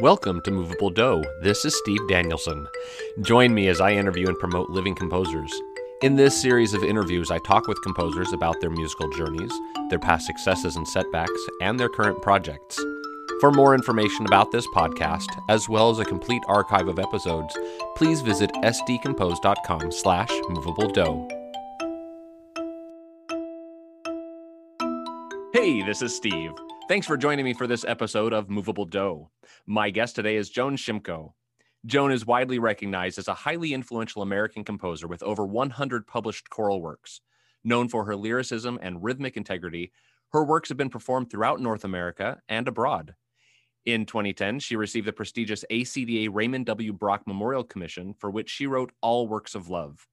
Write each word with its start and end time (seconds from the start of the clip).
Welcome 0.00 0.40
to 0.42 0.50
Movable 0.50 0.88
Do. 0.88 1.22
This 1.42 1.66
is 1.66 1.76
Steve 1.76 2.00
Danielson. 2.08 2.66
Join 3.20 3.52
me 3.52 3.68
as 3.68 3.82
I 3.82 3.92
interview 3.92 4.28
and 4.28 4.38
promote 4.38 4.70
living 4.70 4.94
composers. 4.94 5.52
In 6.00 6.16
this 6.16 6.40
series 6.40 6.72
of 6.72 6.82
interviews, 6.82 7.30
I 7.30 7.36
talk 7.40 7.68
with 7.68 7.82
composers 7.82 8.32
about 8.32 8.62
their 8.62 8.70
musical 8.70 9.10
journeys, 9.10 9.52
their 9.90 9.98
past 9.98 10.26
successes 10.26 10.76
and 10.76 10.88
setbacks, 10.88 11.38
and 11.60 11.78
their 11.78 11.90
current 11.90 12.22
projects. 12.22 12.82
For 13.40 13.50
more 13.50 13.74
information 13.74 14.24
about 14.24 14.50
this 14.50 14.66
podcast, 14.68 15.28
as 15.50 15.68
well 15.68 15.90
as 15.90 15.98
a 15.98 16.06
complete 16.06 16.42
archive 16.48 16.88
of 16.88 16.98
episodes, 16.98 17.54
please 17.94 18.22
visit 18.22 18.50
sdcompose.com 18.54 19.92
slash 19.92 20.30
movabledo. 20.48 21.30
Hey, 25.52 25.82
this 25.82 26.00
is 26.00 26.16
Steve. 26.16 26.52
Thanks 26.90 27.06
for 27.06 27.16
joining 27.16 27.44
me 27.44 27.54
for 27.54 27.68
this 27.68 27.84
episode 27.84 28.32
of 28.32 28.50
Movable 28.50 28.84
Do. 28.84 29.28
My 29.64 29.90
guest 29.90 30.16
today 30.16 30.34
is 30.34 30.50
Joan 30.50 30.76
Szymko. 30.76 31.34
Joan 31.86 32.10
is 32.10 32.26
widely 32.26 32.58
recognized 32.58 33.16
as 33.16 33.28
a 33.28 33.34
highly 33.34 33.72
influential 33.72 34.22
American 34.22 34.64
composer 34.64 35.06
with 35.06 35.22
over 35.22 35.46
100 35.46 36.08
published 36.08 36.50
choral 36.50 36.82
works. 36.82 37.20
Known 37.62 37.88
for 37.88 38.06
her 38.06 38.16
lyricism 38.16 38.76
and 38.82 39.04
rhythmic 39.04 39.36
integrity, 39.36 39.92
her 40.32 40.42
works 40.42 40.68
have 40.68 40.78
been 40.78 40.90
performed 40.90 41.30
throughout 41.30 41.60
North 41.60 41.84
America 41.84 42.40
and 42.48 42.66
abroad. 42.66 43.14
In 43.86 44.04
2010, 44.04 44.58
she 44.58 44.74
received 44.74 45.06
the 45.06 45.12
prestigious 45.12 45.64
ACDA 45.70 46.28
Raymond 46.32 46.66
W. 46.66 46.92
Brock 46.92 47.22
Memorial 47.24 47.62
Commission, 47.62 48.14
for 48.18 48.32
which 48.32 48.50
she 48.50 48.66
wrote 48.66 48.90
All 49.00 49.28
Works 49.28 49.54
of 49.54 49.70
Love. 49.70 50.08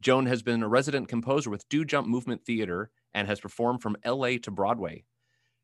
Joan 0.00 0.24
has 0.24 0.42
been 0.42 0.62
a 0.62 0.68
resident 0.68 1.08
composer 1.08 1.50
with 1.50 1.68
Do 1.68 1.84
Jump 1.84 2.08
Movement 2.08 2.42
Theater 2.46 2.88
and 3.12 3.28
has 3.28 3.38
performed 3.38 3.82
from 3.82 3.98
LA 4.02 4.38
to 4.38 4.50
Broadway. 4.50 5.04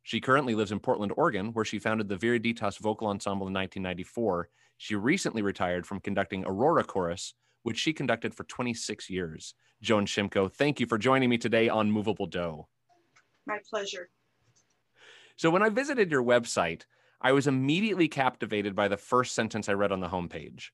She 0.03 0.21
currently 0.21 0.55
lives 0.55 0.73
in 0.73 0.81
Portland, 0.81 1.13
Oregon, 1.17 1.53
where 1.53 1.65
she 1.65 1.79
founded 1.79 2.09
the 2.09 2.17
Viriditas 2.17 2.79
Vocal 2.79 3.09
Ensemble 3.09 3.47
in 3.47 3.55
1994. 3.55 4.49
She 4.77 4.97
recently 4.97 5.43
retired 5.43 5.87
from 5.87 6.01
conducting 6.01 6.45
Aurora 6.45 6.85
Chorus, 6.85 7.35
which 7.63 7.79
she 7.79 7.93
conducted 7.93 8.35
for 8.35 8.45
26 8.45 9.09
years. 9.09 9.55
Joan 9.81 10.07
Szymko, 10.07 10.53
thank 10.53 10.81
you 10.81 10.87
for 10.87 10.99
joining 10.99 11.31
me 11.31 11.39
today 11.39 11.69
on 11.69 11.91
Movable 11.91 12.27
Do. 12.27 12.67
My 13.47 13.59
pleasure. 13.69 14.11
So, 15.37 15.51
when 15.51 15.63
I 15.63 15.69
visited 15.69 16.11
your 16.11 16.23
website, 16.23 16.83
I 17.21 17.33
was 17.33 17.47
immediately 17.47 18.09
captivated 18.09 18.75
by 18.75 18.89
the 18.89 18.97
first 18.97 19.35
sentence 19.35 19.69
I 19.69 19.75
read 19.75 19.93
on 19.93 20.01
the 20.01 20.09
homepage. 20.09 20.71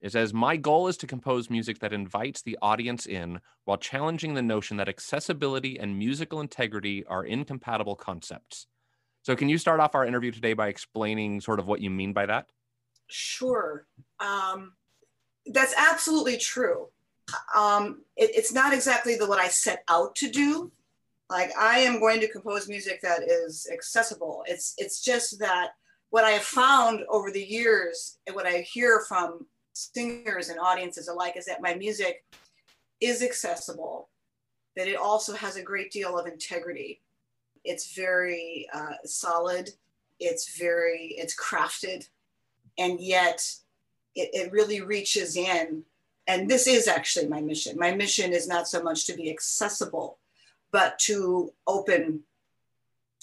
It 0.00 0.12
says, 0.12 0.32
My 0.32 0.56
goal 0.56 0.88
is 0.88 0.96
to 0.98 1.06
compose 1.06 1.50
music 1.50 1.80
that 1.80 1.92
invites 1.92 2.42
the 2.42 2.58
audience 2.62 3.06
in 3.06 3.40
while 3.64 3.76
challenging 3.76 4.34
the 4.34 4.42
notion 4.42 4.76
that 4.78 4.88
accessibility 4.88 5.78
and 5.78 5.98
musical 5.98 6.40
integrity 6.40 7.04
are 7.06 7.24
incompatible 7.24 7.96
concepts. 7.96 8.66
So, 9.22 9.36
can 9.36 9.48
you 9.48 9.58
start 9.58 9.80
off 9.80 9.94
our 9.94 10.06
interview 10.06 10.30
today 10.30 10.54
by 10.54 10.68
explaining 10.68 11.40
sort 11.40 11.58
of 11.58 11.66
what 11.66 11.80
you 11.80 11.90
mean 11.90 12.12
by 12.12 12.26
that? 12.26 12.46
Sure. 13.08 13.86
Um, 14.18 14.72
that's 15.46 15.74
absolutely 15.76 16.38
true. 16.38 16.88
Um, 17.54 18.02
it, 18.16 18.30
it's 18.34 18.52
not 18.52 18.72
exactly 18.72 19.16
the 19.16 19.26
what 19.26 19.38
I 19.38 19.48
set 19.48 19.84
out 19.88 20.14
to 20.16 20.30
do. 20.30 20.72
Like 21.28 21.50
I 21.56 21.80
am 21.80 22.00
going 22.00 22.20
to 22.20 22.28
compose 22.28 22.68
music 22.68 23.00
that 23.02 23.22
is 23.22 23.68
accessible. 23.72 24.42
It's 24.46 24.74
it's 24.78 25.00
just 25.00 25.38
that 25.40 25.70
what 26.10 26.24
I 26.24 26.30
have 26.30 26.42
found 26.42 27.02
over 27.08 27.30
the 27.30 27.42
years 27.42 28.18
and 28.26 28.34
what 28.34 28.46
I 28.46 28.58
hear 28.60 29.04
from 29.06 29.46
singers 29.72 30.48
and 30.48 30.58
audiences 30.58 31.08
alike 31.08 31.36
is 31.36 31.46
that 31.46 31.62
my 31.62 31.74
music 31.74 32.24
is 33.00 33.22
accessible, 33.22 34.08
that 34.76 34.88
it 34.88 34.96
also 34.96 35.34
has 35.34 35.56
a 35.56 35.62
great 35.62 35.90
deal 35.90 36.18
of 36.18 36.26
integrity. 36.26 37.00
It's 37.64 37.94
very 37.94 38.68
uh, 38.72 38.94
solid, 39.04 39.70
it's 40.18 40.58
very, 40.58 41.14
it's 41.16 41.36
crafted, 41.36 42.08
and 42.78 43.00
yet 43.00 43.54
it, 44.14 44.30
it 44.32 44.52
really 44.52 44.80
reaches 44.80 45.36
in. 45.36 45.84
And 46.26 46.48
this 46.48 46.66
is 46.66 46.86
actually 46.86 47.26
my 47.28 47.40
mission. 47.40 47.76
My 47.78 47.92
mission 47.92 48.32
is 48.32 48.46
not 48.46 48.68
so 48.68 48.82
much 48.82 49.06
to 49.06 49.14
be 49.14 49.30
accessible, 49.30 50.18
but 50.70 50.98
to 51.00 51.52
open 51.66 52.20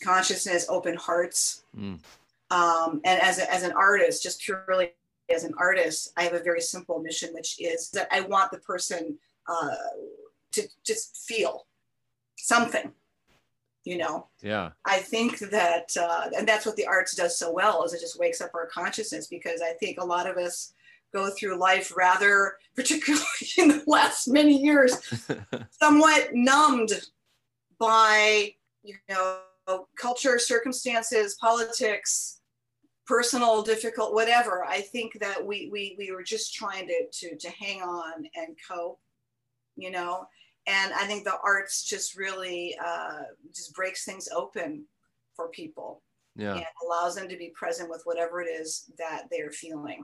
consciousness, 0.03 0.66
open 0.69 0.95
hearts. 0.95 1.63
Mm. 1.77 1.99
Um, 2.49 3.01
and 3.03 3.22
as, 3.22 3.39
a, 3.39 3.51
as 3.53 3.63
an 3.63 3.73
artist, 3.73 4.23
just 4.23 4.41
purely 4.41 4.91
as 5.33 5.43
an 5.43 5.53
artist, 5.57 6.13
I 6.17 6.23
have 6.23 6.33
a 6.33 6.43
very 6.43 6.61
simple 6.61 6.99
mission, 6.99 7.33
which 7.33 7.59
is 7.59 7.89
that 7.91 8.07
I 8.11 8.21
want 8.21 8.51
the 8.51 8.59
person 8.59 9.17
uh, 9.47 9.75
to 10.53 10.63
just 10.85 11.25
feel 11.27 11.67
something, 12.38 12.91
you 13.83 13.97
know? 13.97 14.27
Yeah. 14.41 14.71
I 14.85 14.99
think 14.99 15.39
that, 15.39 15.95
uh, 15.99 16.29
and 16.37 16.47
that's 16.47 16.66
what 16.66 16.75
the 16.75 16.87
arts 16.87 17.16
does 17.16 17.37
so 17.37 17.51
well, 17.51 17.83
is 17.83 17.93
it 17.93 18.01
just 18.01 18.19
wakes 18.19 18.41
up 18.41 18.51
our 18.53 18.67
consciousness 18.67 19.27
because 19.27 19.61
I 19.61 19.73
think 19.73 19.99
a 19.99 20.05
lot 20.05 20.29
of 20.29 20.37
us 20.37 20.73
go 21.13 21.29
through 21.29 21.59
life 21.59 21.93
rather, 21.95 22.57
particularly 22.75 23.23
in 23.57 23.69
the 23.69 23.83
last 23.87 24.27
many 24.27 24.57
years, 24.57 24.97
somewhat 25.71 26.29
numbed 26.33 26.91
by, 27.79 28.53
you 28.83 28.95
know, 29.09 29.39
culture, 29.97 30.39
circumstances, 30.39 31.35
politics, 31.35 32.36
personal, 33.07 33.63
difficult, 33.63 34.13
whatever. 34.13 34.66
I 34.66 34.81
think 34.81 35.18
that 35.19 35.44
we 35.44 35.69
we 35.72 35.95
we 35.97 36.12
were 36.12 36.23
just 36.23 36.53
trying 36.53 36.88
to 36.88 37.07
to 37.12 37.38
to 37.38 37.50
hang 37.50 37.81
on 37.81 38.25
and 38.35 38.56
cope, 38.69 39.00
you 39.75 39.90
know. 39.90 40.25
And 40.68 40.94
I 40.94 41.06
think 41.06 41.23
the 41.23 41.38
arts 41.44 41.84
just 41.84 42.17
really 42.17 42.75
uh, 42.85 43.23
just 43.56 43.73
breaks 43.73 44.03
things 44.03 44.28
open 44.35 44.85
for 45.35 45.47
people. 45.50 46.03
Yeah. 46.35 46.53
And 46.53 46.66
allows 46.85 47.16
them 47.16 47.28
to 47.29 47.38
be 47.38 47.51
present 47.56 47.90
with 47.90 48.01
whatever 48.03 48.41
it 48.41 48.47
is 48.47 48.91
that 49.00 49.23
they're 49.31 49.51
feeling. 49.51 50.03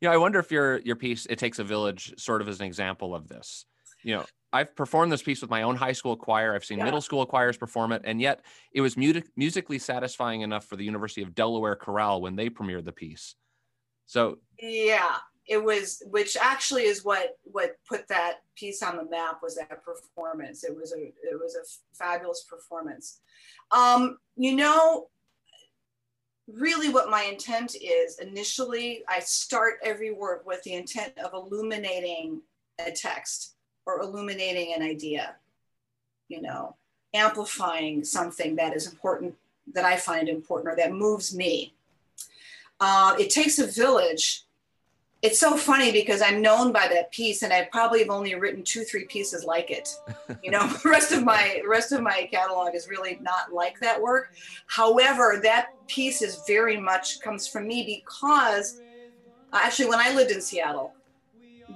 Yeah, 0.00 0.10
I 0.10 0.16
wonder 0.16 0.38
if 0.38 0.50
your 0.50 0.78
your 0.78 0.96
piece 0.96 1.26
"It 1.26 1.38
Takes 1.38 1.58
a 1.58 1.64
Village" 1.64 2.14
sort 2.16 2.40
of 2.40 2.48
as 2.48 2.60
an 2.60 2.66
example 2.66 3.14
of 3.14 3.28
this. 3.28 3.66
You 4.02 4.16
know, 4.16 4.24
I've 4.52 4.76
performed 4.76 5.10
this 5.10 5.22
piece 5.22 5.40
with 5.40 5.50
my 5.50 5.62
own 5.62 5.76
high 5.76 5.92
school 5.92 6.16
choir. 6.16 6.54
I've 6.54 6.64
seen 6.64 6.78
yeah. 6.78 6.84
middle 6.84 7.00
school 7.00 7.24
choirs 7.24 7.56
perform 7.56 7.92
it, 7.92 8.02
and 8.04 8.20
yet 8.20 8.42
it 8.72 8.80
was 8.80 8.96
mu- 8.96 9.22
musically 9.36 9.78
satisfying 9.78 10.42
enough 10.42 10.66
for 10.66 10.76
the 10.76 10.84
University 10.84 11.22
of 11.22 11.34
Delaware 11.34 11.76
chorale 11.76 12.20
when 12.20 12.36
they 12.36 12.50
premiered 12.50 12.84
the 12.84 12.92
piece. 12.92 13.34
So 14.06 14.38
yeah, 14.60 15.16
it 15.48 15.62
was, 15.62 16.02
which 16.10 16.36
actually 16.36 16.84
is 16.84 17.04
what 17.04 17.38
what 17.44 17.76
put 17.88 18.06
that 18.08 18.40
piece 18.56 18.82
on 18.82 18.96
the 18.96 19.04
map 19.04 19.38
was 19.42 19.56
that 19.56 19.82
performance. 19.84 20.64
It 20.64 20.76
was 20.76 20.92
a 20.92 21.00
it 21.00 21.40
was 21.40 21.56
a 21.56 21.64
fabulous 21.96 22.44
performance. 22.48 23.20
Um, 23.70 24.18
you 24.36 24.54
know, 24.54 25.06
really 26.46 26.90
what 26.90 27.10
my 27.10 27.22
intent 27.22 27.74
is 27.74 28.18
initially, 28.18 29.02
I 29.08 29.20
start 29.20 29.74
every 29.82 30.12
work 30.12 30.46
with 30.46 30.62
the 30.62 30.74
intent 30.74 31.18
of 31.18 31.32
illuminating 31.32 32.42
a 32.78 32.90
text 32.90 33.54
or 33.86 34.00
illuminating 34.00 34.74
an 34.74 34.82
idea, 34.82 35.36
you 36.28 36.40
know, 36.40 36.76
amplifying 37.14 38.04
something 38.04 38.56
that 38.56 38.74
is 38.74 38.86
important, 38.86 39.34
that 39.74 39.84
I 39.84 39.96
find 39.96 40.28
important 40.28 40.72
or 40.72 40.76
that 40.76 40.92
moves 40.92 41.34
me. 41.34 41.74
Uh, 42.80 43.14
it 43.18 43.30
takes 43.30 43.58
a 43.58 43.66
village. 43.66 44.44
It's 45.20 45.38
so 45.38 45.56
funny 45.56 45.92
because 45.92 46.20
I'm 46.20 46.42
known 46.42 46.72
by 46.72 46.88
that 46.88 47.12
piece, 47.12 47.42
and 47.42 47.52
I 47.52 47.68
probably 47.70 48.00
have 48.00 48.10
only 48.10 48.34
written 48.34 48.64
two, 48.64 48.82
three 48.82 49.04
pieces 49.04 49.44
like 49.44 49.70
it. 49.70 49.88
You 50.42 50.50
know, 50.50 50.66
the 50.82 50.88
rest 50.88 51.12
of 51.12 51.22
my 51.22 51.62
rest 51.64 51.92
of 51.92 52.02
my 52.02 52.28
catalog 52.32 52.74
is 52.74 52.88
really 52.88 53.18
not 53.20 53.52
like 53.52 53.78
that 53.80 54.02
work. 54.02 54.32
However, 54.66 55.38
that 55.44 55.68
piece 55.86 56.22
is 56.22 56.42
very 56.48 56.76
much 56.76 57.20
comes 57.20 57.46
from 57.46 57.68
me 57.68 58.02
because 58.04 58.80
actually, 59.52 59.88
when 59.88 60.00
I 60.00 60.12
lived 60.12 60.32
in 60.32 60.40
Seattle, 60.40 60.92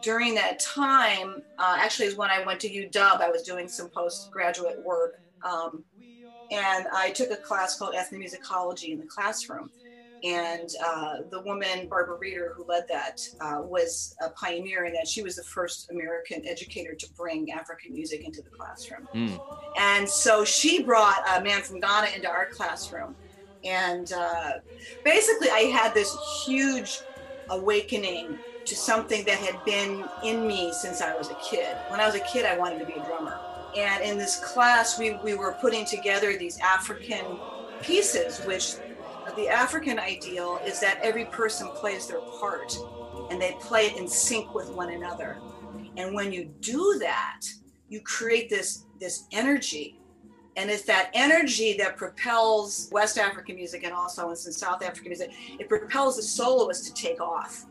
during 0.03 0.35
that 0.35 0.59
time, 0.61 1.43
uh, 1.59 1.77
actually, 1.79 2.07
is 2.07 2.17
when 2.17 2.31
I 2.31 2.45
went 2.45 2.61
to 2.61 2.69
UW. 2.69 3.21
I 3.21 3.31
was 3.31 3.43
doing 3.43 3.69
some 3.69 3.89
postgraduate 3.89 4.85
work, 4.85 5.21
um, 5.45 5.85
and 6.51 6.87
I 6.93 7.11
took 7.11 7.31
a 7.31 7.37
class 7.37 7.79
called 7.79 7.95
ethnomusicology 7.95 8.91
in 8.91 8.99
the 8.99 9.07
classroom. 9.07 9.71
And 10.25 10.69
uh, 10.85 11.17
the 11.31 11.41
woman, 11.43 11.89
Barbara 11.89 12.17
Reeder, 12.17 12.55
who 12.57 12.65
led 12.67 12.89
that, 12.89 13.21
uh, 13.41 13.61
was 13.63 14.17
a 14.23 14.31
pioneer 14.31 14.85
in 14.85 14.93
that 14.95 15.07
she 15.07 15.23
was 15.23 15.37
the 15.37 15.45
first 15.45 15.91
American 15.91 16.47
educator 16.47 16.95
to 16.95 17.13
bring 17.17 17.53
African 17.53 17.93
music 17.93 18.25
into 18.25 18.43
the 18.43 18.51
classroom. 18.51 19.07
Mm. 19.15 19.41
And 19.79 20.09
so 20.09 20.45
she 20.45 20.83
brought 20.83 21.23
a 21.37 21.43
man 21.43 21.63
from 21.63 21.81
Ghana 21.81 22.09
into 22.15 22.29
our 22.29 22.47
classroom. 22.47 23.15
And 23.63 24.13
uh, 24.13 24.53
basically, 25.05 25.51
I 25.51 25.71
had 25.73 25.93
this 25.93 26.17
huge 26.45 27.01
awakening 27.51 28.39
to 28.67 28.77
something 28.77 29.25
that 29.27 29.39
had 29.39 29.65
been 29.65 30.05
in 30.25 30.47
me 30.47 30.73
since 30.73 31.01
I 31.03 31.17
was 31.17 31.31
a 31.31 31.37
kid. 31.37 31.77
When 31.89 32.01
I 32.01 32.07
was 32.07 32.17
a 32.17 32.21
kid, 32.21 32.47
I 32.47 32.59
wanted 32.59 32.81
to 32.81 32.87
be 32.87 32.95
a 32.95 33.05
drummer. 33.05 33.41
And 33.77 34.05
in 34.05 34.19
this 34.19 34.37
class, 34.37 34.99
we, 34.99 35.19
we 35.25 35.35
were 35.35 35.55
putting 35.61 35.87
together 35.87 36.37
these 36.39 36.59
African 36.61 37.41
pieces, 37.83 38.41
which 38.45 38.77
the 39.37 39.49
African 39.49 39.99
ideal 39.99 40.61
is 40.67 40.81
that 40.81 40.99
every 41.03 41.27
person 41.27 41.71
plays 41.73 42.07
their 42.09 42.21
part 42.41 42.77
and 43.31 43.41
they 43.41 43.57
play 43.61 43.87
it 43.87 43.97
in 43.99 44.09
sync 44.09 44.55
with 44.55 44.71
one 44.71 44.93
another. 44.93 45.43
And 45.97 46.15
when 46.15 46.33
you 46.33 46.47
do 46.61 46.99
that, 47.01 47.41
you 47.89 48.01
create 48.03 48.51
this, 48.51 48.87
this 49.01 49.27
energy 49.33 50.01
And 50.57 50.71
it's 50.71 50.85
that 50.85 51.11
energy 51.15 51.77
that 51.79 51.97
propels 51.97 52.89
West 52.93 53.19
African 53.19 53.57
music 53.57 53.85
and 53.85 53.93
also 53.93 54.31
in 54.31 54.37
South 54.37 54.83
African 54.83 55.11
music. 55.11 55.31
It 55.59 55.69
propels 55.69 56.17
the 56.17 56.23
soloist 56.23 56.87
to 56.87 56.95
take 56.95 57.21
off 57.21 57.67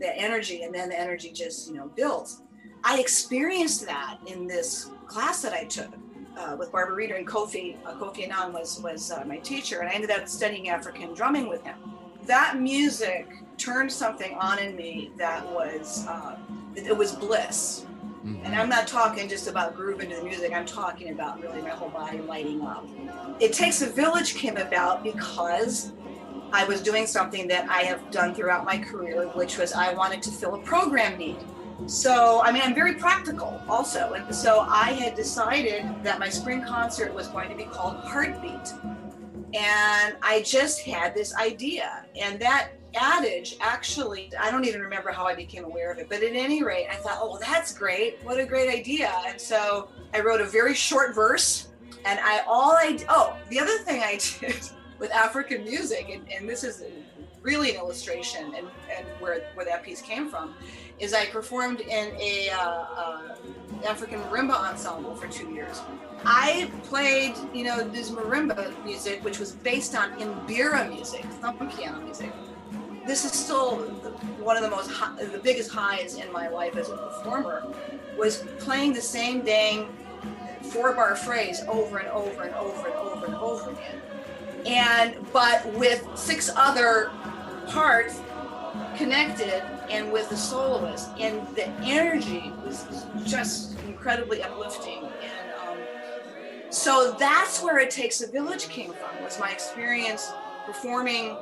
that 0.00 0.18
energy, 0.18 0.62
and 0.62 0.74
then 0.74 0.88
the 0.88 0.98
energy 0.98 1.30
just, 1.32 1.68
you 1.68 1.74
know, 1.74 1.90
builds. 1.96 2.42
I 2.84 3.00
experienced 3.00 3.86
that 3.86 4.18
in 4.26 4.46
this 4.46 4.90
class 5.06 5.42
that 5.42 5.52
I 5.52 5.64
took 5.64 5.92
uh, 6.36 6.56
with 6.58 6.70
Barbara 6.70 6.94
Reeder 6.94 7.14
and 7.14 7.26
Kofi. 7.26 7.76
Uh, 7.84 7.94
Kofi 7.94 8.24
Annan 8.24 8.52
was 8.52 8.80
was 8.80 9.10
uh, 9.10 9.24
my 9.26 9.38
teacher, 9.38 9.80
and 9.80 9.88
I 9.88 9.92
ended 9.92 10.10
up 10.10 10.28
studying 10.28 10.68
African 10.68 11.14
drumming 11.14 11.48
with 11.48 11.64
him. 11.64 11.76
That 12.24 12.58
music 12.58 13.28
turned 13.56 13.90
something 13.90 14.34
on 14.34 14.58
in 14.58 14.76
me 14.76 15.12
that 15.16 15.46
was 15.52 16.06
uh, 16.06 16.36
it, 16.74 16.88
it 16.88 16.96
was 16.96 17.12
bliss 17.12 17.86
Mm-hmm. 18.26 18.44
And 18.44 18.54
I'm 18.56 18.68
not 18.68 18.88
talking 18.88 19.28
just 19.28 19.46
about 19.46 19.76
grooving 19.76 20.10
to 20.10 20.16
the 20.16 20.24
music, 20.24 20.52
I'm 20.52 20.66
talking 20.66 21.10
about 21.10 21.40
really 21.40 21.62
my 21.62 21.70
whole 21.70 21.90
body 21.90 22.18
lighting 22.18 22.60
up. 22.62 22.84
It 23.38 23.52
Takes 23.52 23.82
a 23.82 23.86
Village 23.86 24.34
came 24.34 24.56
about 24.56 25.04
because 25.04 25.92
I 26.52 26.64
was 26.64 26.80
doing 26.80 27.06
something 27.06 27.48
that 27.48 27.68
I 27.68 27.82
have 27.82 28.10
done 28.10 28.34
throughout 28.34 28.64
my 28.64 28.78
career, 28.78 29.28
which 29.28 29.58
was 29.58 29.72
I 29.72 29.92
wanted 29.94 30.22
to 30.22 30.30
fill 30.30 30.54
a 30.54 30.58
program 30.58 31.18
need. 31.18 31.38
So, 31.86 32.40
I 32.42 32.52
mean, 32.52 32.62
I'm 32.62 32.74
very 32.74 32.94
practical 32.94 33.60
also. 33.68 34.14
And 34.14 34.34
so 34.34 34.60
I 34.60 34.92
had 34.92 35.14
decided 35.14 35.84
that 36.02 36.18
my 36.18 36.28
spring 36.28 36.62
concert 36.64 37.12
was 37.12 37.28
going 37.28 37.50
to 37.50 37.56
be 37.56 37.64
called 37.64 37.96
Heartbeat. 37.96 38.72
And 39.54 40.16
I 40.22 40.42
just 40.44 40.80
had 40.80 41.14
this 41.14 41.34
idea. 41.36 42.06
And 42.16 42.40
that 42.40 42.70
adage 42.96 43.56
actually 43.60 44.30
i 44.40 44.50
don't 44.50 44.64
even 44.64 44.80
remember 44.80 45.10
how 45.12 45.26
i 45.26 45.34
became 45.34 45.64
aware 45.64 45.92
of 45.92 45.98
it 45.98 46.08
but 46.08 46.22
at 46.22 46.32
any 46.32 46.62
rate 46.62 46.86
i 46.90 46.94
thought 46.94 47.18
oh 47.20 47.30
well, 47.30 47.38
that's 47.40 47.76
great 47.76 48.16
what 48.22 48.40
a 48.40 48.46
great 48.46 48.70
idea 48.70 49.12
and 49.26 49.38
so 49.38 49.88
i 50.14 50.20
wrote 50.20 50.40
a 50.40 50.44
very 50.46 50.72
short 50.72 51.14
verse 51.14 51.68
and 52.06 52.18
i 52.20 52.40
all 52.46 52.72
i 52.72 52.98
oh 53.10 53.36
the 53.50 53.60
other 53.60 53.76
thing 53.78 54.02
i 54.02 54.18
did 54.40 54.70
with 54.98 55.10
african 55.12 55.64
music 55.64 56.08
and, 56.12 56.26
and 56.32 56.48
this 56.48 56.64
is 56.64 56.82
really 57.42 57.70
an 57.70 57.76
illustration 57.76 58.44
and, 58.56 58.66
and 58.94 59.06
where, 59.20 59.50
where 59.54 59.64
that 59.66 59.82
piece 59.82 60.02
came 60.02 60.28
from 60.28 60.54
is 60.98 61.14
i 61.14 61.26
performed 61.26 61.80
in 61.80 62.14
a 62.18 62.50
uh, 62.50 62.84
uh, 62.96 63.36
african 63.84 64.20
marimba 64.22 64.54
ensemble 64.54 65.14
for 65.14 65.26
two 65.28 65.50
years. 65.50 65.82
I 66.24 66.70
played, 66.84 67.34
you 67.52 67.64
know, 67.64 67.86
this 67.88 68.10
marimba 68.10 68.72
music, 68.84 69.22
which 69.24 69.38
was 69.38 69.52
based 69.52 69.94
on 69.94 70.12
mbira 70.18 70.88
music, 70.88 71.24
thumb 71.40 71.70
piano 71.70 72.00
music. 72.00 72.32
This 73.06 73.24
is 73.24 73.32
still 73.32 73.76
one 74.40 74.56
of 74.56 74.62
the 74.62 74.70
most 74.70 74.90
high, 74.90 75.24
the 75.24 75.38
biggest 75.38 75.70
highs 75.70 76.16
in 76.16 76.32
my 76.32 76.48
life 76.48 76.76
as 76.76 76.88
a 76.88 76.96
performer 76.96 77.64
was 78.18 78.38
playing 78.58 78.94
the 78.94 79.00
same 79.00 79.42
dang 79.42 79.88
four 80.62 80.92
bar 80.94 81.14
phrase 81.14 81.62
over 81.68 81.98
and 81.98 82.08
over 82.08 82.42
and 82.42 82.54
over 82.54 82.88
and 82.88 82.96
over 82.96 83.26
and 83.26 83.34
over 83.36 83.70
again 83.70 84.00
and 84.66 85.16
but 85.32 85.72
with 85.74 86.06
six 86.14 86.50
other 86.56 87.10
parts 87.68 88.20
connected 88.96 89.62
and 89.90 90.12
with 90.12 90.28
the 90.28 90.36
soloist 90.36 91.08
and 91.18 91.46
the 91.54 91.68
energy 91.82 92.52
was 92.64 93.06
just 93.24 93.78
incredibly 93.80 94.42
uplifting 94.42 95.04
and 95.04 95.52
um, 95.66 95.78
so 96.70 97.14
that's 97.18 97.62
where 97.62 97.78
it 97.78 97.90
takes 97.90 98.20
a 98.20 98.26
village 98.26 98.68
came 98.68 98.92
from 98.92 99.22
was 99.22 99.38
my 99.38 99.50
experience 99.50 100.30
performing 100.66 101.36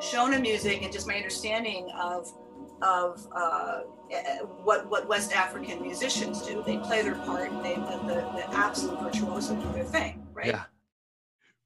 Shona 0.00 0.40
music 0.40 0.82
and 0.82 0.92
just 0.92 1.06
my 1.06 1.14
understanding 1.14 1.90
of 1.98 2.32
of 2.82 3.26
uh, 3.36 3.80
eh, 4.10 4.38
what 4.64 4.88
what 4.88 5.06
West 5.08 5.32
African 5.32 5.82
musicians 5.82 6.42
do. 6.42 6.62
They 6.66 6.78
play 6.78 7.02
their 7.02 7.14
part 7.14 7.50
and 7.50 7.64
they 7.64 7.76
let 7.76 8.06
the, 8.06 8.14
the 8.14 8.50
absolute 8.54 9.00
virtuoso 9.00 9.54
do 9.54 9.72
their 9.72 9.84
thing, 9.84 10.26
right? 10.32 10.46
Yeah. 10.46 10.64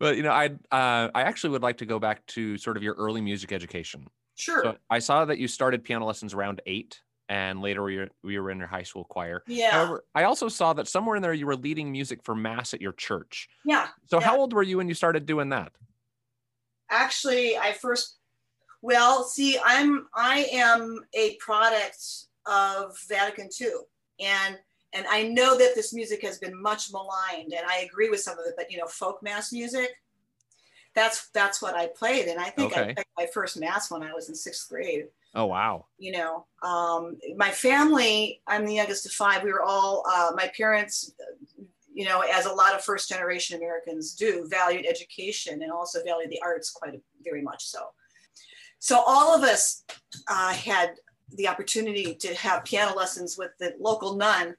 But 0.00 0.16
you 0.16 0.22
know, 0.22 0.32
I 0.32 0.46
uh, 0.70 1.10
I 1.14 1.22
actually 1.22 1.50
would 1.50 1.62
like 1.62 1.78
to 1.78 1.86
go 1.86 1.98
back 1.98 2.24
to 2.28 2.58
sort 2.58 2.76
of 2.76 2.82
your 2.82 2.94
early 2.94 3.20
music 3.20 3.52
education. 3.52 4.08
Sure. 4.34 4.62
So 4.62 4.76
I 4.90 4.98
saw 4.98 5.24
that 5.24 5.38
you 5.38 5.46
started 5.46 5.84
piano 5.84 6.06
lessons 6.06 6.34
around 6.34 6.60
eight, 6.66 7.00
and 7.28 7.62
later 7.62 7.82
we 7.82 7.98
were, 7.98 8.08
we 8.22 8.38
were 8.38 8.50
in 8.50 8.58
your 8.58 8.66
high 8.66 8.82
school 8.82 9.04
choir. 9.04 9.44
Yeah. 9.46 9.70
However, 9.70 10.04
I 10.14 10.24
also 10.24 10.48
saw 10.48 10.72
that 10.72 10.88
somewhere 10.88 11.16
in 11.16 11.22
there 11.22 11.32
you 11.32 11.46
were 11.46 11.56
leading 11.56 11.92
music 11.92 12.22
for 12.24 12.34
mass 12.34 12.74
at 12.74 12.80
your 12.80 12.92
church. 12.92 13.48
Yeah. 13.64 13.88
So 14.06 14.18
yeah. 14.18 14.26
how 14.26 14.38
old 14.38 14.52
were 14.52 14.62
you 14.62 14.78
when 14.78 14.88
you 14.88 14.94
started 14.94 15.26
doing 15.26 15.50
that? 15.50 15.72
Actually, 16.90 17.56
I 17.56 17.72
first 17.72 18.18
well, 18.84 19.24
see, 19.24 19.58
I'm 19.64 20.08
I 20.14 20.46
am 20.52 21.00
a 21.14 21.36
product 21.36 21.96
of 22.44 22.94
Vatican 23.08 23.48
II, 23.58 23.70
and 24.20 24.58
and 24.94 25.06
I 25.10 25.24
know 25.24 25.58
that 25.58 25.74
this 25.74 25.92
music 25.92 26.22
has 26.22 26.38
been 26.38 26.60
much 26.60 26.92
maligned, 26.92 27.52
and 27.52 27.66
I 27.66 27.80
agree 27.80 28.08
with 28.08 28.20
some 28.20 28.38
of 28.38 28.46
it. 28.46 28.54
But 28.56 28.70
you 28.70 28.78
know, 28.78 28.86
folk 28.86 29.22
mass 29.22 29.52
music, 29.52 29.90
that's 30.94 31.28
that's 31.30 31.60
what 31.60 31.74
I 31.74 31.88
played, 31.88 32.28
and 32.28 32.40
I 32.40 32.50
think 32.50 32.72
okay. 32.72 32.80
I 32.90 32.94
played 32.94 33.06
my 33.18 33.26
first 33.26 33.58
mass 33.58 33.90
when 33.90 34.02
I 34.02 34.12
was 34.12 34.28
in 34.28 34.34
sixth 34.34 34.68
grade. 34.68 35.06
Oh 35.34 35.46
wow! 35.46 35.86
You 35.98 36.12
know, 36.12 36.46
um, 36.62 37.18
my 37.36 37.50
family. 37.50 38.40
I'm 38.46 38.64
the 38.64 38.74
youngest 38.74 39.04
of 39.04 39.12
five. 39.12 39.42
We 39.42 39.52
were 39.52 39.62
all 39.62 40.04
uh, 40.10 40.30
my 40.36 40.50
parents. 40.56 41.12
You 41.92 42.06
know, 42.06 42.22
as 42.22 42.46
a 42.46 42.52
lot 42.52 42.74
of 42.74 42.82
first 42.82 43.08
generation 43.08 43.56
Americans 43.56 44.14
do, 44.14 44.46
valued 44.48 44.84
education 44.84 45.62
and 45.62 45.70
also 45.70 46.02
valued 46.04 46.30
the 46.30 46.42
arts 46.42 46.70
quite 46.70 46.94
a, 46.94 47.00
very 47.22 47.40
much 47.40 47.64
so. 47.66 47.90
So 48.80 49.02
all 49.06 49.34
of 49.34 49.44
us 49.44 49.84
uh, 50.28 50.52
had 50.52 50.96
the 51.30 51.48
opportunity 51.48 52.14
to 52.16 52.34
have 52.34 52.64
piano 52.64 52.94
lessons 52.94 53.38
with 53.38 53.50
the 53.58 53.74
local 53.78 54.16
nun. 54.16 54.54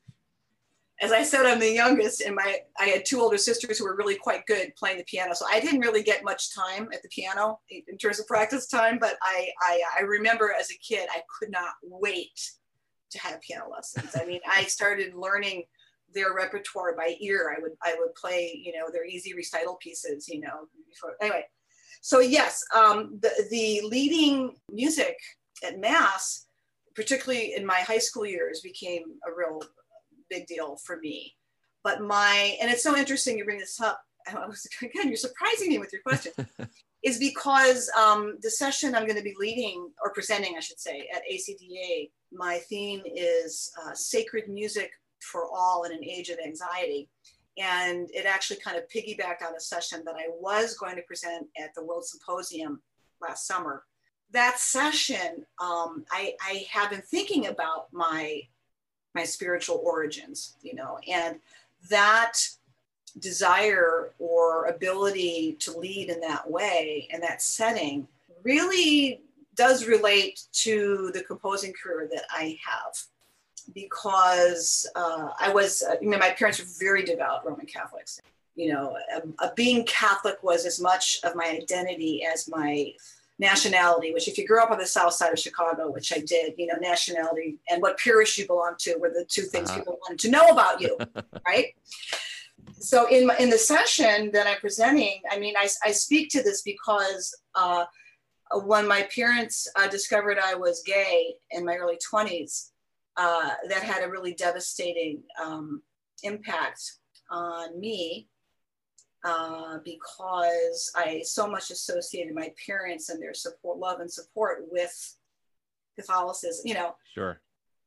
As 1.01 1.11
I 1.11 1.23
said, 1.23 1.45
I'm 1.45 1.59
the 1.59 1.73
youngest, 1.73 2.21
and 2.21 2.35
my 2.35 2.59
I 2.79 2.85
had 2.85 3.05
two 3.05 3.19
older 3.19 3.37
sisters 3.37 3.77
who 3.77 3.85
were 3.85 3.97
really 3.97 4.15
quite 4.15 4.45
good 4.45 4.73
playing 4.77 4.97
the 4.97 5.03
piano. 5.03 5.33
So 5.33 5.45
I 5.49 5.59
didn't 5.59 5.81
really 5.81 6.03
get 6.03 6.23
much 6.23 6.55
time 6.55 6.87
at 6.93 7.01
the 7.01 7.09
piano 7.09 7.59
in 7.69 7.97
terms 7.97 8.19
of 8.19 8.27
practice 8.27 8.67
time. 8.67 8.97
But 8.99 9.17
I 9.21 9.49
I, 9.61 9.81
I 9.99 10.01
remember 10.03 10.53
as 10.57 10.71
a 10.71 10.77
kid, 10.77 11.09
I 11.11 11.21
could 11.37 11.51
not 11.51 11.73
wait 11.83 12.39
to 13.11 13.19
have 13.19 13.41
piano 13.41 13.65
lessons. 13.69 14.15
I 14.19 14.25
mean, 14.25 14.39
I 14.49 14.63
started 14.63 15.13
learning 15.13 15.63
their 16.13 16.33
repertoire 16.33 16.95
by 16.95 17.15
ear. 17.19 17.53
I 17.55 17.61
would 17.61 17.73
I 17.83 17.95
would 17.99 18.15
play 18.15 18.57
you 18.63 18.71
know 18.71 18.89
their 18.89 19.05
easy 19.05 19.33
recital 19.33 19.75
pieces. 19.81 20.29
You 20.29 20.39
know, 20.41 20.69
before 20.89 21.15
anyway. 21.21 21.43
So 22.01 22.19
yes, 22.19 22.63
um, 22.73 23.19
the, 23.21 23.47
the 23.49 23.81
leading 23.89 24.55
music 24.71 25.17
at 25.63 25.79
Mass, 25.79 26.45
particularly 26.95 27.55
in 27.55 27.65
my 27.65 27.79
high 27.79 27.97
school 27.97 28.25
years, 28.25 28.61
became 28.61 29.03
a 29.27 29.35
real 29.35 29.59
big 30.29 30.47
deal 30.47 30.77
for 30.77 30.97
me. 30.97 31.35
But 31.83 32.01
my, 32.01 32.57
and 32.61 32.71
it's 32.71 32.83
so 32.83 32.97
interesting 32.97 33.37
you 33.37 33.45
bring 33.45 33.59
this 33.59 33.79
up. 33.79 34.01
I 34.27 34.45
was, 34.45 34.67
again, 34.81 35.07
you're 35.07 35.17
surprising 35.17 35.69
me 35.69 35.77
with 35.77 35.93
your 35.93 36.01
question. 36.01 36.33
is 37.05 37.19
because 37.19 37.89
um, 37.95 38.37
the 38.41 38.49
session 38.49 38.95
I'm 38.95 39.05
going 39.05 39.17
to 39.17 39.23
be 39.23 39.35
leading 39.39 39.91
or 40.03 40.11
presenting, 40.11 40.55
I 40.57 40.59
should 40.59 40.79
say, 40.79 41.07
at 41.15 41.21
ACDA, 41.31 42.09
my 42.33 42.57
theme 42.67 43.03
is 43.05 43.71
uh, 43.85 43.93
sacred 43.93 44.49
music 44.49 44.91
for 45.21 45.45
all 45.45 45.83
in 45.83 45.91
an 45.91 46.03
age 46.03 46.29
of 46.29 46.39
anxiety. 46.43 47.07
And 47.59 48.09
it 48.11 48.25
actually 48.25 48.57
kind 48.57 48.75
of 48.75 48.89
piggybacked 48.89 49.47
on 49.47 49.55
a 49.55 49.59
session 49.59 50.01
that 50.05 50.15
I 50.15 50.29
was 50.29 50.75
going 50.75 50.95
to 50.95 51.03
present 51.03 51.47
at 51.61 51.75
the 51.75 51.85
World 51.85 52.05
Symposium 52.05 52.81
last 53.21 53.45
summer. 53.45 53.83
That 54.31 54.57
session, 54.59 55.45
um, 55.61 56.05
I, 56.11 56.33
I 56.41 56.65
have 56.71 56.89
been 56.89 57.03
thinking 57.03 57.45
about 57.45 57.93
my 57.93 58.41
my 59.15 59.23
spiritual 59.23 59.81
origins, 59.83 60.55
you 60.61 60.75
know, 60.75 60.99
and 61.07 61.39
that 61.89 62.37
desire 63.19 64.11
or 64.19 64.65
ability 64.65 65.55
to 65.59 65.77
lead 65.77 66.09
in 66.09 66.19
that 66.19 66.49
way 66.49 67.07
and 67.11 67.23
that 67.23 67.41
setting 67.41 68.07
really 68.43 69.21
does 69.55 69.87
relate 69.87 70.41
to 70.51 71.11
the 71.13 71.23
composing 71.23 71.73
career 71.73 72.09
that 72.13 72.25
I 72.29 72.57
have 72.67 72.93
because 73.73 74.85
uh, 74.95 75.29
I 75.39 75.51
was, 75.51 75.81
uh, 75.81 75.95
you 76.01 76.09
know, 76.09 76.17
my 76.17 76.31
parents 76.31 76.59
were 76.59 76.65
very 76.77 77.03
devout 77.03 77.45
Roman 77.45 77.65
Catholics. 77.65 78.21
You 78.55 78.73
know, 78.73 78.97
uh, 79.39 79.49
being 79.55 79.85
Catholic 79.85 80.41
was 80.43 80.65
as 80.65 80.79
much 80.79 81.19
of 81.23 81.35
my 81.35 81.45
identity 81.45 82.25
as 82.25 82.47
my 82.47 82.93
nationality, 83.37 84.13
which 84.13 84.27
if 84.27 84.37
you 84.37 84.47
grew 84.47 84.61
up 84.61 84.71
on 84.71 84.77
the 84.77 84.85
south 84.85 85.13
side 85.13 85.33
of 85.33 85.39
Chicago, 85.39 85.91
which 85.91 86.13
I 86.13 86.19
did, 86.19 86.53
you 86.57 86.67
know, 86.67 86.75
nationality 86.79 87.57
and 87.69 87.81
what 87.81 87.99
parish 87.99 88.37
you 88.37 88.47
belong 88.47 88.75
to 88.79 88.95
were 88.97 89.09
the 89.09 89.25
two 89.27 89.43
things 89.43 89.69
uh-huh. 89.69 89.79
people 89.79 89.99
wanted 90.01 90.19
to 90.19 90.31
know 90.31 90.47
about 90.47 90.79
you, 90.79 90.97
right? 91.47 91.73
So 92.79 93.07
in, 93.07 93.29
in 93.39 93.49
the 93.49 93.57
session 93.57 94.31
that 94.31 94.47
I'm 94.47 94.59
presenting, 94.59 95.21
I 95.29 95.39
mean, 95.39 95.55
I, 95.57 95.67
I 95.83 95.91
speak 95.91 96.29
to 96.29 96.43
this 96.43 96.61
because 96.61 97.35
uh, 97.55 97.85
when 98.63 98.87
my 98.87 99.07
parents 99.13 99.67
uh, 99.75 99.87
discovered 99.87 100.37
I 100.41 100.55
was 100.55 100.83
gay 100.85 101.35
in 101.51 101.65
my 101.65 101.75
early 101.75 101.97
20s, 102.13 102.69
uh, 103.17 103.51
that 103.69 103.81
had 103.81 104.03
a 104.03 104.09
really 104.09 104.33
devastating 104.33 105.23
um, 105.41 105.81
impact 106.23 106.81
on 107.31 107.79
me 107.79 108.27
uh, 109.25 109.79
because 109.83 110.91
I 110.95 111.21
so 111.23 111.47
much 111.47 111.71
associated 111.71 112.33
my 112.35 112.53
parents 112.65 113.09
and 113.09 113.21
their 113.21 113.33
support, 113.33 113.79
love 113.79 113.99
and 113.99 114.11
support 114.11 114.65
with 114.69 115.15
Catholicism, 115.97 116.67
you 116.67 116.75
know. 116.75 116.95
Sure. 117.13 117.41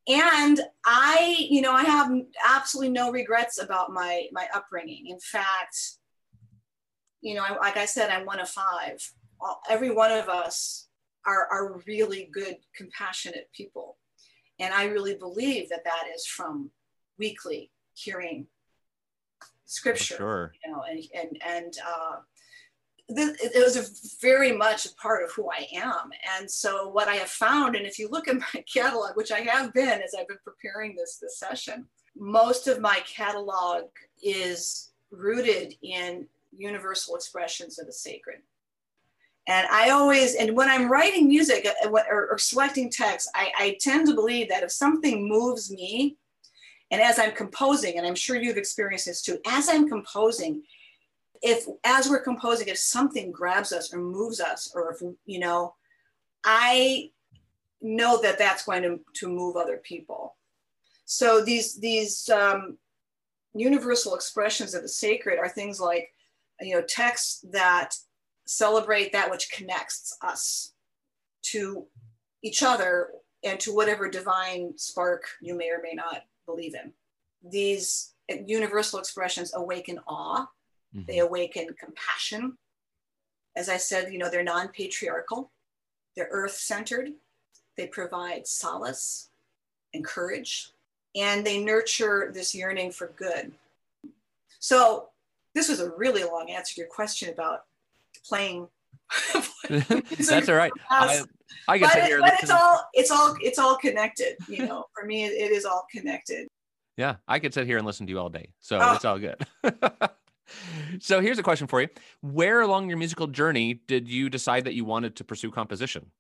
and 0.09 0.61
I, 0.85 1.37
you 1.39 1.61
know, 1.61 1.73
I 1.73 1.85
have 1.85 2.11
absolutely 2.49 2.91
no 2.91 3.13
regrets 3.13 3.63
about 3.63 3.93
my 3.93 4.27
my 4.33 4.49
upbringing. 4.55 5.07
In 5.09 5.21
fact, 5.21 5.77
you 7.21 7.35
know, 7.35 7.45
I, 7.45 7.57
like 7.57 7.77
I 7.77 7.85
said, 7.85 8.11
I'm 8.11 8.27
one 8.27 8.41
of 8.41 8.49
five. 8.49 8.99
All, 9.41 9.61
every 9.71 9.91
one 9.91 10.11
of 10.11 10.29
us 10.29 10.89
are, 11.27 11.47
are 11.53 11.81
really 11.87 12.29
good, 12.33 12.57
compassionate 12.75 13.49
people. 13.53 13.97
And 14.59 14.75
I 14.75 14.85
really 14.87 15.15
believe 15.15 15.69
that 15.69 15.85
that 15.85 16.05
is 16.15 16.27
from 16.27 16.71
weekly 17.19 17.71
hearing 17.95 18.47
scripture, 19.69 20.17
sure. 20.17 20.53
you 20.65 20.73
know, 20.73 20.83
and, 20.91 21.05
and, 21.15 21.43
and, 21.47 21.79
uh, 21.87 22.17
it 23.11 23.65
was 23.65 23.77
a 23.77 24.21
very 24.21 24.53
much 24.53 24.85
a 24.85 24.95
part 24.97 25.25
of 25.25 25.33
who 25.33 25.51
I 25.51 25.67
am. 25.75 26.11
And 26.37 26.51
so 26.51 26.91
what 26.91 27.09
I 27.09 27.15
have 27.15 27.31
found, 27.31 27.75
and 27.75 27.87
if 27.87 27.99
you 27.99 28.09
look 28.11 28.29
at 28.29 28.37
my 28.37 28.63
catalog, 28.73 29.17
which 29.17 29.33
I 29.33 29.41
have 29.41 29.73
been 29.73 30.03
as 30.03 30.15
I've 30.19 30.29
been 30.29 30.37
preparing 30.45 30.95
this, 30.95 31.17
this 31.17 31.39
session, 31.39 31.87
most 32.17 32.69
of 32.69 32.81
my 32.81 33.01
catalog 33.07 33.85
is 34.23 34.91
rooted 35.11 35.75
in 35.83 36.27
universal 36.55 37.15
expressions 37.17 37.79
of 37.79 37.87
the 37.87 37.93
sacred. 37.93 38.41
And 39.47 39.67
I 39.69 39.91
always, 39.91 40.35
and 40.35 40.55
when 40.55 40.69
I'm 40.69 40.91
writing 40.93 41.29
music 41.29 41.67
uh, 41.67 41.89
or, 41.89 42.29
or 42.33 42.39
selecting 42.39 42.91
text, 42.91 43.31
I, 43.35 43.51
I 43.59 43.79
tend 43.81 44.07
to 44.09 44.15
believe 44.15 44.51
that 44.51 44.63
if 44.63 44.71
something 44.71 45.27
moves 45.27 45.71
me, 45.71 46.19
and 46.91 47.03
as 47.03 47.19
I'm 47.19 47.33
composing, 47.33 47.99
and 47.99 48.07
I'm 48.07 48.15
sure 48.15 48.37
you've 48.37 48.57
experienced 48.57 49.07
this 49.07 49.23
too, 49.23 49.39
as 49.47 49.69
I'm 49.69 49.89
composing, 49.89 50.63
if 51.43 51.67
as 51.85 52.09
we're 52.09 52.23
composing, 52.23 52.69
if 52.69 52.79
something 52.79 53.31
grabs 53.31 53.73
us 53.73 53.93
or 53.93 53.99
moves 53.99 54.41
us, 54.41 54.73
or 54.75 54.93
if, 54.93 55.03
you 55.27 55.39
know, 55.39 55.75
I 56.45 57.11
know 57.81 58.21
that 58.23 58.39
that's 58.39 58.65
going 58.65 58.83
to, 58.83 59.01
to 59.15 59.29
move 59.29 59.57
other 59.57 59.77
people. 59.77 60.37
So 61.05 61.45
these, 61.45 61.77
these 61.77 62.29
um, 62.29 62.79
universal 63.55 64.15
expressions 64.15 64.75
of 64.75 64.83
the 64.83 64.89
sacred 64.89 65.39
are 65.39 65.49
things 65.49 65.81
like, 65.81 66.13
you 66.61 66.75
know, 66.75 66.83
texts 66.83 67.45
that 67.53 67.95
celebrate 68.47 69.13
that 69.13 69.31
which 69.31 69.53
connects 69.53 70.17
us 70.23 70.73
to 71.43 71.87
each 72.43 72.63
other 72.63 73.11
and 73.45 73.61
to 73.61 73.75
whatever 73.75 74.09
divine 74.09 74.73
spark 74.77 75.25
you 75.41 75.55
may 75.55 75.71
or 75.71 75.81
may 75.83 75.93
not 75.93 76.25
believe 76.49 76.75
in. 76.75 76.93
These 77.49 78.15
universal 78.47 78.99
expressions 78.99 79.53
awaken 79.55 80.01
awe, 80.09 80.47
mm-hmm. 80.95 81.03
they 81.07 81.19
awaken 81.19 81.75
compassion. 81.79 82.57
As 83.57 83.69
I 83.69 83.77
said, 83.77 84.13
you 84.13 84.19
know, 84.19 84.31
they're 84.31 84.43
non 84.43 84.69
patriarchal, 84.69 85.51
they're 86.17 86.29
earth 86.31 86.55
centered, 86.55 87.11
they 87.77 87.87
provide 87.87 88.47
solace 88.47 89.31
and 89.95 90.05
courage, 90.05 90.71
and 91.15 91.45
they 91.45 91.63
nurture 91.63 92.31
this 92.35 92.55
yearning 92.55 92.93
for 92.93 93.13
good. 93.17 93.53
So, 94.59 95.09
this 95.55 95.69
was 95.69 95.81
a 95.81 95.91
really 95.91 96.25
long 96.25 96.51
answer 96.51 96.75
to 96.75 96.81
your 96.81 96.91
question 96.91 97.31
about 97.31 97.65
playing. 98.25 98.69
That's 99.69 100.49
all 100.49 100.55
right. 100.55 100.73
I, 100.91 101.23
I 101.67 101.79
but, 101.79 101.97
it, 101.97 102.21
but 102.21 102.35
it's 102.43 102.51
all 102.51 102.89
it's 102.95 103.11
all 103.11 103.37
it's 103.41 103.59
all 103.59 103.77
connected. 103.77 104.37
You 104.49 104.67
know, 104.67 104.85
for 104.95 105.07
me, 105.07 105.25
it, 105.25 105.33
it 105.33 105.53
is 105.53 105.65
all 105.65 105.87
connected. 105.91 106.49
Yeah, 106.97 107.17
I 107.27 107.39
could 107.39 107.55
sit 107.55 107.67
here 107.67 107.79
and 107.79 107.87
listen 107.87 108.07
to 108.07 108.11
you 108.13 108.19
all 108.19 108.29
day, 108.29 108.51
so 108.61 108.79
oh. 108.81 108.95
it's 108.95 109.05
all 109.05 109.19
good. 109.19 109.37
so 111.01 111.21
here's 111.21 111.39
a 111.39 111.43
question 111.43 111.67
for 111.67 111.81
you: 111.81 111.89
Where 112.23 112.61
along 112.61 112.89
your 112.89 112.99
musical 112.99 113.27
journey 113.27 113.75
did 113.87 114.09
you 114.09 114.29
decide 114.31 114.65
that 114.65 114.75
you 114.75 114.85
wanted 114.85 115.17
to 115.17 115.25
pursue 115.25 115.51
composition? 115.51 116.11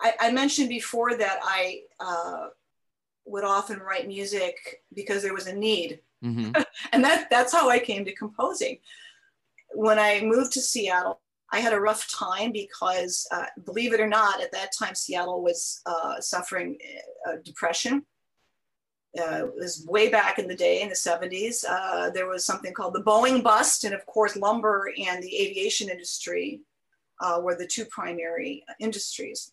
I, 0.00 0.14
I 0.20 0.32
mentioned 0.32 0.68
before 0.68 1.16
that 1.16 1.38
I 1.42 1.82
uh, 2.00 2.48
would 3.24 3.44
often 3.44 3.78
write 3.78 4.08
music 4.08 4.82
because 4.94 5.22
there 5.22 5.34
was 5.34 5.46
a 5.46 5.54
need, 5.54 6.00
mm-hmm. 6.24 6.60
and 6.92 7.04
that 7.04 7.30
that's 7.30 7.52
how 7.52 7.68
I 7.68 7.78
came 7.78 8.04
to 8.04 8.14
composing 8.14 8.78
when 9.74 9.98
I 9.98 10.20
moved 10.22 10.52
to 10.52 10.60
Seattle, 10.60 11.20
I 11.52 11.60
had 11.60 11.74
a 11.74 11.80
rough 11.80 12.08
time 12.08 12.50
because, 12.50 13.28
uh, 13.30 13.44
believe 13.66 13.92
it 13.92 14.00
or 14.00 14.08
not, 14.08 14.40
at 14.40 14.52
that 14.52 14.72
time 14.76 14.94
Seattle 14.94 15.42
was 15.42 15.82
uh, 15.84 16.18
suffering 16.18 16.78
uh, 17.28 17.36
depression. 17.44 18.06
Uh, 19.20 19.44
it 19.44 19.54
was 19.54 19.84
way 19.86 20.08
back 20.08 20.38
in 20.38 20.48
the 20.48 20.56
day 20.56 20.80
in 20.80 20.88
the 20.88 20.94
70s. 20.94 21.62
Uh, 21.68 22.08
there 22.08 22.26
was 22.26 22.46
something 22.46 22.72
called 22.72 22.94
the 22.94 23.02
Boeing 23.02 23.42
bust, 23.42 23.84
and 23.84 23.94
of 23.94 24.06
course, 24.06 24.34
lumber 24.34 24.90
and 24.98 25.22
the 25.22 25.36
aviation 25.36 25.90
industry 25.90 26.62
were 27.40 27.54
the 27.54 27.66
two 27.66 27.84
primary 27.84 28.64
industries. 28.80 29.52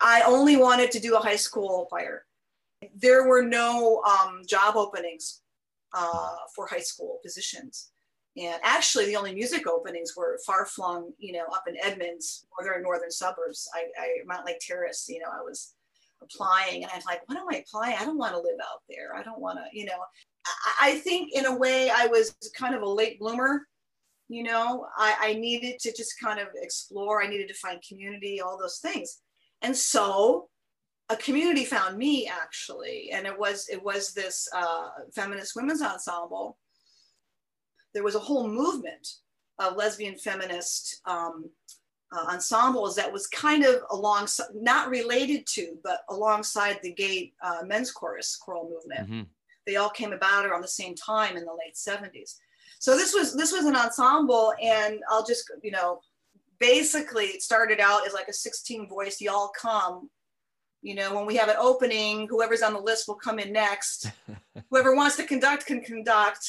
I 0.00 0.22
only 0.26 0.56
wanted 0.56 0.90
to 0.90 1.00
do 1.00 1.14
a 1.16 1.20
high 1.20 1.36
school 1.36 1.86
fire. 1.88 2.26
There 2.94 3.26
were 3.26 3.42
no 3.42 4.02
um, 4.02 4.42
job 4.46 4.76
openings 4.76 5.40
for 6.54 6.66
high 6.66 6.80
school 6.80 7.20
positions. 7.22 7.92
And 8.36 8.60
actually, 8.62 9.06
the 9.06 9.16
only 9.16 9.34
music 9.34 9.66
openings 9.66 10.14
were 10.16 10.38
far 10.46 10.64
flung, 10.64 11.10
you 11.18 11.32
know, 11.32 11.46
up 11.52 11.64
in 11.66 11.76
Edmonds, 11.82 12.46
northern 12.60 12.82
northern 12.82 13.10
suburbs. 13.10 13.68
I, 13.74 13.86
I 14.00 14.08
Mountlake 14.26 14.60
Terrace, 14.60 15.06
you 15.08 15.18
know, 15.18 15.30
I 15.32 15.42
was 15.42 15.74
applying, 16.22 16.84
and 16.84 16.92
I'm 16.92 17.02
like, 17.06 17.22
what 17.26 17.38
am 17.38 17.46
I 17.50 17.58
applying? 17.58 17.96
I 17.98 18.04
don't 18.04 18.18
want 18.18 18.34
to 18.34 18.40
live 18.40 18.58
out 18.62 18.82
there. 18.88 19.14
I 19.16 19.22
don't 19.22 19.40
want 19.40 19.58
to, 19.58 19.64
you 19.78 19.86
know. 19.86 19.98
I, 20.46 20.90
I 20.90 20.98
think 20.98 21.32
in 21.32 21.46
a 21.46 21.56
way 21.56 21.90
I 21.90 22.06
was 22.06 22.36
kind 22.56 22.74
of 22.74 22.82
a 22.82 22.88
late 22.88 23.18
bloomer. 23.18 23.66
You 24.28 24.42
know, 24.42 24.86
I, 24.96 25.16
I 25.20 25.34
needed 25.34 25.78
to 25.80 25.92
just 25.96 26.20
kind 26.22 26.38
of 26.38 26.48
explore. 26.54 27.22
I 27.22 27.28
needed 27.28 27.48
to 27.48 27.54
find 27.54 27.82
community, 27.86 28.40
all 28.40 28.58
those 28.58 28.78
things, 28.78 29.20
and 29.62 29.76
so 29.76 30.48
a 31.08 31.16
community 31.16 31.64
found 31.64 31.96
me 31.96 32.28
actually, 32.28 33.10
and 33.12 33.26
it 33.26 33.36
was 33.36 33.66
it 33.68 33.82
was 33.82 34.12
this 34.12 34.46
uh, 34.54 34.88
feminist 35.14 35.56
women's 35.56 35.82
ensemble 35.82 36.58
there 37.94 38.04
was 38.04 38.14
a 38.14 38.20
whole 38.20 38.48
movement 38.48 39.08
of 39.58 39.76
lesbian 39.76 40.16
feminist 40.16 41.00
um, 41.06 41.50
uh, 42.12 42.26
ensembles 42.32 42.96
that 42.96 43.12
was 43.12 43.26
kind 43.26 43.64
of 43.64 43.82
alongside, 43.90 44.46
not 44.54 44.88
related 44.88 45.46
to, 45.46 45.76
but 45.84 46.00
alongside 46.08 46.78
the 46.82 46.92
gay 46.92 47.32
uh, 47.42 47.60
men's 47.64 47.90
chorus 47.90 48.36
choral 48.36 48.70
movement. 48.70 49.10
Mm-hmm. 49.10 49.22
They 49.66 49.76
all 49.76 49.90
came 49.90 50.12
about 50.12 50.46
around 50.46 50.62
the 50.62 50.68
same 50.68 50.94
time 50.94 51.36
in 51.36 51.44
the 51.44 51.52
late 51.52 51.74
70s. 51.74 52.36
So 52.78 52.96
this 52.96 53.12
was 53.12 53.34
this 53.34 53.52
was 53.52 53.64
an 53.64 53.76
ensemble, 53.76 54.54
and 54.62 55.00
I'll 55.10 55.26
just 55.26 55.50
you 55.62 55.72
know, 55.72 56.00
basically 56.58 57.24
it 57.24 57.42
started 57.42 57.80
out 57.80 58.06
as 58.06 58.14
like 58.14 58.28
a 58.28 58.32
16 58.32 58.88
voice, 58.88 59.20
y'all 59.20 59.50
come. 59.60 60.08
You 60.80 60.94
know, 60.94 61.14
when 61.14 61.26
we 61.26 61.36
have 61.36 61.48
an 61.48 61.56
opening, 61.58 62.28
whoever's 62.28 62.62
on 62.62 62.72
the 62.72 62.80
list 62.80 63.08
will 63.08 63.16
come 63.16 63.40
in 63.40 63.52
next. 63.52 64.12
Whoever 64.70 64.94
wants 64.94 65.16
to 65.16 65.24
conduct 65.24 65.66
can 65.66 65.82
conduct 65.82 66.48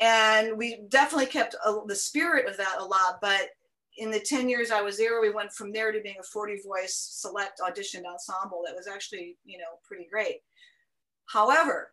and 0.00 0.56
we 0.56 0.82
definitely 0.88 1.26
kept 1.26 1.54
a, 1.64 1.74
the 1.86 1.94
spirit 1.94 2.46
of 2.46 2.56
that 2.56 2.76
a 2.78 2.84
lot 2.84 3.18
but 3.20 3.48
in 3.98 4.10
the 4.10 4.20
10 4.20 4.48
years 4.48 4.70
i 4.70 4.82
was 4.82 4.98
there 4.98 5.20
we 5.20 5.30
went 5.30 5.52
from 5.52 5.72
there 5.72 5.92
to 5.92 6.00
being 6.00 6.16
a 6.20 6.22
40 6.22 6.60
voice 6.66 6.94
select 6.94 7.60
auditioned 7.60 8.04
ensemble 8.04 8.62
that 8.66 8.76
was 8.76 8.86
actually 8.86 9.36
you 9.44 9.58
know 9.58 9.78
pretty 9.86 10.06
great. 10.10 10.36
However 11.26 11.92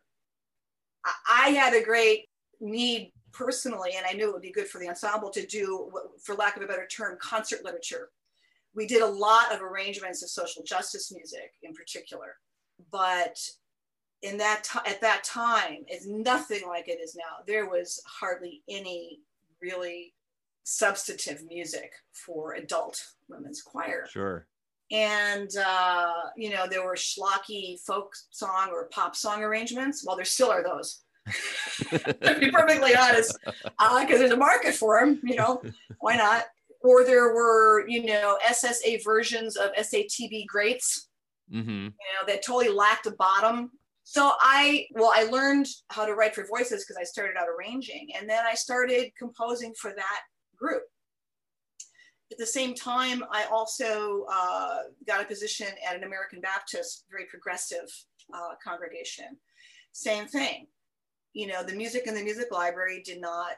i 1.28 1.50
had 1.50 1.74
a 1.74 1.84
great 1.84 2.26
need 2.60 3.12
personally 3.32 3.92
and 3.96 4.06
i 4.06 4.12
knew 4.12 4.28
it 4.28 4.32
would 4.32 4.42
be 4.42 4.52
good 4.52 4.68
for 4.68 4.78
the 4.78 4.88
ensemble 4.88 5.30
to 5.30 5.44
do 5.46 5.90
for 6.22 6.34
lack 6.34 6.56
of 6.56 6.62
a 6.62 6.66
better 6.66 6.86
term 6.86 7.16
concert 7.20 7.64
literature. 7.64 8.10
We 8.74 8.86
did 8.86 9.02
a 9.02 9.06
lot 9.06 9.54
of 9.54 9.62
arrangements 9.62 10.22
of 10.22 10.30
social 10.30 10.62
justice 10.62 11.12
music 11.12 11.52
in 11.62 11.72
particular 11.74 12.36
but 12.90 13.38
in 14.24 14.38
that 14.38 14.64
t- 14.64 14.90
at 14.90 15.02
that 15.02 15.22
time 15.22 15.84
is 15.86 16.08
nothing 16.08 16.62
like 16.66 16.88
it 16.88 16.98
is 16.98 17.14
now. 17.14 17.44
There 17.46 17.68
was 17.68 18.02
hardly 18.06 18.62
any 18.68 19.20
really 19.60 20.14
substantive 20.64 21.42
music 21.46 21.92
for 22.12 22.54
adult 22.54 23.04
women's 23.28 23.60
choir. 23.60 24.06
Sure. 24.10 24.46
And 24.90 25.50
uh, 25.56 26.14
you 26.36 26.50
know 26.50 26.66
there 26.68 26.84
were 26.84 26.96
schlocky 26.96 27.78
folk 27.86 28.14
song 28.30 28.70
or 28.72 28.88
pop 28.88 29.14
song 29.14 29.42
arrangements. 29.42 30.04
Well, 30.06 30.16
there 30.16 30.24
still 30.24 30.50
are 30.50 30.64
those. 30.64 31.02
to 31.90 32.36
be 32.38 32.50
perfectly 32.50 32.94
honest, 32.94 33.38
because 33.44 33.66
uh, 33.78 34.04
there's 34.06 34.30
a 34.30 34.36
market 34.36 34.74
for 34.74 35.00
them. 35.00 35.20
You 35.22 35.36
know, 35.36 35.62
why 36.00 36.16
not? 36.16 36.44
Or 36.80 37.04
there 37.04 37.34
were 37.34 37.86
you 37.88 38.04
know 38.04 38.38
SSA 38.46 39.04
versions 39.04 39.56
of 39.56 39.72
SATB 39.74 40.46
greats. 40.46 41.08
Mm-hmm. 41.52 41.70
You 41.70 41.86
know 41.88 42.26
that 42.26 42.42
totally 42.42 42.68
lacked 42.68 43.06
a 43.06 43.12
bottom 43.12 43.70
so 44.04 44.32
I, 44.38 44.86
well, 44.92 45.10
I 45.14 45.24
learned 45.24 45.66
how 45.88 46.04
to 46.04 46.14
write 46.14 46.34
for 46.34 46.46
voices 46.46 46.84
because 46.84 46.98
I 47.00 47.04
started 47.04 47.36
out 47.38 47.48
arranging 47.48 48.10
and 48.18 48.28
then 48.28 48.44
I 48.46 48.54
started 48.54 49.10
composing 49.18 49.72
for 49.80 49.92
that 49.96 50.20
group. 50.56 50.82
At 52.30 52.38
the 52.38 52.46
same 52.46 52.74
time, 52.74 53.24
I 53.30 53.44
also 53.44 54.26
uh, 54.30 54.78
got 55.06 55.22
a 55.22 55.26
position 55.26 55.68
at 55.88 55.96
an 55.96 56.04
American 56.04 56.40
Baptist, 56.40 57.04
very 57.10 57.24
progressive 57.30 57.88
uh, 58.32 58.54
congregation. 58.62 59.36
Same 59.92 60.26
thing. 60.26 60.66
You 61.32 61.46
know, 61.46 61.62
the 61.62 61.74
music 61.74 62.06
in 62.06 62.14
the 62.14 62.22
music 62.22 62.48
library 62.50 63.02
did 63.04 63.20
not 63.20 63.52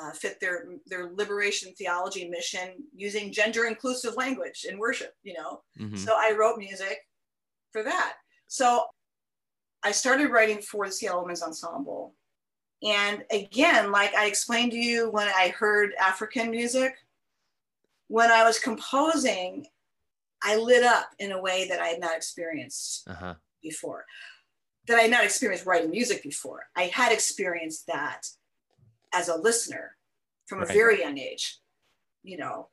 uh, 0.00 0.12
fit 0.12 0.38
their 0.40 0.66
their 0.86 1.10
liberation 1.12 1.74
theology 1.74 2.28
mission 2.28 2.74
using 2.94 3.32
gender 3.32 3.66
inclusive 3.66 4.16
language 4.16 4.64
in 4.68 4.78
worship. 4.78 5.12
You 5.22 5.34
know, 5.34 5.62
mm-hmm. 5.78 5.96
so 5.96 6.14
I 6.14 6.34
wrote 6.38 6.58
music 6.58 6.98
for 7.72 7.82
that. 7.82 8.14
So 8.46 8.84
I 9.84 9.92
started 9.92 10.30
writing 10.30 10.60
for 10.60 10.86
the 10.86 10.92
Seattle 10.92 11.22
Women's 11.22 11.42
Ensemble. 11.42 12.14
And 12.82 13.24
again, 13.30 13.92
like 13.92 14.14
I 14.14 14.26
explained 14.26 14.72
to 14.72 14.78
you 14.78 15.10
when 15.10 15.28
I 15.28 15.48
heard 15.48 15.92
African 16.00 16.50
music, 16.50 16.94
when 18.08 18.30
I 18.30 18.44
was 18.44 18.58
composing, 18.58 19.66
I 20.42 20.56
lit 20.56 20.82
up 20.82 21.08
in 21.18 21.32
a 21.32 21.40
way 21.40 21.68
that 21.68 21.80
I 21.80 21.88
had 21.88 22.00
not 22.00 22.16
experienced 22.16 23.08
uh-huh. 23.08 23.34
before, 23.62 24.04
that 24.86 24.98
I 24.98 25.02
had 25.02 25.10
not 25.10 25.24
experienced 25.24 25.66
writing 25.66 25.90
music 25.90 26.22
before. 26.22 26.64
I 26.76 26.84
had 26.84 27.12
experienced 27.12 27.86
that 27.86 28.26
as 29.14 29.28
a 29.28 29.36
listener 29.36 29.96
from 30.46 30.58
right. 30.58 30.70
a 30.70 30.72
very 30.72 31.00
young 31.00 31.18
age, 31.18 31.60
you 32.24 32.36
know, 32.36 32.68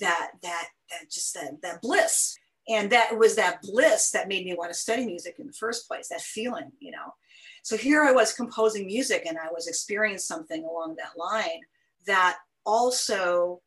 that, 0.00 0.32
that, 0.42 0.68
that 0.90 1.10
just 1.10 1.32
that, 1.34 1.62
that 1.62 1.80
bliss. 1.80 2.36
And 2.68 2.90
that 2.90 3.18
was 3.18 3.36
that 3.36 3.60
bliss 3.62 4.10
that 4.12 4.28
made 4.28 4.44
me 4.44 4.54
want 4.54 4.72
to 4.72 4.78
study 4.78 5.04
music 5.04 5.36
in 5.38 5.46
the 5.46 5.52
first 5.52 5.86
place, 5.86 6.08
that 6.08 6.22
feeling, 6.22 6.72
you 6.80 6.90
know. 6.90 7.14
So 7.62 7.76
here 7.76 8.02
I 8.02 8.12
was 8.12 8.32
composing 8.32 8.86
music 8.86 9.24
and 9.26 9.38
I 9.38 9.50
was 9.52 9.68
experiencing 9.68 10.18
something 10.18 10.64
along 10.64 10.96
that 10.96 11.18
line 11.18 11.60
that 12.06 12.38
also 12.64 13.60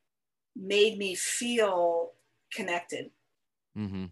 made 0.55 0.97
me 0.97 1.15
feel 1.15 2.11
connected. 2.53 3.11
Mm-hmm. 3.77 4.05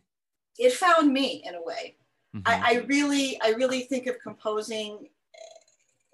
It 0.57 0.73
found 0.73 1.11
me 1.11 1.43
in 1.45 1.55
a 1.55 1.63
way. 1.63 1.97
Mm-hmm. 2.35 2.47
I, 2.47 2.73
I, 2.73 2.85
really, 2.85 3.39
I 3.41 3.49
really 3.49 3.81
think 3.81 4.07
of 4.07 4.19
composing 4.21 5.09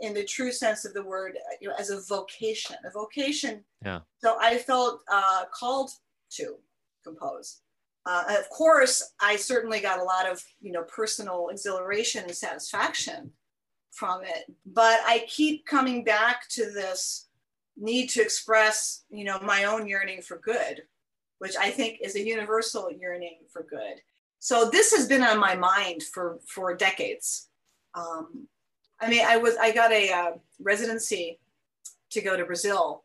in 0.01 0.13
the 0.13 0.23
true 0.23 0.51
sense 0.51 0.83
of 0.83 0.93
the 0.93 1.03
word, 1.03 1.37
you 1.61 1.69
know, 1.69 1.75
as 1.77 1.89
a 1.89 2.01
vocation. 2.01 2.75
A 2.85 2.91
vocation. 2.91 3.63
Yeah. 3.85 3.99
So 4.17 4.37
I 4.39 4.57
felt 4.57 5.01
uh, 5.11 5.43
called 5.53 5.91
to 6.31 6.55
compose. 7.03 7.61
Uh, 8.05 8.23
of 8.39 8.49
course, 8.49 9.13
I 9.21 9.35
certainly 9.35 9.79
got 9.79 9.99
a 9.99 10.03
lot 10.03 10.29
of 10.29 10.43
you 10.59 10.71
know 10.71 10.83
personal 10.83 11.49
exhilaration 11.49 12.23
and 12.23 12.35
satisfaction 12.35 13.31
from 13.91 14.23
it, 14.23 14.45
but 14.65 14.99
I 15.05 15.25
keep 15.27 15.65
coming 15.65 16.03
back 16.03 16.47
to 16.51 16.65
this 16.65 17.27
need 17.77 18.09
to 18.09 18.21
express 18.21 19.03
you 19.09 19.23
know 19.23 19.39
my 19.41 19.65
own 19.65 19.87
yearning 19.87 20.21
for 20.21 20.39
good, 20.39 20.83
which 21.37 21.55
I 21.55 21.69
think 21.69 21.99
is 22.01 22.15
a 22.15 22.25
universal 22.25 22.91
yearning 22.91 23.39
for 23.51 23.63
good. 23.69 24.01
So 24.39 24.69
this 24.71 24.91
has 24.95 25.07
been 25.07 25.23
on 25.23 25.39
my 25.39 25.55
mind 25.55 26.01
for 26.01 26.39
for 26.47 26.75
decades. 26.75 27.49
Um, 27.93 28.47
I 28.99 29.09
mean, 29.09 29.23
I 29.25 29.37
was 29.37 29.57
I 29.57 29.71
got 29.71 29.91
a 29.91 30.11
uh, 30.11 30.31
residency 30.59 31.39
to 32.11 32.21
go 32.21 32.35
to 32.35 32.45
Brazil. 32.45 33.03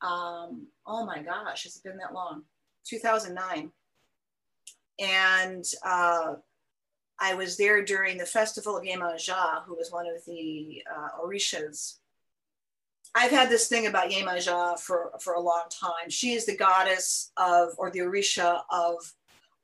Um, 0.00 0.68
oh 0.86 1.04
my 1.04 1.22
gosh, 1.22 1.64
has 1.64 1.76
it 1.76 1.84
been 1.84 1.98
that 1.98 2.14
long? 2.14 2.44
2009 2.86 3.70
and 4.98 5.64
uh, 5.84 6.34
I 7.20 7.34
was 7.34 7.56
there 7.56 7.84
during 7.84 8.16
the 8.16 8.26
festival 8.26 8.76
of 8.76 8.84
Iemanjá, 8.84 9.64
who 9.64 9.74
was 9.74 9.90
one 9.90 10.06
of 10.06 10.24
the 10.26 10.82
uh, 10.90 11.22
Orishas. 11.22 11.96
I've 13.14 13.30
had 13.30 13.48
this 13.48 13.68
thing 13.68 13.86
about 13.86 14.10
Iemanjá 14.10 14.78
for, 14.78 15.12
for 15.20 15.34
a 15.34 15.40
long 15.40 15.64
time. 15.70 16.10
She 16.10 16.32
is 16.32 16.46
the 16.46 16.56
goddess 16.56 17.32
of, 17.36 17.70
or 17.78 17.90
the 17.90 18.00
Orisha 18.00 18.62
of, 18.70 18.96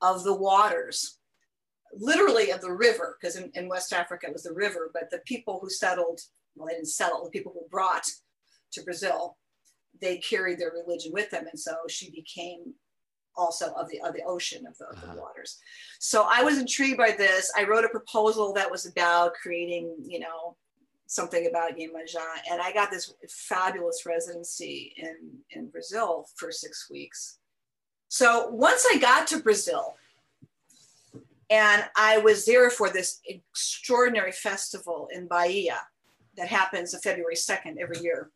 of 0.00 0.24
the 0.24 0.34
waters, 0.34 1.18
literally 1.92 2.50
of 2.50 2.60
the 2.60 2.72
river, 2.72 3.16
because 3.20 3.36
in, 3.36 3.50
in 3.54 3.68
West 3.68 3.92
Africa 3.92 4.26
it 4.28 4.32
was 4.32 4.42
the 4.42 4.52
river, 4.52 4.90
but 4.92 5.10
the 5.10 5.20
people 5.24 5.60
who 5.60 5.70
settled, 5.70 6.20
well, 6.56 6.66
they 6.66 6.74
didn't 6.74 6.88
settle, 6.88 7.22
the 7.22 7.30
people 7.30 7.52
who 7.52 7.68
brought 7.68 8.06
to 8.72 8.82
Brazil, 8.82 9.36
they 10.00 10.18
carried 10.18 10.58
their 10.58 10.72
religion 10.72 11.12
with 11.12 11.30
them. 11.30 11.46
And 11.46 11.58
so 11.58 11.76
she 11.88 12.10
became 12.10 12.74
also 13.36 13.72
of 13.72 13.88
the 13.88 14.00
of 14.02 14.14
the 14.14 14.22
ocean 14.22 14.66
of 14.66 14.76
the, 14.78 14.86
uh-huh. 14.86 15.14
the, 15.14 15.20
waters. 15.20 15.58
So 15.98 16.26
I 16.30 16.42
was 16.42 16.58
intrigued 16.58 16.98
by 16.98 17.12
this. 17.12 17.52
I 17.56 17.64
wrote 17.64 17.84
a 17.84 17.88
proposal 17.88 18.52
that 18.54 18.70
was 18.70 18.86
about 18.86 19.34
creating, 19.34 19.94
you 20.06 20.20
know, 20.20 20.56
something 21.06 21.46
about 21.46 21.76
Iemanjá, 21.76 22.24
and 22.50 22.60
I 22.60 22.72
got 22.72 22.90
this 22.90 23.14
fabulous 23.28 24.04
residency 24.06 24.94
in 24.96 25.16
in 25.50 25.68
Brazil 25.68 26.26
for 26.36 26.50
six 26.50 26.88
weeks. 26.90 27.38
So 28.08 28.48
once 28.48 28.86
I 28.90 28.98
got 28.98 29.26
to 29.28 29.40
Brazil, 29.40 29.96
and 31.50 31.84
I 31.96 32.18
was 32.18 32.44
there 32.44 32.70
for 32.70 32.90
this 32.90 33.20
extraordinary 33.26 34.32
festival 34.32 35.08
in 35.12 35.26
Bahia 35.26 35.80
that 36.36 36.48
happens 36.48 36.94
on 36.94 37.00
February 37.00 37.36
2nd 37.36 37.76
every 37.80 37.98
year 38.00 38.30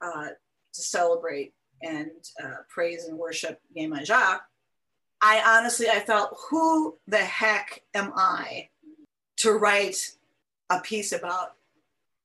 uh, 0.00 0.28
to 0.72 0.82
celebrate 0.82 1.54
and 1.84 2.10
uh, 2.42 2.62
praise 2.68 3.04
and 3.04 3.18
worship 3.18 3.60
Iemanjá, 3.76 4.40
I 5.20 5.58
honestly, 5.58 5.88
I 5.88 6.00
felt, 6.00 6.36
who 6.50 6.98
the 7.06 7.18
heck 7.18 7.82
am 7.94 8.12
I 8.16 8.68
to 9.38 9.52
write 9.52 10.12
a 10.70 10.80
piece 10.80 11.12
about 11.12 11.54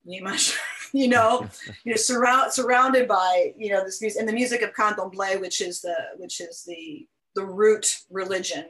Iemanjá? 0.08 0.58
you 0.94 1.08
know, 1.08 1.48
you 1.84 1.94
know, 1.94 1.98
surround, 1.98 2.54
surrounded 2.54 3.08
by, 3.08 3.54
you 3.58 3.72
know, 3.72 3.84
this 3.84 4.02
music 4.02 4.20
and 4.20 4.28
the 4.28 4.34
music 4.34 4.62
of 4.62 4.74
Candomblé, 4.74 5.40
which 5.40 5.62
is 5.62 5.82
the, 5.82 5.96
which 6.18 6.42
is 6.42 6.64
the, 6.64 7.08
the 7.36 7.46
root 7.46 8.02
religion. 8.10 8.66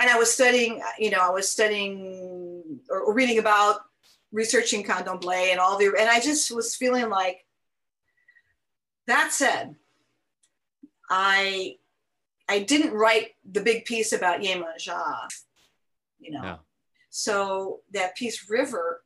And 0.00 0.10
I 0.10 0.18
was 0.18 0.32
studying, 0.32 0.82
you 0.98 1.10
know, 1.10 1.20
I 1.20 1.30
was 1.30 1.48
studying 1.48 2.80
or 2.90 3.14
reading 3.14 3.38
about 3.38 3.82
researching 4.32 4.82
Candomblé 4.82 5.52
and 5.52 5.60
all 5.60 5.78
the, 5.78 5.94
and 5.98 6.08
I 6.08 6.18
just 6.18 6.50
was 6.50 6.74
feeling 6.74 7.08
like, 7.08 7.44
that 9.06 9.32
said, 9.32 9.74
I 11.10 11.76
I 12.48 12.60
didn't 12.60 12.92
write 12.92 13.30
the 13.50 13.60
big 13.60 13.84
piece 13.84 14.12
about 14.12 14.40
Yema 14.40 14.64
Iemanjá, 14.78 15.28
you 16.18 16.32
know. 16.32 16.42
Yeah. 16.42 16.56
So 17.10 17.80
that 17.92 18.16
piece 18.16 18.48
River 18.48 19.02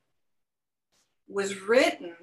was 1.28 1.60
written. 1.60 2.14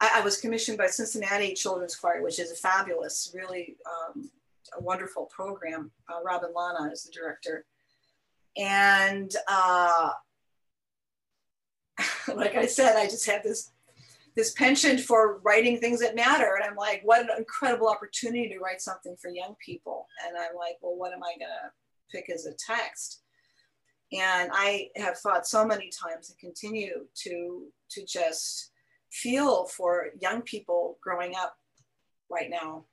I, 0.00 0.16
I, 0.16 0.20
was 0.22 0.40
commissioned 0.40 0.78
by 0.78 0.86
Cincinnati 0.86 1.54
Children's 1.54 1.94
Choir, 1.94 2.22
which 2.22 2.38
is 2.38 2.50
a 2.50 2.56
fabulous, 2.56 3.32
really 3.34 3.76
um, 3.86 4.30
a 4.76 4.82
wonderful 4.82 5.26
program. 5.26 5.90
Uh, 6.08 6.22
Robyn 6.24 6.50
Lana 6.54 6.90
is 6.90 7.04
the 7.04 7.12
director, 7.12 7.64
and 8.56 9.32
uh, 9.48 10.10
like 12.34 12.56
I 12.56 12.66
said, 12.66 12.96
I 12.96 13.04
just 13.04 13.26
had 13.26 13.42
this 13.42 13.70
this 14.36 14.52
penchant 14.52 15.00
for 15.00 15.38
writing 15.38 15.78
things 15.78 16.00
that 16.00 16.14
matter. 16.14 16.56
And 16.56 16.64
I'm 16.64 16.76
like, 16.76 17.02
what 17.04 17.22
an 17.22 17.28
incredible 17.36 17.88
opportunity 17.88 18.48
to 18.48 18.58
write 18.58 18.80
something 18.80 19.16
for 19.20 19.30
young 19.30 19.56
people. 19.64 20.06
And 20.26 20.36
I'm 20.36 20.56
like, 20.56 20.76
well, 20.80 20.96
what 20.96 21.12
am 21.12 21.22
I 21.22 21.36
going 21.38 21.50
to 21.50 22.16
pick 22.16 22.30
as 22.30 22.46
a 22.46 22.52
text? 22.54 23.22
And 24.12 24.50
I 24.52 24.88
have 24.96 25.18
thought 25.18 25.46
so 25.46 25.64
many 25.64 25.90
times 25.90 26.30
and 26.30 26.38
continue 26.38 27.06
to, 27.22 27.66
to 27.90 28.04
just 28.06 28.70
feel 29.10 29.66
for 29.66 30.08
young 30.20 30.42
people 30.42 30.98
growing 31.02 31.34
up 31.36 31.54
right 32.30 32.50
now 32.50 32.84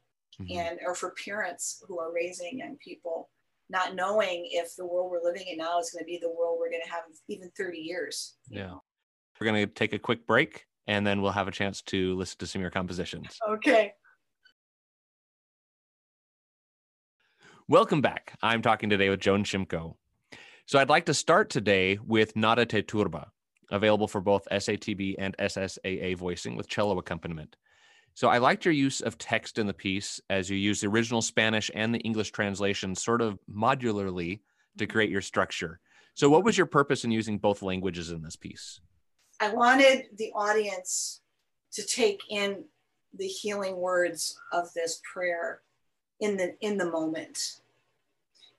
mm-hmm. 0.42 0.58
and 0.58 0.80
or 0.86 0.96
for 0.96 1.14
parents 1.24 1.84
who 1.88 2.00
are 2.00 2.14
raising 2.14 2.60
young 2.60 2.76
people 2.78 3.30
not 3.70 3.96
knowing 3.96 4.48
if 4.52 4.76
the 4.76 4.86
world 4.86 5.12
we're 5.12 5.24
living 5.24 5.46
in 5.48 5.58
now 5.58 5.80
is 5.80 5.92
going 5.92 6.04
to 6.04 6.08
be 6.08 6.20
the 6.22 6.30
world 6.30 6.58
we're 6.60 6.70
going 6.70 6.82
to 6.84 6.92
have 6.92 7.04
even 7.28 7.52
30 7.58 7.78
years 7.78 8.36
yeah 8.50 8.68
know? 8.68 8.84
we're 9.40 9.46
going 9.46 9.68
to 9.68 9.74
take 9.74 9.94
a 9.94 10.00
quick 10.00 10.26
break 10.26 10.66
and 10.88 11.06
then 11.06 11.22
we'll 11.22 11.32
have 11.32 11.48
a 11.48 11.52
chance 11.52 11.82
to 11.84 12.16
listen 12.16 12.38
to 12.40 12.48
some 12.48 12.60
of 12.60 12.64
your 12.64 12.72
compositions. 12.72 13.38
Okay. 13.50 13.94
Welcome 17.68 18.02
back. 18.02 18.34
I'm 18.42 18.62
talking 18.62 18.90
today 18.90 19.10
with 19.10 19.20
Joan 19.20 19.44
Szymko. 19.44 19.96
So 20.66 20.80
I'd 20.80 20.90
like 20.90 21.06
to 21.08 21.14
start 21.14 21.50
today 21.50 22.00
with 22.06 22.36
Nada 22.36 22.66
Te 22.66 22.82
Turbe, 22.82 23.26
available 23.72 24.08
for 24.08 24.22
both 24.22 24.48
SATB 24.50 25.16
and 25.20 25.36
SSAA 25.38 26.16
voicing 26.16 26.56
with 26.56 26.70
cello 26.70 26.98
accompaniment. 26.98 27.58
So 28.14 28.30
I 28.30 28.38
liked 28.38 28.66
your 28.66 28.74
use 28.74 29.02
of 29.02 29.18
text 29.18 29.60
in 29.60 29.68
the 29.68 29.74
piece 29.74 30.20
as 30.30 30.50
you 30.50 30.58
use 30.58 30.82
the 30.82 30.88
original 30.88 31.22
Spanish 31.22 31.70
and 31.76 31.94
the 31.94 32.00
English 32.00 32.32
translation 32.32 32.96
sort 32.96 33.22
of 33.22 33.38
modularly 33.54 34.40
to 34.78 34.88
create 34.88 35.10
your 35.10 35.22
structure. 35.22 35.80
So 36.16 36.30
what 36.30 36.44
was 36.44 36.58
your 36.58 36.66
purpose 36.66 37.04
in 37.04 37.12
using 37.12 37.38
both 37.38 37.62
languages 37.62 38.10
in 38.10 38.24
this 38.24 38.36
piece? 38.36 38.80
I 39.40 39.54
wanted 39.54 40.06
the 40.18 40.32
audience 40.34 41.22
to 41.74 41.86
take 41.86 42.22
in 42.30 42.64
the 43.14 43.28
healing 43.28 43.78
words 43.78 44.40
of 44.52 44.72
this 44.74 45.02
prayer 45.12 45.62
in 46.20 46.38
the 46.38 46.56
in 46.62 46.78
the 46.78 46.90
moment. 46.90 47.60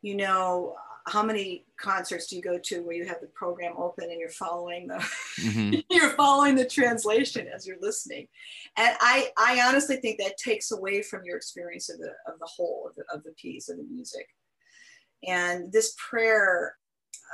You 0.02 0.16
know, 0.16 0.76
how 1.08 1.22
many 1.22 1.64
concerts 1.78 2.26
do 2.26 2.36
you 2.36 2.42
go 2.42 2.58
to 2.58 2.80
where 2.80 2.94
you 2.94 3.06
have 3.06 3.20
the 3.20 3.28
program 3.28 3.74
open 3.76 4.10
and 4.10 4.20
you're 4.20 4.28
following 4.28 4.86
the 4.86 4.94
mm-hmm. 4.94 5.74
you're 5.90 6.10
following 6.10 6.54
the 6.54 6.66
translation 6.66 7.48
as 7.48 7.66
you're 7.66 7.80
listening 7.80 8.26
and 8.76 8.96
i 9.00 9.30
i 9.36 9.62
honestly 9.66 9.96
think 9.96 10.18
that 10.18 10.36
takes 10.36 10.70
away 10.70 11.02
from 11.02 11.24
your 11.24 11.36
experience 11.36 11.88
of 11.88 11.98
the 11.98 12.10
of 12.26 12.38
the 12.40 12.46
whole 12.46 12.86
of 12.88 12.94
the, 12.96 13.04
of 13.12 13.22
the 13.24 13.32
piece 13.32 13.68
of 13.68 13.76
the 13.76 13.84
music 13.84 14.26
and 15.26 15.72
this 15.72 15.94
prayer 15.96 16.76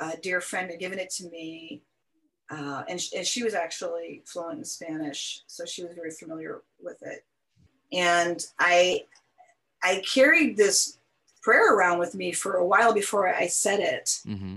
a 0.00 0.16
dear 0.18 0.40
friend 0.40 0.70
had 0.70 0.80
given 0.80 0.98
it 0.98 1.11
to 1.11 1.28
me 1.30 1.83
uh, 2.50 2.83
and, 2.88 3.00
and 3.16 3.26
she 3.26 3.42
was 3.42 3.54
actually 3.54 4.22
fluent 4.26 4.59
in 4.59 4.64
Spanish, 4.64 5.42
so 5.46 5.64
she 5.64 5.83
was 5.83 5.94
very 5.94 6.11
familiar 6.11 6.62
with 6.83 7.02
it. 7.02 7.24
And 7.92 8.44
I, 8.59 9.04
I 9.83 10.02
carried 10.12 10.57
this 10.57 10.98
prayer 11.42 11.74
around 11.74 11.98
with 11.98 12.14
me 12.14 12.33
for 12.33 12.57
a 12.57 12.66
while 12.66 12.92
before 12.92 13.28
I 13.28 13.46
said 13.46 13.80
it. 13.80 14.20
Mm-hmm. 14.26 14.57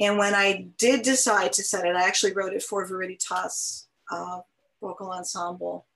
And 0.00 0.18
when 0.18 0.34
I 0.34 0.66
did 0.78 1.02
decide 1.02 1.52
to 1.54 1.62
set 1.62 1.86
it, 1.86 1.96
I 1.96 2.06
actually 2.06 2.32
wrote 2.32 2.54
it 2.54 2.62
for 2.62 2.86
Viriditas 2.86 3.86
uh, 4.10 4.40
Vocal 4.80 5.10
Ensemble. 5.10 5.86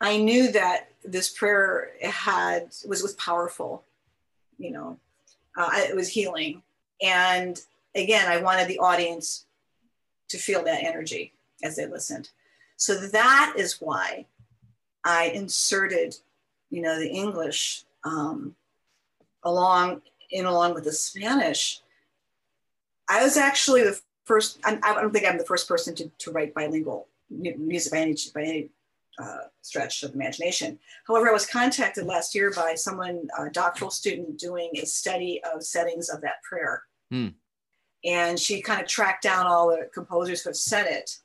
I 0.00 0.18
knew 0.18 0.50
that 0.52 0.88
this 1.04 1.30
prayer 1.30 1.92
had 2.02 2.74
was 2.86 3.02
was 3.02 3.14
powerful, 3.14 3.84
you 4.58 4.70
know, 4.70 4.98
uh, 5.56 5.70
it 5.74 5.94
was 5.94 6.08
healing, 6.08 6.62
and 7.00 7.60
again, 7.94 8.28
I 8.28 8.38
wanted 8.38 8.68
the 8.68 8.80
audience 8.80 9.46
to 10.28 10.38
feel 10.38 10.64
that 10.64 10.82
energy 10.82 11.32
as 11.62 11.76
they 11.76 11.86
listened. 11.86 12.30
So 12.76 12.94
that 12.94 13.54
is 13.56 13.80
why 13.80 14.26
I 15.04 15.26
inserted, 15.26 16.16
you 16.70 16.82
know, 16.82 16.98
the 16.98 17.08
English 17.08 17.84
um, 18.04 18.54
along 19.42 20.02
in 20.30 20.46
along 20.46 20.74
with 20.74 20.84
the 20.84 20.92
Spanish. 20.92 21.80
I 23.08 23.22
was 23.22 23.36
actually 23.36 23.82
the 23.82 24.00
first. 24.24 24.58
I, 24.64 24.76
don't 24.94 25.12
think 25.12 25.26
I'm 25.26 25.38
the 25.38 25.44
first 25.44 25.68
person 25.68 25.94
to, 25.96 26.10
to 26.18 26.30
write 26.30 26.54
bilingual 26.54 27.08
music 27.30 27.92
by 27.92 27.98
any 27.98 28.16
by 28.34 28.42
any 28.42 28.70
uh, 29.18 29.44
stretch 29.60 30.02
of 30.02 30.14
imagination. 30.14 30.78
However, 31.06 31.28
I 31.28 31.32
was 31.32 31.46
contacted 31.46 32.06
last 32.06 32.34
year 32.34 32.50
by 32.50 32.74
someone, 32.74 33.28
a 33.38 33.50
doctoral 33.50 33.90
student, 33.90 34.38
doing 34.38 34.70
a 34.82 34.86
study 34.86 35.40
of 35.44 35.62
settings 35.62 36.08
of 36.08 36.20
that 36.22 36.42
prayer. 36.42 36.82
Hmm. 37.10 37.28
And 38.04 38.38
she 38.38 38.60
kind 38.60 38.80
of 38.80 38.86
tracked 38.86 39.22
down 39.22 39.46
all 39.46 39.68
the 39.68 39.88
composers 39.92 40.42
who 40.42 40.50
have 40.50 40.56
said 40.56 40.86
it. 40.86 41.18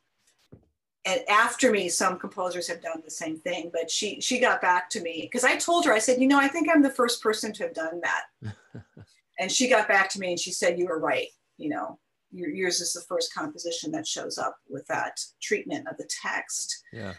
And 1.05 1.21
after 1.29 1.71
me, 1.71 1.89
some 1.89 2.19
composers 2.19 2.67
have 2.67 2.81
done 2.81 3.01
the 3.03 3.11
same 3.11 3.37
thing. 3.37 3.69
But 3.73 3.89
she 3.89 4.21
she 4.21 4.39
got 4.39 4.61
back 4.61 4.89
to 4.91 5.01
me 5.01 5.21
because 5.21 5.43
I 5.43 5.55
told 5.55 5.85
her, 5.85 5.93
I 5.93 5.99
said, 5.99 6.21
you 6.21 6.27
know, 6.27 6.39
I 6.39 6.47
think 6.47 6.67
I'm 6.69 6.81
the 6.81 6.89
first 6.89 7.21
person 7.21 7.51
to 7.53 7.63
have 7.63 7.73
done 7.73 8.01
that. 8.01 8.53
and 9.39 9.51
she 9.51 9.69
got 9.69 9.87
back 9.87 10.09
to 10.11 10.19
me 10.19 10.31
and 10.31 10.39
she 10.39 10.51
said, 10.51 10.77
you 10.77 10.87
were 10.87 10.99
right. 10.99 11.27
You 11.57 11.69
know, 11.69 11.99
yours 12.31 12.81
is 12.81 12.93
the 12.93 13.01
first 13.01 13.33
composition 13.33 13.91
that 13.91 14.07
shows 14.07 14.37
up 14.37 14.57
with 14.69 14.85
that 14.87 15.19
treatment 15.41 15.87
of 15.87 15.97
the 15.97 16.09
text. 16.21 16.83
Yeah. 16.93 17.13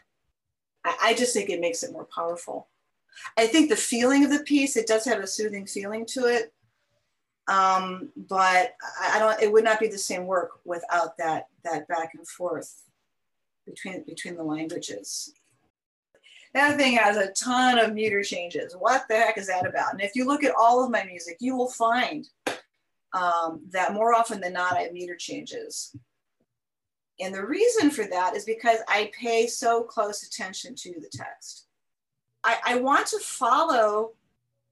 I, 0.84 0.96
I 1.02 1.14
just 1.14 1.34
think 1.34 1.50
it 1.50 1.60
makes 1.60 1.82
it 1.82 1.92
more 1.92 2.08
powerful. 2.14 2.68
I 3.36 3.46
think 3.46 3.68
the 3.68 3.76
feeling 3.76 4.24
of 4.24 4.30
the 4.30 4.44
piece, 4.44 4.76
it 4.76 4.86
does 4.86 5.04
have 5.04 5.20
a 5.20 5.26
soothing 5.26 5.66
feeling 5.66 6.06
to 6.06 6.26
it. 6.26 6.52
Um, 7.50 8.10
but 8.16 8.74
I, 9.00 9.18
don't, 9.18 9.42
it 9.42 9.50
would 9.50 9.64
not 9.64 9.80
be 9.80 9.88
the 9.88 9.98
same 9.98 10.24
work 10.24 10.60
without 10.64 11.18
that, 11.18 11.48
that 11.64 11.88
back 11.88 12.12
and 12.14 12.26
forth 12.26 12.84
between, 13.66 14.04
between 14.04 14.36
the 14.36 14.44
languages. 14.44 15.32
That 16.54 16.76
thing 16.76 16.96
has 16.96 17.16
a 17.16 17.32
ton 17.32 17.78
of 17.78 17.92
meter 17.92 18.22
changes. 18.22 18.76
What 18.78 19.02
the 19.08 19.16
heck 19.16 19.36
is 19.36 19.48
that 19.48 19.66
about? 19.66 19.92
And 19.92 20.00
if 20.00 20.12
you 20.14 20.26
look 20.26 20.44
at 20.44 20.54
all 20.56 20.84
of 20.84 20.92
my 20.92 21.02
music, 21.04 21.38
you 21.40 21.56
will 21.56 21.70
find 21.70 22.28
um, 23.12 23.60
that 23.70 23.94
more 23.94 24.14
often 24.14 24.40
than 24.40 24.52
not, 24.52 24.76
I 24.76 24.82
have 24.82 24.92
meter 24.92 25.16
changes. 25.16 25.96
And 27.18 27.34
the 27.34 27.44
reason 27.44 27.90
for 27.90 28.04
that 28.04 28.36
is 28.36 28.44
because 28.44 28.78
I 28.86 29.10
pay 29.18 29.48
so 29.48 29.82
close 29.82 30.22
attention 30.22 30.76
to 30.76 30.94
the 31.00 31.10
text. 31.12 31.66
I, 32.44 32.58
I 32.64 32.76
want 32.76 33.08
to 33.08 33.18
follow 33.18 34.12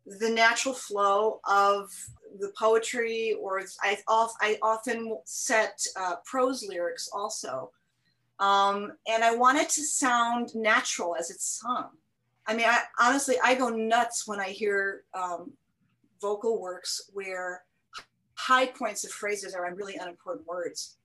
the 0.06 0.30
natural 0.30 0.74
flow 0.74 1.40
of 1.44 1.92
the 2.38 2.52
poetry, 2.58 3.34
or 3.40 3.62
I, 3.82 3.98
I 4.08 4.58
often 4.62 5.18
set 5.24 5.80
uh, 5.98 6.16
prose 6.24 6.66
lyrics 6.68 7.08
also. 7.12 7.70
Um, 8.38 8.92
and 9.08 9.24
I 9.24 9.34
want 9.34 9.58
it 9.58 9.68
to 9.70 9.82
sound 9.82 10.54
natural 10.54 11.16
as 11.18 11.30
it's 11.30 11.60
sung. 11.60 11.90
I 12.46 12.54
mean, 12.54 12.66
I, 12.66 12.82
honestly, 12.98 13.36
I 13.42 13.54
go 13.54 13.68
nuts 13.68 14.26
when 14.26 14.40
I 14.40 14.50
hear 14.50 15.02
um, 15.12 15.52
vocal 16.20 16.60
works 16.60 17.10
where 17.12 17.64
high 18.34 18.66
points 18.66 19.04
of 19.04 19.10
phrases 19.10 19.54
are 19.54 19.66
on 19.66 19.74
really 19.74 19.96
unimportant 19.96 20.46
words 20.46 20.96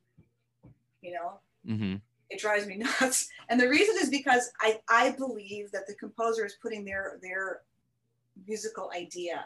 you 1.01 1.12
know 1.12 1.39
mm-hmm. 1.67 1.95
it 2.29 2.39
drives 2.39 2.65
me 2.65 2.77
nuts 3.01 3.29
and 3.49 3.59
the 3.59 3.67
reason 3.67 3.95
is 3.99 4.09
because 4.09 4.51
i 4.62 4.79
i 4.89 5.12
believe 5.12 5.71
that 5.71 5.86
the 5.88 5.95
composer 5.95 6.45
is 6.45 6.55
putting 6.62 6.86
their 6.86 7.19
their 7.21 7.62
musical 8.47 8.91
idea 8.95 9.45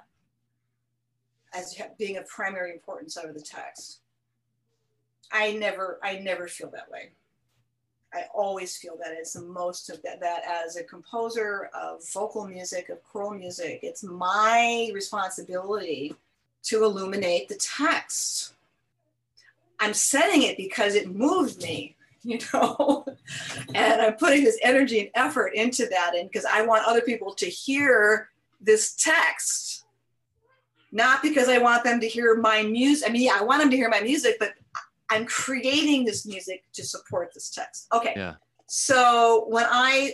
as 1.57 1.79
being 1.97 2.17
of 2.17 2.27
primary 2.27 2.71
importance 2.71 3.17
over 3.17 3.33
the 3.33 3.41
text. 3.41 3.99
I 5.31 5.53
never 5.53 5.99
i 6.03 6.19
never 6.19 6.47
feel 6.47 6.69
that 6.71 6.89
way. 6.89 7.11
I 8.13 8.23
always 8.33 8.77
feel 8.77 8.97
that 9.03 9.11
it's 9.11 9.33
the 9.33 9.41
most 9.41 9.89
of 9.89 10.01
that 10.03 10.21
that 10.21 10.43
as 10.65 10.77
a 10.77 10.83
composer 10.83 11.69
of 11.73 12.01
vocal 12.13 12.47
music 12.47 12.89
of 12.89 13.03
choral 13.03 13.31
music 13.31 13.79
it's 13.83 14.03
my 14.03 14.89
responsibility 14.93 16.15
to 16.63 16.83
illuminate 16.83 17.47
the 17.47 17.55
text. 17.55 18.53
I'm 19.79 19.93
setting 19.93 20.43
it 20.43 20.57
because 20.57 20.95
it 20.95 21.13
moved 21.13 21.61
me, 21.61 21.95
you 22.23 22.39
know, 22.53 23.05
and 23.73 24.01
I'm 24.01 24.15
putting 24.15 24.43
this 24.43 24.59
energy 24.61 24.99
and 24.99 25.09
effort 25.13 25.53
into 25.53 25.85
that. 25.87 26.13
And 26.15 26.29
because 26.29 26.45
I 26.45 26.63
want 26.63 26.85
other 26.85 27.01
people 27.01 27.33
to 27.35 27.45
hear 27.45 28.29
this 28.59 28.95
text, 28.95 29.66
not 30.91 31.21
because 31.21 31.49
I 31.49 31.57
want 31.57 31.83
them 31.83 31.99
to 31.99 32.07
hear 32.07 32.35
my 32.35 32.63
music. 32.63 33.09
I 33.09 33.11
mean, 33.11 33.23
yeah, 33.23 33.37
I 33.39 33.43
want 33.43 33.61
them 33.61 33.69
to 33.69 33.77
hear 33.77 33.89
my 33.89 34.01
music, 34.01 34.37
but 34.39 34.53
I'm 35.09 35.25
creating 35.25 36.05
this 36.05 36.25
music 36.25 36.63
to 36.73 36.83
support 36.83 37.33
this 37.33 37.49
text. 37.49 37.87
Okay. 37.93 38.13
Yeah. 38.15 38.35
So 38.67 39.45
when 39.47 39.65
I, 39.69 40.13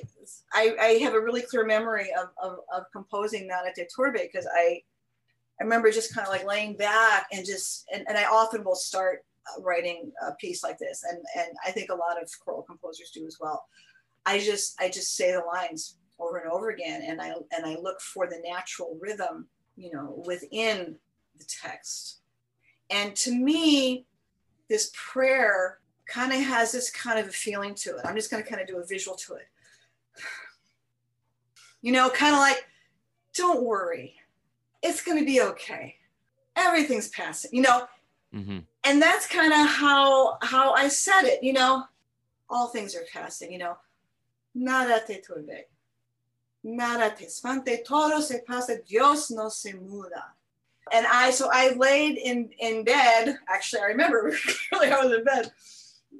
I, 0.53 0.75
I 0.79 0.87
have 1.03 1.13
a 1.13 1.19
really 1.19 1.41
clear 1.41 1.65
memory 1.65 2.09
of, 2.19 2.29
of, 2.41 2.59
of 2.73 2.83
composing 2.91 3.47
Nada 3.47 3.71
te 3.75 3.85
turbe 3.85 4.21
because 4.21 4.47
I, 4.53 4.81
I 5.59 5.63
remember 5.63 5.91
just 5.91 6.13
kind 6.13 6.27
of 6.27 6.31
like 6.31 6.45
laying 6.45 6.75
back 6.75 7.27
and 7.31 7.45
just, 7.45 7.85
and, 7.93 8.05
and 8.07 8.17
I 8.17 8.25
often 8.25 8.63
will 8.63 8.75
start 8.75 9.23
uh, 9.45 9.61
writing 9.61 10.11
a 10.25 10.33
piece 10.35 10.63
like 10.63 10.77
this 10.77 11.03
and 11.03 11.17
and 11.35 11.49
i 11.65 11.71
think 11.71 11.89
a 11.89 11.95
lot 11.95 12.21
of 12.21 12.29
choral 12.43 12.61
composers 12.61 13.11
do 13.13 13.25
as 13.27 13.37
well 13.41 13.65
i 14.25 14.39
just 14.39 14.73
i 14.79 14.87
just 14.87 15.17
say 15.17 15.33
the 15.33 15.39
lines 15.39 15.97
over 16.17 16.37
and 16.37 16.49
over 16.49 16.69
again 16.69 17.01
and 17.05 17.21
i 17.21 17.33
and 17.51 17.65
i 17.65 17.75
look 17.81 17.99
for 17.99 18.25
the 18.25 18.41
natural 18.45 18.97
rhythm 19.01 19.47
you 19.75 19.91
know 19.91 20.23
within 20.25 20.95
the 21.37 21.45
text. 21.45 22.19
And 22.89 23.15
to 23.17 23.31
me 23.31 24.05
this 24.69 24.91
prayer 24.95 25.79
kind 26.07 26.31
of 26.31 26.39
has 26.39 26.71
this 26.71 26.89
kind 26.89 27.19
of 27.19 27.27
a 27.27 27.31
feeling 27.31 27.75
to 27.75 27.97
it. 27.97 28.05
I'm 28.05 28.15
just 28.15 28.31
going 28.31 28.43
to 28.43 28.49
kind 28.49 28.61
of 28.61 28.67
do 28.67 28.77
a 28.77 28.85
visual 28.85 29.17
to 29.17 29.35
it. 29.35 29.47
You 31.81 31.91
know 31.91 32.09
kind 32.09 32.33
of 32.33 32.39
like 32.39 32.65
don't 33.35 33.63
worry. 33.63 34.15
It's 34.81 35.03
going 35.03 35.19
to 35.19 35.25
be 35.25 35.41
okay. 35.41 35.95
Everything's 36.55 37.09
passing 37.09 37.51
you 37.53 37.61
know? 37.61 37.87
Mm-hmm. 38.33 38.59
And 38.83 39.01
that's 39.01 39.27
kind 39.27 39.53
of 39.53 39.67
how 39.67 40.37
how 40.41 40.73
I 40.73 40.87
said 40.87 41.23
it. 41.23 41.43
You 41.43 41.53
know, 41.53 41.83
all 42.49 42.67
things 42.67 42.95
are 42.95 43.05
passing. 43.13 43.51
You 43.51 43.59
know, 43.59 43.77
nada 44.55 45.01
te 45.05 45.21
turbe, 45.21 45.63
nada 46.63 47.15
te 47.15 47.25
espante, 47.25 47.83
todo 47.83 48.21
se 48.21 48.39
pasa, 48.47 48.77
Dios 48.87 49.31
no 49.31 49.49
se 49.49 49.73
muda. 49.73 50.33
And 50.91 51.05
I 51.07 51.31
so 51.31 51.49
I 51.51 51.73
laid 51.75 52.17
in 52.17 52.49
in 52.59 52.83
bed. 52.83 53.37
Actually, 53.47 53.81
I 53.83 53.85
remember 53.85 54.31
clearly 54.69 54.91
I 54.91 55.03
was 55.03 55.17
in 55.17 55.23
bed, 55.23 55.51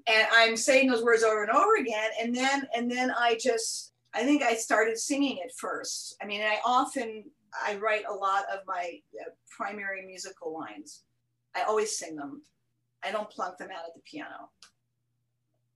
and 0.08 0.27
I'm 0.32 0.56
saying 0.56 0.89
those 0.89 1.03
words 1.03 1.23
over 1.23 1.43
and 1.43 1.51
over 1.51 1.75
again. 1.75 2.12
And 2.19 2.36
then 2.36 2.67
and 2.75 2.89
then 2.89 3.12
I 3.12 3.38
just 3.39 3.93
I 4.13 4.23
think 4.23 4.41
I 4.41 4.56
started 4.56 4.97
singing 4.97 5.39
it 5.43 5.51
first. 5.58 6.15
I 6.21 6.25
mean, 6.25 6.41
I 6.41 6.60
often 6.65 7.25
I 7.65 7.75
write 7.75 8.06
a 8.10 8.13
lot 8.13 8.45
of 8.51 8.60
my 8.65 8.99
uh, 9.19 9.32
primary 9.49 10.06
musical 10.06 10.53
lines 10.53 11.03
I 11.56 11.63
always 11.63 11.97
sing 11.97 12.15
them. 12.15 12.41
I 13.03 13.12
don't 13.12 13.29
plunk 13.29 13.58
them 13.58 13.69
out 13.71 13.86
at 13.88 13.93
the 13.93 14.01
piano. 14.01 14.49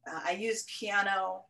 Uh, 0.07 0.19
I 0.25 0.31
use 0.31 0.65
piano 0.79 1.45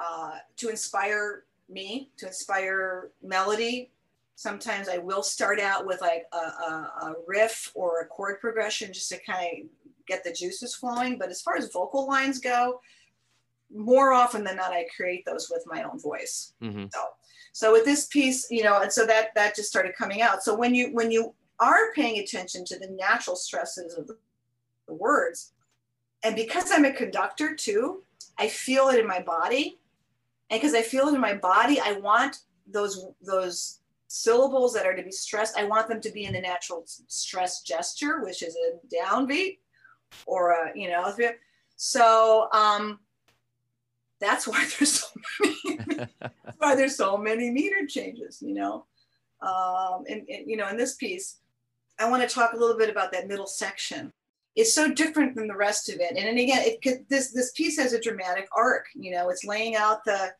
uh, 0.00 0.36
to 0.56 0.68
inspire 0.68 1.44
me, 1.68 2.10
to 2.18 2.26
inspire 2.26 3.10
melody. 3.22 3.90
Sometimes 4.36 4.88
I 4.88 4.98
will 4.98 5.22
start 5.22 5.60
out 5.60 5.86
with 5.86 6.00
like 6.00 6.24
a, 6.32 6.36
a, 6.36 6.92
a 7.02 7.14
riff 7.26 7.70
or 7.74 8.00
a 8.00 8.06
chord 8.06 8.40
progression 8.40 8.92
just 8.92 9.08
to 9.10 9.18
kind 9.24 9.46
of 9.46 9.68
get 10.06 10.24
the 10.24 10.32
juices 10.32 10.74
flowing. 10.74 11.18
But 11.18 11.30
as 11.30 11.40
far 11.40 11.56
as 11.56 11.70
vocal 11.72 12.06
lines 12.06 12.40
go, 12.40 12.80
more 13.74 14.12
often 14.12 14.44
than 14.44 14.56
not, 14.56 14.72
I 14.72 14.86
create 14.94 15.24
those 15.24 15.48
with 15.50 15.64
my 15.66 15.82
own 15.84 15.98
voice. 16.00 16.54
Mm-hmm. 16.62 16.86
So, 16.92 17.00
so 17.52 17.72
with 17.72 17.84
this 17.84 18.06
piece, 18.06 18.48
you 18.50 18.64
know, 18.64 18.80
and 18.80 18.92
so 18.92 19.06
that 19.06 19.28
that 19.36 19.54
just 19.54 19.68
started 19.68 19.94
coming 19.96 20.20
out. 20.20 20.42
So 20.42 20.54
when 20.56 20.74
you 20.74 20.92
when 20.92 21.10
you 21.10 21.34
are 21.60 21.92
paying 21.94 22.18
attention 22.18 22.64
to 22.66 22.78
the 22.78 22.88
natural 22.88 23.36
stresses 23.36 23.94
of 23.94 24.06
the, 24.06 24.16
the 24.88 24.94
words. 24.94 25.52
And 26.24 26.34
because 26.34 26.70
I'm 26.72 26.84
a 26.84 26.92
conductor 26.92 27.54
too, 27.54 28.02
I 28.38 28.48
feel 28.48 28.88
it 28.88 28.98
in 28.98 29.06
my 29.06 29.22
body. 29.22 29.78
And 30.50 30.60
because 30.60 30.74
I 30.74 30.82
feel 30.82 31.08
in 31.08 31.20
my 31.20 31.34
body, 31.34 31.80
I 31.80 31.92
want 31.92 32.38
those 32.66 33.06
those 33.22 33.80
syllables 34.08 34.72
that 34.74 34.86
are 34.86 34.94
to 34.94 35.02
be 35.02 35.10
stressed, 35.10 35.58
I 35.58 35.64
want 35.64 35.88
them 35.88 36.00
to 36.00 36.10
be 36.10 36.24
in 36.24 36.34
the 36.34 36.40
natural 36.40 36.84
stress 37.08 37.62
gesture, 37.62 38.22
which 38.22 38.42
is 38.42 38.56
a 38.56 38.94
downbeat 38.94 39.58
or 40.26 40.52
a, 40.52 40.78
you 40.78 40.88
know, 40.88 41.12
so 41.76 42.48
um, 42.52 43.00
that's 44.20 44.46
why 44.48 44.64
there's 44.78 44.92
so 44.92 45.08
many, 45.40 46.08
why 46.58 46.74
there's 46.74 46.96
so 46.96 47.16
many 47.16 47.50
meter 47.50 47.86
changes, 47.86 48.40
you 48.40 48.54
know. 48.54 48.86
Um, 49.42 50.04
and, 50.08 50.26
and, 50.28 50.48
you 50.48 50.56
know, 50.56 50.68
in 50.68 50.76
this 50.76 50.94
piece, 50.94 51.38
I 51.98 52.08
want 52.08 52.26
to 52.28 52.32
talk 52.32 52.52
a 52.52 52.56
little 52.56 52.78
bit 52.78 52.88
about 52.88 53.12
that 53.12 53.28
middle 53.28 53.46
section. 53.46 54.12
It's 54.56 54.72
so 54.72 54.92
different 54.92 55.34
than 55.34 55.48
the 55.48 55.56
rest 55.56 55.88
of 55.88 56.00
it. 56.00 56.16
And, 56.16 56.26
and 56.26 56.38
again, 56.38 56.62
it, 56.64 57.08
this 57.08 57.32
this 57.32 57.50
piece 57.52 57.78
has 57.78 57.92
a 57.92 58.00
dramatic 58.00 58.48
arc. 58.56 58.86
You 58.94 59.10
know, 59.12 59.28
it's 59.30 59.44
laying 59.44 59.74
out 59.74 60.04
the, 60.04 60.32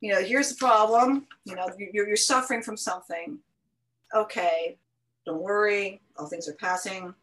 you 0.00 0.12
know, 0.12 0.20
here's 0.20 0.50
the 0.50 0.56
problem. 0.56 1.26
You 1.44 1.56
know, 1.56 1.68
you're, 1.78 2.06
you're 2.06 2.16
suffering 2.16 2.62
from 2.62 2.76
something. 2.76 3.38
Okay, 4.14 4.76
don't 5.24 5.40
worry, 5.40 6.00
all 6.18 6.26
things 6.26 6.48
are 6.48 6.54
passing. 6.54 7.14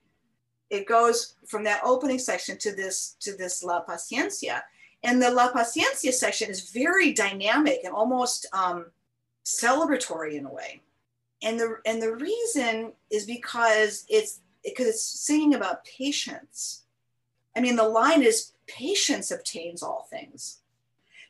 It 0.70 0.88
goes 0.88 1.36
from 1.48 1.64
that 1.66 1.82
opening 1.84 2.20
section 2.20 2.58
to 2.60 2.76
this 2.76 3.16
to 3.22 3.36
this 3.36 3.64
La 3.64 3.84
Paciencia. 3.84 4.62
And 5.04 5.22
the 5.22 5.32
La 5.32 5.52
Paciencia 5.52 6.12
section 6.12 6.50
is 6.50 6.72
very 6.72 7.14
dynamic 7.14 7.82
and 7.84 7.94
almost 7.94 8.46
um, 8.54 8.88
celebratory 9.46 10.34
in 10.34 10.46
a 10.46 10.54
way. 10.54 10.82
And 11.42 11.60
the 11.60 11.78
and 11.86 12.02
the 12.02 12.16
reason 12.16 12.94
is 13.10 13.26
because 13.26 14.06
it's 14.10 14.42
because 14.64 14.88
it's 14.88 15.04
singing 15.04 15.54
about 15.54 15.86
patience. 15.86 16.84
I 17.56 17.62
mean, 17.62 17.76
the 17.76 17.88
line 17.88 18.24
is 18.24 18.54
patience 18.68 19.32
obtains 19.32 19.82
all 19.84 20.08
things. 20.10 20.60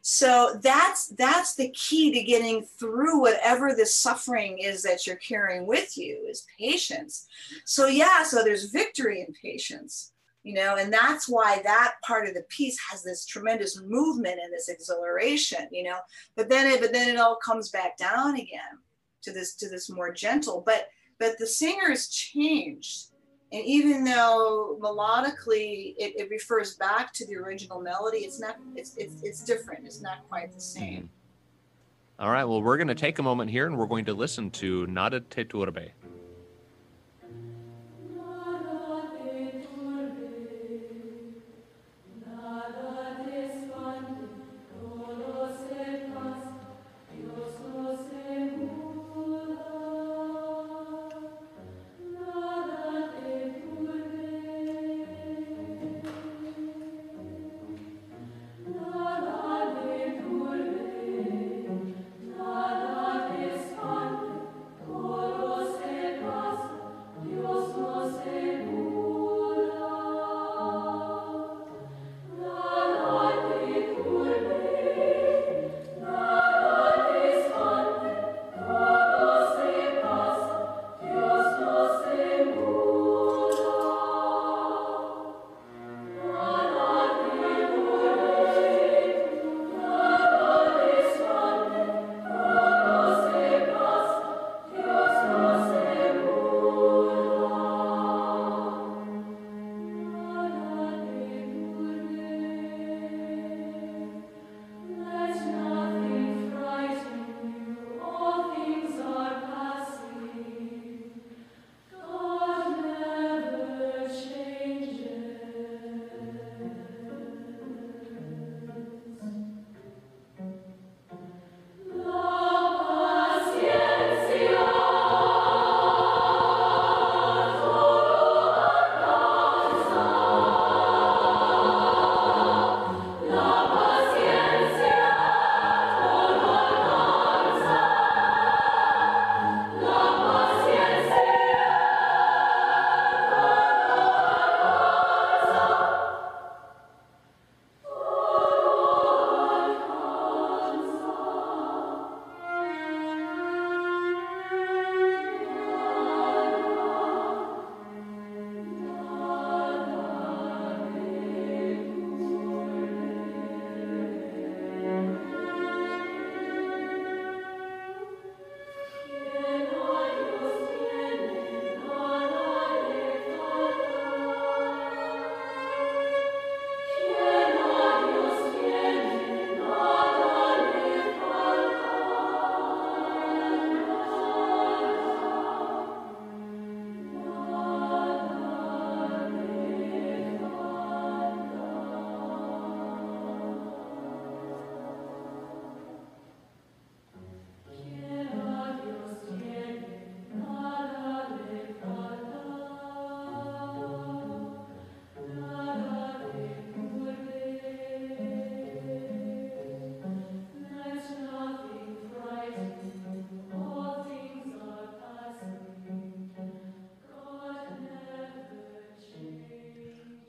So 0.01 0.59
that's 0.63 1.09
that's 1.09 1.55
the 1.55 1.69
key 1.69 2.11
to 2.11 2.23
getting 2.23 2.63
through 2.63 3.19
whatever 3.19 3.73
the 3.73 3.85
suffering 3.85 4.59
is 4.59 4.81
that 4.83 5.05
you're 5.05 5.17
carrying 5.17 5.65
with 5.65 5.97
you 5.97 6.25
is 6.27 6.47
patience. 6.57 7.27
So 7.65 7.87
yeah, 7.87 8.23
so 8.23 8.43
there's 8.43 8.71
victory 8.71 9.21
in 9.21 9.33
patience, 9.33 10.13
you 10.43 10.53
know, 10.53 10.77
and 10.77 10.91
that's 10.91 11.27
why 11.27 11.61
that 11.63 11.95
part 12.01 12.27
of 12.27 12.33
the 12.33 12.43
piece 12.43 12.77
has 12.89 13.03
this 13.03 13.25
tremendous 13.25 13.81
movement 13.81 14.39
and 14.41 14.53
this 14.53 14.69
exhilaration, 14.69 15.67
you 15.71 15.83
know. 15.83 15.99
But 16.35 16.47
then 16.47 16.71
it 16.71 16.79
but 16.79 16.93
then 16.93 17.09
it 17.09 17.19
all 17.19 17.35
comes 17.35 17.69
back 17.69 17.97
down 17.97 18.35
again 18.35 18.79
to 19.23 19.33
this 19.33 19.55
to 19.55 19.67
this 19.67 19.89
more 19.89 20.13
gentle. 20.13 20.63
But 20.65 20.87
but 21.19 21.37
the 21.37 21.47
singers 21.47 22.07
changed 22.07 23.09
and 23.51 23.65
even 23.65 24.03
though 24.03 24.77
melodically 24.79 25.95
it, 25.97 26.13
it, 26.15 26.29
refers 26.29 26.75
back 26.75 27.11
to 27.13 27.25
the 27.25 27.35
original 27.35 27.81
melody, 27.81 28.19
it's 28.19 28.39
not 28.39 28.57
it's 28.75 28.95
it's, 28.97 29.23
it's 29.23 29.43
different. 29.43 29.85
It's 29.85 30.01
not 30.01 30.27
quite 30.29 30.53
the 30.53 30.61
same. 30.61 30.93
Mm-hmm. 30.93 32.23
All 32.23 32.29
right. 32.29 32.43
Well, 32.43 32.61
we're 32.61 32.77
going 32.77 32.89
to 32.89 32.95
take 32.95 33.17
a 33.19 33.23
moment 33.23 33.49
here 33.49 33.65
and 33.65 33.77
we're 33.77 33.87
going 33.87 34.05
to 34.05 34.13
listen 34.13 34.51
to 34.51 34.85
Nada 34.87 35.21
te 35.21 35.45
turbe. 35.45 35.89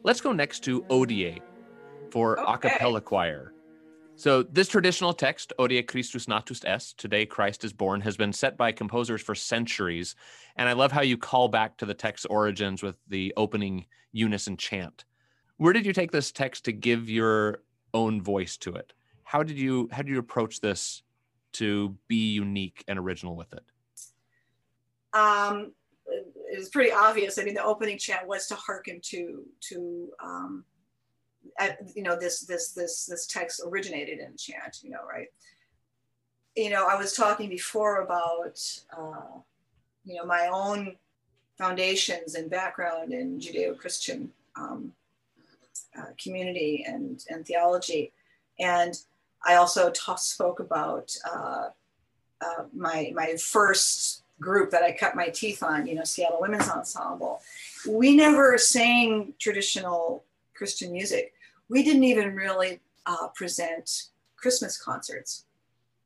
Let's 0.03 0.21
go 0.21 0.33
next 0.33 0.61
to 0.65 0.83
Hodie 0.83 1.41
for 2.11 2.41
okay. 2.41 2.53
a 2.53 2.59
cappella 2.59 3.01
choir. 3.01 3.53
So, 4.17 4.43
this 4.43 4.69
traditional 4.69 5.15
text, 5.15 5.53
Hodie 5.59 5.87
Christus 5.87 6.29
natus 6.29 6.65
est, 6.65 6.99
Today 6.99 7.25
Christ 7.25 7.65
is 7.65 7.73
Born, 7.73 8.01
has 8.03 8.17
been 8.17 8.33
set 8.33 8.57
by 8.57 8.73
composers 8.73 9.23
for 9.23 9.35
centuries. 9.35 10.15
And 10.57 10.69
I 10.69 10.73
love 10.73 10.93
how 10.93 11.01
you 11.01 11.17
call 11.17 11.49
back 11.49 11.77
to 11.79 11.87
the 11.87 11.95
text's 11.95 12.27
origins 12.27 12.83
with 12.83 12.97
the 13.09 13.33
opening 13.37 13.87
unison 14.13 14.57
chant. 14.57 15.05
Where 15.57 15.73
did 15.73 15.87
you 15.87 15.93
take 15.93 16.13
this 16.13 16.33
text 16.33 16.65
to 16.67 16.73
give 16.73 17.09
your 17.09 17.63
own 17.95 18.23
voice 18.23 18.57
to 18.59 18.75
it? 18.75 18.93
How 19.25 19.43
did 19.43 19.59
you 19.59 19.89
how 19.93 20.03
did 20.03 20.09
you 20.09 20.19
approach 20.19 20.61
this 20.61 21.03
to 21.53 21.97
be 22.09 22.33
unique 22.33 22.85
and 22.89 22.99
original 22.99 23.37
with 23.37 23.53
it? 23.53 23.65
Um, 25.13 25.73
it 26.51 26.59
was 26.59 26.69
pretty 26.69 26.93
obvious. 26.93 27.39
I 27.39 27.45
mean, 27.45 27.55
the 27.55 27.65
opening 27.65 27.99
chant 27.99 28.27
was 28.27 28.47
to 28.49 28.55
hearken 28.55 29.01
to 29.05 29.45
to 29.69 30.09
um, 30.23 30.65
you 31.95 32.03
know 32.03 32.19
this 32.19 32.41
this 32.41 32.73
this 32.73 33.07
this 33.07 33.27
text 33.27 33.61
originated 33.65 34.19
in 34.19 34.37
chant. 34.37 34.81
You 34.83 34.91
know, 34.91 35.05
right? 35.09 35.29
You 36.57 36.71
know, 36.71 36.87
I 36.89 36.97
was 36.97 37.15
talking 37.15 37.49
before 37.49 38.03
about 38.03 38.61
uh, 38.97 39.39
you 40.05 40.17
know 40.17 40.25
my 40.25 40.51
own 40.53 40.97
foundations 41.61 42.37
and 42.37 42.51
background 42.51 43.13
in 43.13 43.39
Judeo-Christian 43.39 44.33
um, 44.57 44.95
uh, 45.99 46.07
community 46.23 46.85
and, 46.89 47.23
and 47.29 47.47
theology. 47.47 48.13
And 48.59 48.95
I 49.45 49.57
also 49.57 49.93
spoke 50.17 50.61
about 50.61 51.15
uh, 51.31 51.69
uh, 52.41 52.65
my, 52.73 53.13
my 53.15 53.37
first 53.37 54.20
group 54.41 54.71
that 54.71 54.83
I 54.83 54.93
cut 54.93 55.15
my 55.15 55.29
teeth 55.29 55.63
on, 55.63 55.87
you 55.87 55.95
know, 55.95 56.05
Seattle 56.05 56.39
Women's 56.41 56.69
Ensemble. 56.69 57.43
We 57.89 58.17
never 58.17 58.57
sang 58.59 59.35
traditional 59.39 60.25
Christian 60.55 60.93
music. 60.93 61.35
We 61.69 61.83
didn't 61.83 62.05
even 62.05 62.35
really 62.35 62.81
uh, 63.07 63.29
present 63.35 64.05
Christmas 64.37 64.81
concerts, 64.81 65.45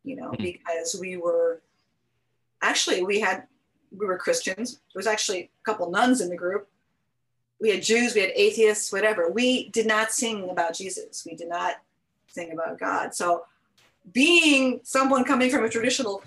you 0.03 0.16
know, 0.16 0.31
mm-hmm. 0.31 0.42
because 0.42 0.97
we 1.01 1.16
were 1.16 1.62
actually, 2.61 3.03
we 3.03 3.20
had, 3.20 3.44
we 3.97 4.07
were 4.07 4.18
Christians. 4.18 4.75
There 4.92 4.99
was 4.99 5.07
actually 5.07 5.38
a 5.40 5.64
couple 5.64 5.90
nuns 5.90 6.20
in 6.20 6.29
the 6.29 6.37
group. 6.37 6.68
We 7.61 7.70
had 7.70 7.83
Jews, 7.83 8.14
we 8.14 8.20
had 8.20 8.33
atheists, 8.35 8.92
whatever. 8.92 9.31
We 9.31 9.70
did 9.70 9.87
not 9.87 10.11
sing 10.11 10.51
about 10.51 10.75
Jesus. 10.75 11.25
We 11.25 11.37
did 11.37 11.49
not 11.49 11.77
sing 12.27 12.53
about 12.53 12.79
God. 12.79 13.14
So 13.14 13.44
being 14.12 14.81
someone 14.83 15.25
coming 15.25 15.51
from 15.51 15.64
a 15.64 15.68
traditional 15.68 16.23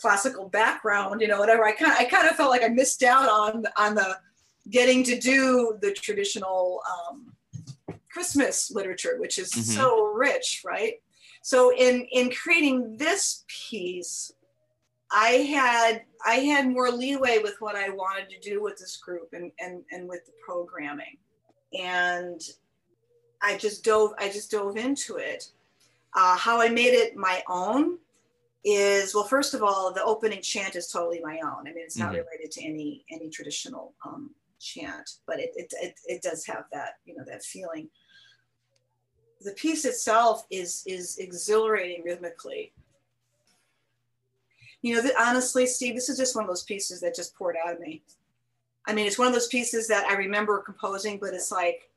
classical 0.00 0.48
background, 0.48 1.20
you 1.20 1.28
know, 1.28 1.38
whatever, 1.38 1.64
I 1.64 1.72
kind 1.72 1.92
of, 1.92 1.98
I 1.98 2.04
kind 2.04 2.28
of 2.28 2.36
felt 2.36 2.50
like 2.50 2.64
I 2.64 2.68
missed 2.68 3.02
out 3.02 3.28
on 3.28 3.64
on 3.76 3.94
the 3.94 4.18
getting 4.70 5.02
to 5.04 5.18
do 5.18 5.78
the 5.80 5.92
traditional 5.92 6.80
um, 6.90 7.32
Christmas 8.12 8.70
literature, 8.70 9.16
which 9.18 9.38
is 9.38 9.52
mm-hmm. 9.52 9.62
so 9.62 10.04
rich, 10.06 10.62
right? 10.64 10.94
So 11.42 11.72
in 11.74 12.06
in 12.12 12.30
creating 12.30 12.96
this 12.96 13.44
piece, 13.48 14.32
I 15.10 15.28
had 15.28 16.02
I 16.24 16.36
had 16.36 16.68
more 16.68 16.90
leeway 16.90 17.38
with 17.42 17.56
what 17.60 17.76
I 17.76 17.90
wanted 17.90 18.28
to 18.30 18.38
do 18.40 18.62
with 18.62 18.78
this 18.78 18.96
group 18.96 19.30
and 19.32 19.50
and 19.58 19.82
and 19.90 20.08
with 20.08 20.24
the 20.26 20.32
programming, 20.44 21.16
and 21.78 22.40
I 23.42 23.56
just 23.56 23.84
dove 23.84 24.12
I 24.18 24.28
just 24.28 24.50
dove 24.50 24.76
into 24.76 25.16
it. 25.16 25.50
Uh, 26.14 26.36
how 26.36 26.60
I 26.60 26.68
made 26.68 26.92
it 26.92 27.16
my 27.16 27.42
own 27.48 27.98
is 28.64 29.14
well 29.14 29.24
first 29.24 29.54
of 29.54 29.62
all 29.62 29.92
the 29.92 30.04
opening 30.04 30.42
chant 30.42 30.76
is 30.76 30.88
totally 30.88 31.20
my 31.22 31.40
own. 31.42 31.66
I 31.66 31.72
mean 31.72 31.84
it's 31.84 31.96
not 31.96 32.12
mm-hmm. 32.12 32.26
related 32.26 32.50
to 32.52 32.64
any 32.64 33.04
any 33.10 33.30
traditional 33.30 33.94
um, 34.04 34.30
chant 34.58 35.10
but 35.26 35.40
it, 35.40 35.50
it, 35.56 35.72
it 35.80 35.94
it 36.06 36.22
does 36.22 36.44
have 36.46 36.64
that 36.72 36.94
you 37.04 37.16
know 37.16 37.24
that 37.26 37.42
feeling. 37.42 37.88
The 39.42 39.52
piece 39.52 39.84
itself 39.84 40.46
is 40.50 40.82
is 40.86 41.16
exhilarating 41.18 42.04
rhythmically. 42.04 42.72
You 44.82 45.02
know 45.02 45.10
honestly 45.18 45.66
steve 45.66 45.94
this 45.94 46.08
is 46.08 46.18
just 46.18 46.34
one 46.34 46.44
of 46.44 46.48
those 46.48 46.64
pieces 46.64 47.00
that 47.00 47.14
just 47.14 47.34
poured 47.34 47.56
out 47.64 47.74
of 47.74 47.80
me. 47.80 48.02
I 48.86 48.92
mean 48.92 49.06
it's 49.06 49.18
one 49.18 49.28
of 49.28 49.34
those 49.34 49.48
pieces 49.48 49.86
that 49.88 50.06
i 50.06 50.14
remember 50.14 50.58
composing 50.58 51.18
but 51.18 51.34
it's 51.34 51.52
like 51.52 51.90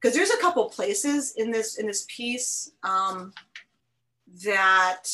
because 0.00 0.16
there's 0.16 0.30
a 0.30 0.38
couple 0.38 0.68
places 0.68 1.34
in 1.36 1.50
this 1.50 1.76
in 1.76 1.86
this 1.86 2.06
piece 2.08 2.72
um, 2.82 3.32
that 4.44 5.08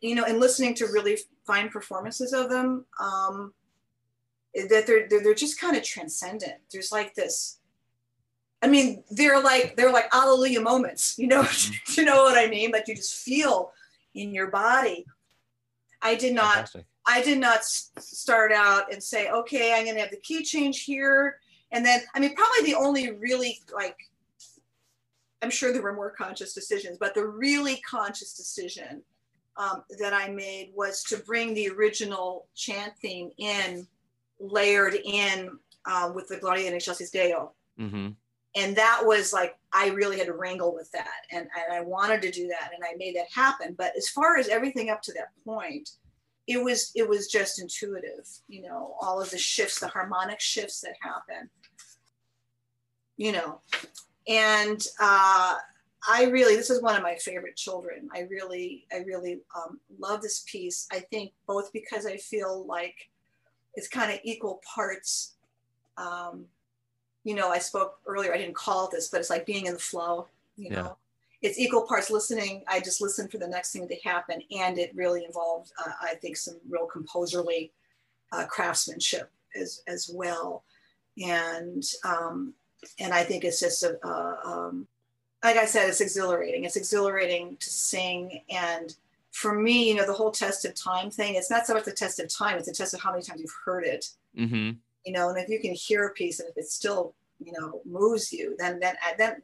you 0.00 0.14
know, 0.14 0.24
and 0.24 0.40
listening 0.40 0.74
to 0.74 0.86
really 0.86 1.18
fine 1.46 1.68
performances 1.68 2.32
of 2.32 2.50
them, 2.50 2.84
um, 3.00 3.52
that 4.54 4.86
they're, 4.86 5.08
they're, 5.08 5.22
they're 5.22 5.34
just 5.34 5.60
kind 5.60 5.76
of 5.76 5.82
transcendent. 5.82 6.54
There's 6.72 6.92
like 6.92 7.14
this, 7.14 7.58
I 8.62 8.68
mean, 8.68 9.02
they're 9.10 9.42
like, 9.42 9.76
they're 9.76 9.92
like 9.92 10.12
hallelujah 10.12 10.60
moments, 10.60 11.18
you 11.18 11.28
know, 11.28 11.42
mm-hmm. 11.42 12.00
you 12.00 12.04
know 12.04 12.22
what 12.22 12.38
I 12.38 12.48
mean? 12.48 12.70
Like 12.70 12.88
you 12.88 12.94
just 12.94 13.14
feel 13.14 13.72
in 14.14 14.34
your 14.34 14.50
body. 14.50 15.06
I 16.02 16.14
did 16.14 16.34
not, 16.34 16.54
Fantastic. 16.54 16.86
I 17.06 17.22
did 17.22 17.38
not 17.38 17.64
start 17.64 18.52
out 18.52 18.92
and 18.92 19.02
say, 19.02 19.30
okay, 19.30 19.74
I'm 19.74 19.84
going 19.84 19.96
to 19.96 20.02
have 20.02 20.10
the 20.10 20.18
key 20.18 20.44
change 20.44 20.84
here. 20.84 21.38
And 21.72 21.84
then, 21.84 22.00
I 22.14 22.20
mean, 22.20 22.34
probably 22.34 22.70
the 22.70 22.78
only 22.78 23.12
really 23.12 23.60
like, 23.74 23.96
I'm 25.42 25.50
sure 25.50 25.72
there 25.72 25.82
were 25.82 25.94
more 25.94 26.10
conscious 26.10 26.52
decisions, 26.52 26.98
but 26.98 27.14
the 27.14 27.26
really 27.26 27.80
conscious 27.88 28.34
decision 28.34 29.02
um, 29.56 29.84
that 29.98 30.12
I 30.12 30.28
made 30.28 30.72
was 30.74 31.02
to 31.04 31.18
bring 31.18 31.54
the 31.54 31.68
original 31.68 32.46
chant 32.54 32.94
theme 33.00 33.30
in, 33.38 33.86
layered 34.38 34.94
in 35.04 35.58
uh, 35.86 36.12
with 36.14 36.28
the 36.28 36.38
Gloria 36.38 36.68
in 36.68 36.74
Excelsis 36.74 37.10
Deo. 37.10 37.52
Mm-hmm. 37.78 38.08
And 38.56 38.76
that 38.76 39.02
was 39.04 39.32
like, 39.32 39.56
I 39.72 39.88
really 39.90 40.18
had 40.18 40.26
to 40.26 40.32
wrangle 40.32 40.74
with 40.74 40.90
that. 40.92 41.26
And, 41.30 41.42
and 41.42 41.72
I 41.72 41.82
wanted 41.82 42.20
to 42.22 42.30
do 42.30 42.48
that 42.48 42.70
and 42.74 42.82
I 42.84 42.96
made 42.96 43.14
that 43.16 43.28
happen. 43.32 43.74
But 43.78 43.96
as 43.96 44.08
far 44.08 44.38
as 44.38 44.48
everything 44.48 44.90
up 44.90 45.02
to 45.02 45.12
that 45.12 45.28
point, 45.44 45.90
it 46.46 46.62
was 46.62 46.90
it 46.96 47.08
was 47.08 47.28
just 47.28 47.60
intuitive, 47.60 48.26
you 48.48 48.62
know, 48.62 48.96
all 49.00 49.20
of 49.20 49.30
the 49.30 49.38
shifts, 49.38 49.78
the 49.78 49.86
harmonic 49.86 50.40
shifts 50.40 50.80
that 50.80 50.94
happen, 51.00 51.48
you 53.16 53.30
know, 53.30 53.60
and 54.26 54.84
uh, 55.00 55.56
I 56.08 56.24
really, 56.24 56.56
this 56.56 56.70
is 56.70 56.82
one 56.82 56.96
of 56.96 57.02
my 57.02 57.16
favorite 57.16 57.56
children. 57.56 58.08
I 58.14 58.20
really, 58.20 58.86
I 58.92 58.98
really 58.98 59.40
um, 59.54 59.80
love 59.98 60.22
this 60.22 60.44
piece. 60.46 60.86
I 60.90 61.00
think 61.00 61.32
both 61.46 61.72
because 61.72 62.06
I 62.06 62.16
feel 62.16 62.64
like 62.66 63.10
it's 63.74 63.88
kind 63.88 64.12
of 64.12 64.18
equal 64.24 64.60
parts. 64.74 65.34
Um, 65.98 66.46
you 67.24 67.34
know, 67.34 67.50
I 67.50 67.58
spoke 67.58 67.98
earlier, 68.06 68.32
I 68.32 68.38
didn't 68.38 68.54
call 68.54 68.86
it 68.86 68.92
this, 68.92 69.08
but 69.08 69.20
it's 69.20 69.30
like 69.30 69.44
being 69.44 69.66
in 69.66 69.74
the 69.74 69.78
flow, 69.78 70.26
you 70.56 70.70
know. 70.70 70.96
It's 71.42 71.58
equal 71.58 71.86
parts 71.86 72.10
listening. 72.10 72.64
I 72.68 72.80
just 72.80 73.00
listen 73.00 73.26
for 73.28 73.38
the 73.38 73.48
next 73.48 73.72
thing 73.72 73.88
to 73.88 73.96
happen. 74.04 74.42
And 74.58 74.78
it 74.78 74.94
really 74.94 75.24
involved, 75.24 75.72
uh, 75.84 75.92
I 76.02 76.14
think, 76.16 76.36
some 76.36 76.56
real 76.68 76.86
composerly 76.86 77.72
uh, 78.32 78.44
craftsmanship 78.46 79.30
as, 79.58 79.82
as 79.86 80.10
well. 80.12 80.64
And, 81.22 81.82
um, 82.04 82.52
and 82.98 83.14
I 83.14 83.24
think 83.24 83.44
it's 83.44 83.60
just 83.60 83.82
a, 83.82 83.98
a 84.06 84.38
um, 84.44 84.86
like 85.42 85.56
I 85.56 85.64
said, 85.64 85.88
it's 85.88 86.00
exhilarating. 86.00 86.64
It's 86.64 86.76
exhilarating 86.76 87.56
to 87.56 87.70
sing. 87.70 88.42
And 88.50 88.94
for 89.30 89.54
me, 89.54 89.88
you 89.88 89.94
know, 89.94 90.06
the 90.06 90.12
whole 90.12 90.30
test 90.30 90.64
of 90.64 90.74
time 90.74 91.10
thing, 91.10 91.34
it's 91.34 91.50
not 91.50 91.66
so 91.66 91.74
much 91.74 91.84
the 91.84 91.92
test 91.92 92.20
of 92.20 92.28
time, 92.28 92.58
it's 92.58 92.68
a 92.68 92.74
test 92.74 92.94
of 92.94 93.00
how 93.00 93.12
many 93.12 93.22
times 93.22 93.40
you've 93.40 93.54
heard 93.64 93.84
it. 93.84 94.10
Mm-hmm. 94.36 94.72
You 95.06 95.12
know, 95.12 95.30
and 95.30 95.38
if 95.38 95.48
you 95.48 95.60
can 95.60 95.72
hear 95.72 96.06
a 96.06 96.12
piece 96.12 96.40
and 96.40 96.48
if 96.50 96.58
it 96.58 96.66
still, 96.66 97.14
you 97.38 97.52
know, 97.58 97.80
moves 97.86 98.32
you, 98.32 98.54
then 98.58 98.80
then 98.80 98.96
then 99.16 99.36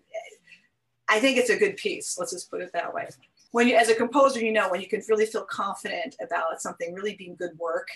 I 1.08 1.18
think 1.18 1.38
it's 1.38 1.50
a 1.50 1.56
good 1.56 1.76
piece. 1.76 2.18
Let's 2.18 2.32
just 2.32 2.50
put 2.50 2.60
it 2.60 2.70
that 2.74 2.92
way. 2.92 3.08
When 3.52 3.66
you 3.66 3.76
as 3.76 3.88
a 3.88 3.94
composer, 3.94 4.40
you 4.40 4.52
know, 4.52 4.68
when 4.68 4.82
you 4.82 4.88
can 4.88 5.02
really 5.08 5.24
feel 5.24 5.44
confident 5.44 6.16
about 6.20 6.60
something 6.60 6.92
really 6.94 7.16
being 7.16 7.36
good 7.36 7.56
work, 7.58 7.88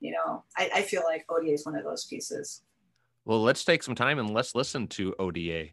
you 0.00 0.12
know, 0.12 0.44
I, 0.56 0.70
I 0.76 0.82
feel 0.82 1.02
like 1.04 1.26
ODA 1.28 1.52
is 1.52 1.66
one 1.66 1.76
of 1.76 1.84
those 1.84 2.06
pieces. 2.06 2.62
Well, 3.26 3.42
let's 3.42 3.64
take 3.64 3.82
some 3.82 3.94
time 3.94 4.18
and 4.18 4.30
let's 4.30 4.54
listen 4.54 4.86
to 4.88 5.14
ODA. 5.18 5.66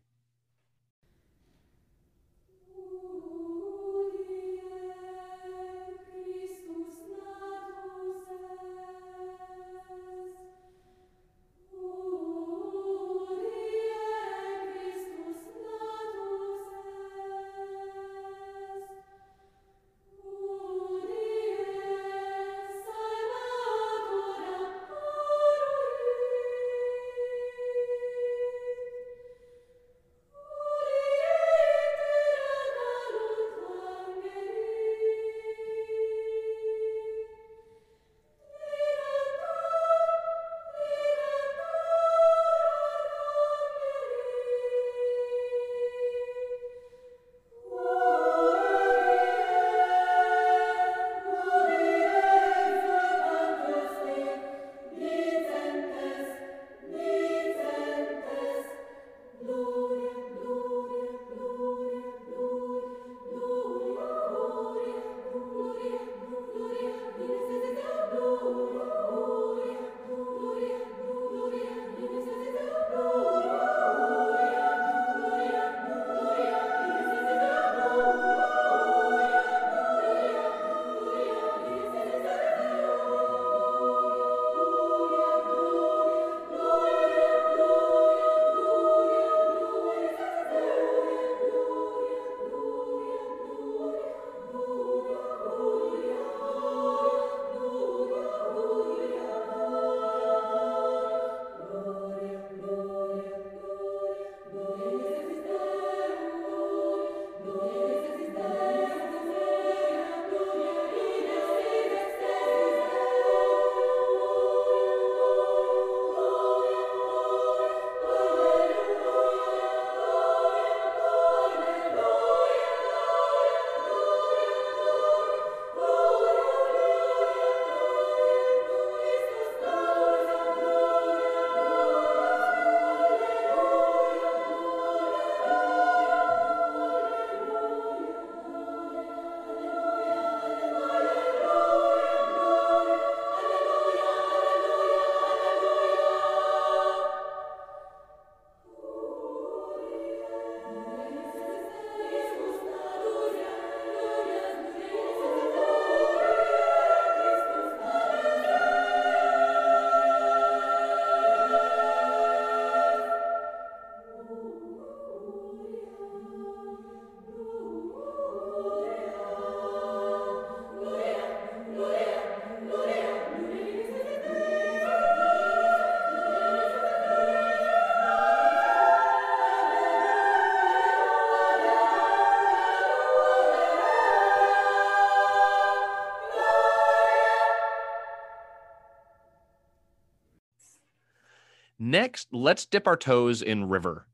Next, 191.95 192.27
let's 192.33 192.65
dip 192.65 192.87
our 192.87 192.97
toes 192.97 193.41
in 193.41 193.69
river. 193.69 194.05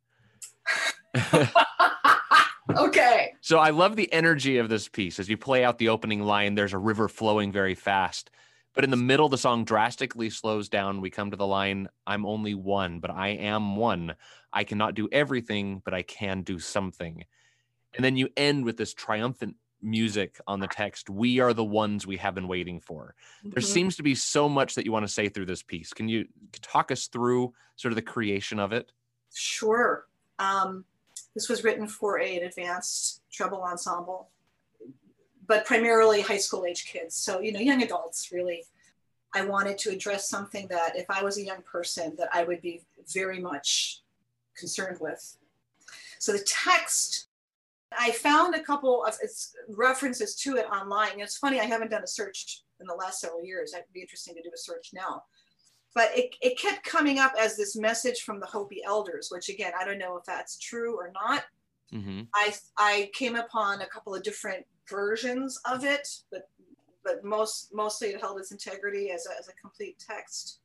okay. 2.77 3.33
So 3.41 3.57
I 3.57 3.71
love 3.71 3.95
the 3.95 4.13
energy 4.13 4.59
of 4.59 4.69
this 4.69 4.87
piece. 4.87 5.17
As 5.19 5.27
you 5.27 5.35
play 5.35 5.63
out 5.63 5.79
the 5.79 5.89
opening 5.89 6.21
line, 6.21 6.53
there's 6.53 6.73
a 6.73 6.77
river 6.77 7.07
flowing 7.07 7.51
very 7.51 7.73
fast. 7.73 8.29
But 8.75 8.83
in 8.83 8.91
the 8.91 8.97
middle, 8.97 9.29
the 9.29 9.37
song 9.39 9.65
drastically 9.65 10.29
slows 10.29 10.69
down. 10.69 11.01
We 11.01 11.09
come 11.09 11.31
to 11.31 11.37
the 11.37 11.47
line, 11.47 11.89
I'm 12.05 12.23
only 12.23 12.53
one, 12.53 12.99
but 12.99 13.09
I 13.09 13.29
am 13.29 13.75
one. 13.75 14.13
I 14.53 14.63
cannot 14.63 14.93
do 14.93 15.09
everything, 15.11 15.81
but 15.83 15.95
I 15.95 16.03
can 16.03 16.43
do 16.43 16.59
something. 16.59 17.25
And 17.95 18.05
then 18.05 18.15
you 18.15 18.29
end 18.37 18.63
with 18.63 18.77
this 18.77 18.93
triumphant 18.93 19.55
music 19.81 20.39
on 20.47 20.59
the 20.59 20.67
text 20.67 21.09
we 21.09 21.39
are 21.39 21.53
the 21.53 21.63
ones 21.63 22.05
we 22.05 22.17
have 22.17 22.35
been 22.35 22.47
waiting 22.47 22.79
for 22.79 23.15
there 23.43 23.61
Mhm. 23.61 23.65
seems 23.65 23.95
to 23.95 24.03
be 24.03 24.15
so 24.15 24.47
much 24.47 24.75
that 24.75 24.85
you 24.85 24.91
want 24.91 25.05
to 25.05 25.11
say 25.11 25.27
through 25.29 25.45
this 25.45 25.63
piece 25.63 25.93
can 25.93 26.07
you 26.07 26.27
talk 26.61 26.91
us 26.91 27.07
through 27.07 27.53
sort 27.75 27.91
of 27.91 27.95
the 27.95 28.01
creation 28.01 28.59
of 28.59 28.71
it 28.71 28.91
Sure. 29.33 30.07
Um, 30.39 30.83
this 31.33 31.47
was 31.47 31.63
written 31.63 31.87
for 31.87 32.17
an 32.17 32.43
advanced 32.43 33.21
treble 33.31 33.63
ensemble, 33.63 34.29
but 35.47 35.65
primarily 35.65 36.21
high 36.21 36.37
school 36.37 36.65
age 36.65 36.85
kids. 36.85 37.15
So, 37.15 37.39
you 37.39 37.51
know, 37.53 37.59
young 37.59 37.81
adults 37.81 38.31
really. 38.31 38.65
I 39.33 39.45
wanted 39.45 39.77
to 39.77 39.91
address 39.91 40.27
something 40.27 40.67
that 40.67 40.97
if 40.97 41.09
I 41.09 41.23
was 41.23 41.37
a 41.37 41.41
young 41.41 41.61
person 41.61 42.17
that 42.17 42.27
I 42.33 42.43
would 42.43 42.61
be 42.61 42.81
very 43.13 43.39
much 43.39 44.01
concerned 44.57 44.97
with. 44.99 45.37
So 46.19 46.33
the 46.33 46.43
text, 46.45 47.27
I 47.97 48.11
found 48.11 48.55
a 48.55 48.63
couple 48.63 49.03
of 49.03 49.15
references 49.67 50.35
to 50.37 50.57
it 50.57 50.65
online. 50.65 51.19
It's 51.19 51.37
funny, 51.37 51.59
I 51.59 51.65
haven't 51.65 51.91
done 51.91 52.03
a 52.03 52.07
search 52.07 52.61
in 52.79 52.87
the 52.87 52.95
last 52.95 53.19
several 53.19 53.43
years. 53.43 53.73
It'd 53.73 53.85
be 53.93 54.01
interesting 54.01 54.35
to 54.35 54.41
do 54.41 54.49
a 54.53 54.57
search 54.57 54.91
now 54.93 55.23
but 55.93 56.09
it, 56.15 56.35
it 56.41 56.57
kept 56.57 56.83
coming 56.83 57.19
up 57.19 57.33
as 57.39 57.57
this 57.57 57.75
message 57.75 58.21
from 58.21 58.39
the 58.39 58.45
Hopi 58.45 58.81
elders, 58.85 59.29
which 59.29 59.49
again, 59.49 59.73
I 59.79 59.85
don't 59.85 59.97
know 59.97 60.17
if 60.17 60.23
that's 60.25 60.57
true 60.57 60.95
or 60.95 61.11
not. 61.13 61.43
mm-hmm. 61.93 62.21
I, 62.33 62.53
I 62.77 63.09
came 63.13 63.35
upon 63.35 63.81
a 63.81 63.87
couple 63.87 64.15
of 64.15 64.23
different 64.23 64.65
versions 64.89 65.59
of 65.69 65.83
it, 65.83 66.07
but, 66.31 66.49
but 67.03 67.23
most, 67.23 67.73
mostly 67.73 68.09
it 68.09 68.21
held 68.21 68.39
its 68.39 68.51
integrity 68.51 69.11
as 69.11 69.27
a, 69.27 69.37
as 69.37 69.49
a 69.49 69.53
complete 69.61 69.97
text. 69.99 70.59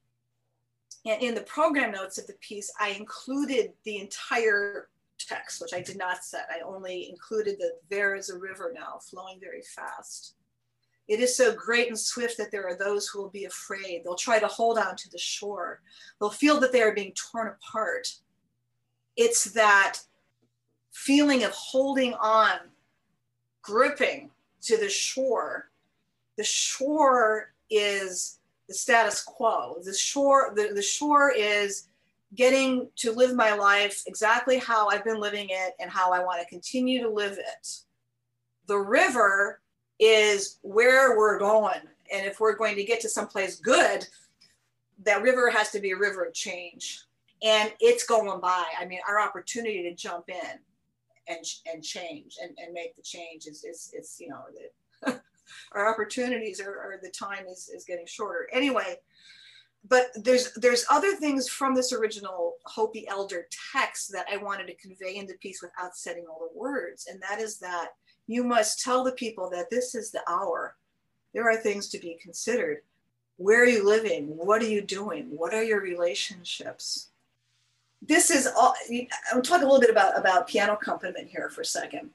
And 1.05 1.20
in 1.22 1.35
the 1.35 1.43
program 1.43 1.93
notes 1.93 2.18
of 2.18 2.27
the 2.27 2.35
piece, 2.41 2.72
I 2.81 2.91
included 2.91 3.72
the 3.85 3.99
entire 3.99 4.89
text, 5.18 5.60
which 5.60 5.74
I 5.74 5.80
did 5.80 5.96
not 5.96 6.24
set. 6.24 6.48
I 6.50 6.60
only 6.60 7.08
included 7.08 7.58
that 7.58 7.80
there 7.90 8.14
is 8.14 8.30
a 8.30 8.38
river 8.38 8.72
now 8.74 8.98
flowing 9.10 9.38
very 9.40 9.62
fast. 9.62 10.34
It 11.08 11.20
is 11.20 11.36
so 11.36 11.54
great 11.54 11.88
and 11.88 11.98
swift 11.98 12.36
that 12.38 12.50
there 12.50 12.66
are 12.66 12.76
those 12.76 13.06
who 13.06 13.22
will 13.22 13.30
be 13.30 13.44
afraid. 13.44 14.02
They'll 14.04 14.16
try 14.16 14.38
to 14.38 14.46
hold 14.48 14.76
on 14.76 14.96
to 14.96 15.10
the 15.10 15.18
shore. 15.18 15.80
They'll 16.20 16.30
feel 16.30 16.58
that 16.60 16.72
they 16.72 16.82
are 16.82 16.94
being 16.94 17.12
torn 17.12 17.48
apart. 17.48 18.08
It's 19.16 19.44
that 19.52 20.00
feeling 20.92 21.44
of 21.44 21.52
holding 21.52 22.14
on, 22.14 22.58
gripping 23.62 24.30
to 24.62 24.76
the 24.76 24.88
shore. 24.88 25.70
The 26.36 26.44
shore 26.44 27.52
is 27.70 28.40
the 28.68 28.74
status 28.74 29.22
quo. 29.22 29.76
The 29.84 29.94
shore, 29.94 30.52
the, 30.56 30.72
the 30.74 30.82
shore 30.82 31.30
is 31.30 31.88
getting 32.35 32.89
to 32.97 33.12
live 33.12 33.35
my 33.35 33.55
life 33.55 34.03
exactly 34.07 34.59
how 34.59 34.89
I've 34.89 35.05
been 35.05 35.20
living 35.20 35.49
it 35.51 35.74
and 35.79 35.91
how 35.91 36.12
I 36.12 36.24
want 36.24 36.41
to 36.41 36.49
continue 36.49 37.03
to 37.03 37.09
live 37.09 37.39
it. 37.39 37.68
The 38.66 38.79
river 38.79 39.61
is 39.99 40.59
where 40.62 41.16
we're 41.16 41.39
going. 41.39 41.81
And 42.12 42.27
if 42.27 42.41
we're 42.41 42.57
going 42.57 42.77
to 42.77 42.85
get 42.85 43.01
to 43.01 43.09
someplace 43.09 43.57
good, 43.57 44.07
that 45.05 45.22
river 45.22 45.51
has 45.51 45.70
to 45.70 45.81
be 45.81 45.93
a 45.93 45.97
river 45.97 46.24
of 46.24 46.35
change. 46.35 47.03
And 47.43 47.72
it's 47.81 48.05
going 48.05 48.41
by. 48.41 48.64
I 48.79 48.85
mean, 48.87 49.01
our 49.09 49.20
opportunity 49.20 49.83
to 49.83 49.95
jump 49.95 50.29
in 50.29 50.59
and, 51.29 51.45
and 51.72 51.83
change 51.83 52.37
and, 52.43 52.57
and 52.59 52.72
make 52.72 52.97
the 52.97 53.03
change 53.03 53.47
is, 53.47 53.64
is, 53.64 53.93
is 53.97 54.16
you 54.18 54.29
know, 54.29 55.18
our 55.72 55.89
opportunities 55.89 56.61
are, 56.61 56.79
are 56.79 56.99
the 57.03 57.11
time 57.11 57.47
is, 57.47 57.68
is 57.68 57.85
getting 57.85 58.07
shorter. 58.07 58.49
Anyway, 58.53 58.97
but 59.89 60.07
there's 60.14 60.53
there's 60.55 60.84
other 60.91 61.14
things 61.14 61.49
from 61.49 61.74
this 61.74 61.93
original 61.93 62.55
Hopi 62.64 63.07
elder 63.09 63.47
text 63.72 64.12
that 64.12 64.26
I 64.32 64.37
wanted 64.37 64.66
to 64.68 64.74
convey 64.74 65.16
in 65.16 65.26
the 65.26 65.34
piece 65.34 65.62
without 65.62 65.97
setting 65.97 66.24
all 66.26 66.39
the 66.41 66.59
words, 66.59 67.07
and 67.11 67.22
that 67.22 67.41
is 67.41 67.59
that 67.59 67.89
you 68.26 68.43
must 68.43 68.82
tell 68.82 69.05
the 69.05 69.12
people 69.12 69.51
that 69.51 69.70
this 69.70 69.95
is 69.95 70.11
the 70.11 70.22
hour. 70.28 70.76
There 71.34 71.49
are 71.49 71.57
things 71.57 71.89
to 71.89 71.99
be 71.99 72.18
considered. 72.20 72.78
Where 73.37 73.62
are 73.62 73.68
you 73.68 73.84
living? 73.84 74.28
What 74.37 74.62
are 74.62 74.68
you 74.68 74.80
doing? 74.80 75.26
What 75.30 75.55
are 75.55 75.62
your 75.62 75.80
relationships? 75.80 77.11
This 78.01 78.30
is 78.30 78.47
all. 78.47 78.74
I'm 79.32 79.43
talking 79.43 79.64
a 79.64 79.70
little 79.70 79.80
bit 79.80 79.91
about 79.91 80.18
about 80.18 80.49
piano 80.49 80.72
accompaniment 80.72 81.28
here 81.28 81.51
for 81.51 81.61
a 81.61 81.66
second. 81.66 82.11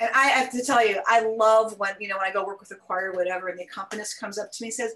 And 0.00 0.10
I 0.14 0.28
have 0.28 0.50
to 0.50 0.64
tell 0.64 0.84
you, 0.84 1.00
I 1.06 1.20
love 1.20 1.78
when 1.78 1.94
you 2.00 2.08
know 2.08 2.18
when 2.18 2.28
I 2.28 2.32
go 2.32 2.44
work 2.44 2.60
with 2.60 2.72
a 2.72 2.76
choir 2.76 3.12
or 3.12 3.14
whatever, 3.14 3.48
and 3.48 3.58
the 3.58 3.64
accompanist 3.64 4.18
comes 4.18 4.36
up 4.36 4.50
to 4.50 4.62
me 4.62 4.68
and 4.68 4.74
says, 4.74 4.94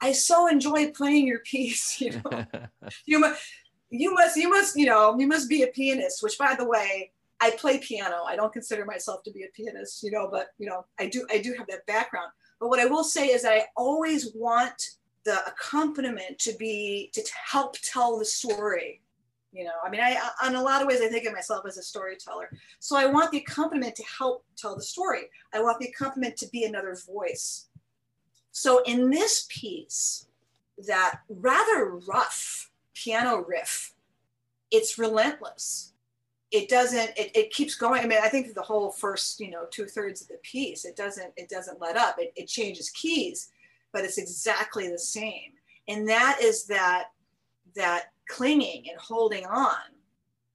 "I 0.00 0.12
so 0.12 0.46
enjoy 0.46 0.90
playing 0.90 1.26
your 1.26 1.40
piece." 1.40 2.00
You 2.10 2.10
know, 2.10 2.46
you 3.06 3.20
must, 3.20 3.42
you 3.90 4.14
must, 4.14 4.36
you 4.36 4.50
must, 4.50 4.76
you 4.76 4.86
know, 4.86 5.18
you 5.18 5.26
must 5.26 5.48
be 5.48 5.62
a 5.62 5.68
pianist. 5.68 6.22
Which, 6.22 6.38
by 6.38 6.54
the 6.54 6.66
way, 6.66 7.12
I 7.40 7.50
play 7.52 7.78
piano. 7.78 8.24
I 8.26 8.36
don't 8.36 8.52
consider 8.52 8.84
myself 8.84 9.22
to 9.24 9.32
be 9.32 9.44
a 9.44 9.48
pianist, 9.54 10.02
you 10.02 10.10
know, 10.10 10.28
but 10.30 10.48
you 10.58 10.68
know, 10.68 10.84
I 10.98 11.08
do 11.08 11.26
I 11.30 11.38
do 11.38 11.54
have 11.56 11.66
that 11.68 11.86
background. 11.86 12.30
But 12.60 12.68
what 12.68 12.80
I 12.80 12.86
will 12.86 13.04
say 13.04 13.28
is 13.28 13.42
that 13.42 13.52
I 13.52 13.66
always 13.76 14.32
want 14.34 14.82
the 15.24 15.46
accompaniment 15.46 16.38
to 16.40 16.54
be 16.58 17.10
to 17.14 17.22
help 17.50 17.76
tell 17.82 18.18
the 18.18 18.24
story. 18.24 19.02
You 19.52 19.64
know, 19.64 19.72
I 19.84 19.90
mean, 19.90 20.00
I 20.00 20.18
in 20.46 20.54
a 20.56 20.62
lot 20.62 20.82
of 20.82 20.88
ways 20.88 21.00
I 21.00 21.08
think 21.08 21.26
of 21.26 21.32
myself 21.32 21.64
as 21.66 21.78
a 21.78 21.82
storyteller. 21.82 22.50
So 22.80 22.96
I 22.96 23.06
want 23.06 23.30
the 23.30 23.38
accompaniment 23.38 23.94
to 23.96 24.04
help 24.18 24.44
tell 24.56 24.74
the 24.74 24.82
story. 24.82 25.22
I 25.54 25.60
want 25.60 25.78
the 25.78 25.88
accompaniment 25.88 26.36
to 26.38 26.48
be 26.48 26.64
another 26.64 26.96
voice. 27.06 27.68
So 28.58 28.82
in 28.82 29.08
this 29.08 29.46
piece, 29.48 30.26
that 30.88 31.20
rather 31.28 31.94
rough 32.08 32.72
piano 32.92 33.44
riff, 33.46 33.94
it's 34.72 34.98
relentless. 34.98 35.92
It 36.50 36.68
doesn't 36.68 37.10
it, 37.16 37.30
it 37.36 37.50
keeps 37.52 37.76
going. 37.76 38.02
I 38.02 38.06
mean 38.06 38.18
i 38.20 38.28
think 38.28 38.52
the 38.54 38.62
whole 38.62 38.90
first 38.90 39.38
you 39.38 39.50
know 39.50 39.66
two 39.70 39.86
thirds 39.86 40.22
of 40.22 40.28
the 40.28 40.38
piece 40.42 40.84
it 40.84 40.96
doesn't 40.96 41.32
it 41.36 41.48
doesn't 41.48 41.80
let 41.80 41.96
up. 41.96 42.16
It, 42.18 42.32
it 42.34 42.48
changes 42.48 42.90
keys 42.90 43.50
but 43.92 44.04
it's 44.04 44.18
exactly 44.18 44.88
the 44.88 44.98
same. 44.98 45.52
And 45.86 46.08
that 46.08 46.40
is 46.42 46.66
that 46.66 47.10
that 47.76 48.06
clinging 48.28 48.86
and 48.90 49.00
holding 49.00 49.46
on. 49.46 49.76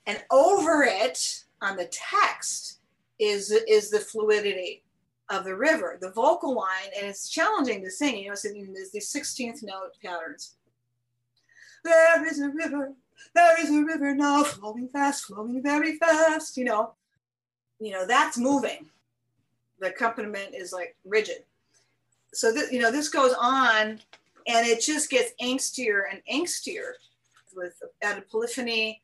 And 0.07 0.21
over 0.29 0.83
it 0.83 1.45
on 1.61 1.77
the 1.77 1.89
text 1.91 2.79
is 3.17 3.51
is 3.51 3.89
the 3.89 3.99
fluidity 3.99 4.82
of 5.29 5.43
the 5.45 5.55
river 5.55 5.97
the 6.01 6.11
vocal 6.11 6.53
line 6.53 6.89
and 6.97 7.07
it's 7.07 7.29
challenging 7.29 7.83
to 7.83 7.89
sing 7.89 8.17
you 8.17 8.27
know 8.27 8.33
it's 8.33 8.43
there's 8.43 8.91
these 8.91 9.11
16th 9.11 9.63
note 9.63 9.91
patterns 10.03 10.55
there 11.83 12.25
is 12.27 12.39
a 12.39 12.49
river 12.49 12.93
there 13.33 13.61
is 13.61 13.69
a 13.69 13.83
river 13.83 14.13
now 14.13 14.43
flowing 14.43 14.87
fast, 14.89 15.25
flowing 15.25 15.61
very 15.61 15.97
fast, 15.97 16.57
you 16.57 16.65
know. 16.65 16.93
You 17.79 17.91
know, 17.91 18.05
that's 18.05 18.37
moving. 18.37 18.89
The 19.79 19.87
accompaniment 19.87 20.53
is 20.53 20.71
like 20.71 20.95
rigid. 21.05 21.43
So 22.33 22.51
this, 22.51 22.71
you 22.71 22.79
know, 22.79 22.91
this 22.91 23.09
goes 23.09 23.33
on 23.39 23.99
and 24.47 24.67
it 24.67 24.81
just 24.81 25.09
gets 25.09 25.33
angstier 25.41 26.03
and 26.11 26.21
angstier 26.31 26.93
with 27.55 27.81
added 28.01 28.29
polyphony 28.29 29.01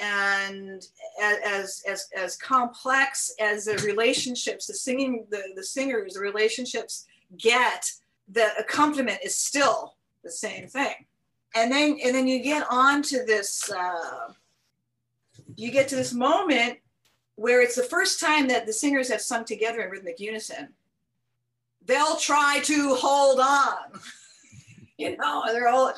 and 0.00 0.86
as 1.22 1.82
as 1.88 2.08
as 2.16 2.36
complex 2.36 3.34
as 3.40 3.64
the 3.64 3.76
relationships 3.78 4.66
the 4.66 4.74
singing 4.74 5.26
the 5.30 5.42
the 5.54 5.64
singers 5.64 6.14
the 6.14 6.20
relationships 6.20 7.06
get 7.38 7.90
the 8.28 8.46
accompaniment 8.58 9.18
is 9.24 9.36
still 9.36 9.94
the 10.22 10.30
same 10.30 10.66
thing. 10.66 11.06
And 11.54 11.72
then 11.72 11.98
and 12.04 12.14
then 12.14 12.26
you 12.26 12.40
get 12.40 12.66
on 12.70 13.02
to 13.02 13.24
this 13.24 13.70
uh, 13.70 14.32
you 15.56 15.70
get 15.70 15.88
to 15.88 15.96
this 15.96 16.12
moment 16.12 16.78
where 17.36 17.62
it's 17.62 17.76
the 17.76 17.82
first 17.82 18.20
time 18.20 18.48
that 18.48 18.66
the 18.66 18.72
singers 18.72 19.08
have 19.10 19.20
sung 19.20 19.44
together 19.44 19.80
in 19.80 19.90
rhythmic 19.90 20.20
unison. 20.20 20.68
They'll 21.84 22.16
try 22.16 22.60
to 22.64 22.94
hold 22.96 23.38
on 23.38 24.00
you 24.98 25.16
know 25.16 25.44
they're 25.52 25.68
all 25.68 25.94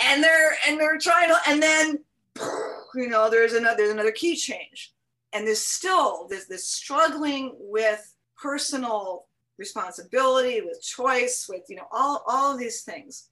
and 0.00 0.22
they're 0.22 0.56
and 0.66 0.80
they're 0.80 0.98
trying 0.98 1.28
to 1.28 1.36
and 1.46 1.62
then 1.62 1.98
you 2.96 3.08
know 3.08 3.30
there's 3.30 3.52
another 3.52 3.76
there's 3.76 3.90
another 3.90 4.12
key 4.12 4.36
change 4.36 4.92
and 5.32 5.46
there's 5.46 5.60
still 5.60 6.26
this 6.28 6.46
this 6.46 6.66
struggling 6.66 7.54
with 7.58 8.14
personal 8.36 9.26
responsibility 9.58 10.60
with 10.60 10.82
choice 10.82 11.46
with 11.48 11.62
you 11.68 11.76
know 11.76 11.86
all 11.92 12.24
all 12.26 12.52
of 12.52 12.58
these 12.58 12.82
things 12.82 13.28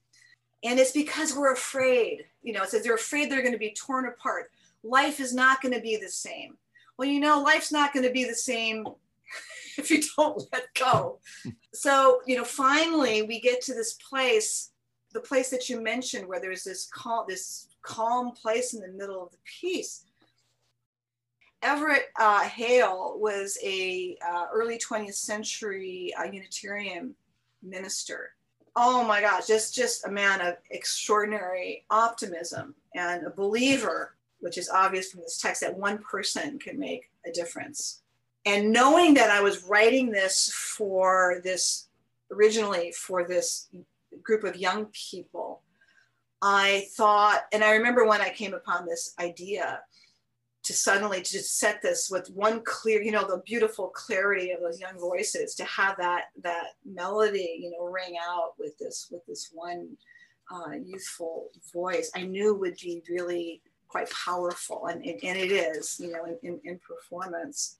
and 0.65 0.79
it's 0.79 0.91
because 0.91 1.35
we're 1.35 1.53
afraid. 1.53 2.25
You 2.41 2.53
know, 2.53 2.63
it 2.63 2.69
says 2.69 2.83
they're 2.83 2.95
afraid 2.95 3.29
they're 3.29 3.41
going 3.41 3.53
to 3.53 3.59
be 3.59 3.73
torn 3.73 4.07
apart. 4.07 4.49
Life 4.83 5.19
is 5.19 5.33
not 5.33 5.61
going 5.61 5.75
to 5.75 5.81
be 5.81 5.95
the 5.95 6.09
same. 6.09 6.57
Well, 6.97 7.07
you 7.07 7.19
know, 7.19 7.41
life's 7.41 7.71
not 7.71 7.93
going 7.93 8.05
to 8.05 8.11
be 8.11 8.23
the 8.23 8.33
same 8.33 8.87
if 9.77 9.91
you 9.91 10.01
don't 10.17 10.41
let 10.51 10.73
go. 10.73 11.19
so, 11.73 12.21
you 12.25 12.35
know, 12.35 12.43
finally 12.43 13.21
we 13.21 13.39
get 13.39 13.61
to 13.61 13.75
this 13.75 13.93
place, 13.93 14.71
the 15.13 15.19
place 15.19 15.49
that 15.51 15.69
you 15.69 15.81
mentioned 15.81 16.27
where 16.27 16.41
there's 16.41 16.63
this 16.63 16.87
call, 16.91 17.25
this 17.27 17.67
calm 17.85 18.31
place 18.31 18.73
in 18.73 18.81
the 18.81 18.87
middle 18.89 19.23
of 19.23 19.31
the 19.31 19.37
piece. 19.61 20.03
Everett 21.61 22.09
uh, 22.19 22.41
Hale 22.41 23.17
was 23.17 23.57
a 23.63 24.17
uh, 24.27 24.45
early 24.53 24.77
20th 24.77 25.15
century 25.15 26.13
uh, 26.19 26.23
Unitarian 26.23 27.15
minister. 27.63 28.31
Oh 28.75 29.03
my 29.03 29.21
gosh, 29.21 29.47
just 29.47 29.73
just 29.73 30.05
a 30.05 30.11
man 30.11 30.41
of 30.41 30.57
extraordinary 30.69 31.85
optimism 31.89 32.75
and 32.93 33.25
a 33.25 33.29
believer, 33.29 34.15
which 34.41 34.57
is 34.57 34.69
obvious 34.69 35.11
from 35.11 35.21
this 35.21 35.39
text 35.39 35.61
that 35.61 35.77
one 35.77 35.99
person 35.99 36.59
can 36.59 36.77
make 36.77 37.09
a 37.25 37.31
difference. 37.31 38.01
And 38.45 38.71
knowing 38.71 39.15
that 39.15 39.31
I 39.31 39.41
was 39.41 39.63
writing 39.63 40.11
this 40.11 40.51
for 40.53 41.41
this 41.43 41.87
originally 42.31 42.91
for 42.91 43.23
this 43.27 43.69
group 44.21 44.43
of 44.43 44.55
young 44.55 44.85
people, 44.87 45.61
I 46.41 46.85
thought, 46.95 47.41
and 47.53 47.63
I 47.63 47.71
remember 47.71 48.05
when 48.05 48.21
I 48.21 48.29
came 48.29 48.53
upon 48.53 48.85
this 48.85 49.13
idea 49.19 49.81
to 50.63 50.73
suddenly 50.73 51.21
to 51.21 51.39
set 51.43 51.81
this 51.81 52.09
with 52.09 52.27
one 52.29 52.61
clear, 52.63 53.01
you 53.01 53.11
know, 53.11 53.25
the 53.25 53.41
beautiful 53.45 53.89
clarity 53.89 54.51
of 54.51 54.61
those 54.61 54.79
young 54.79 54.99
voices, 54.99 55.55
to 55.55 55.65
have 55.65 55.95
that 55.97 56.25
that 56.43 56.69
melody, 56.83 57.59
you 57.61 57.71
know, 57.71 57.85
ring 57.85 58.15
out 58.21 58.53
with 58.57 58.77
this 58.79 59.07
with 59.11 59.25
this 59.27 59.51
one 59.53 59.95
uh, 60.51 60.71
youthful 60.83 61.49
voice, 61.73 62.11
I 62.15 62.23
knew 62.23 62.55
would 62.55 62.77
be 62.81 63.03
really 63.09 63.61
quite 63.87 64.09
powerful, 64.11 64.87
and, 64.87 65.03
and, 65.05 65.19
and 65.23 65.37
it 65.37 65.51
is, 65.51 65.99
you 65.99 66.11
know, 66.11 66.25
in, 66.25 66.37
in, 66.43 66.59
in 66.63 66.79
performance 66.79 67.77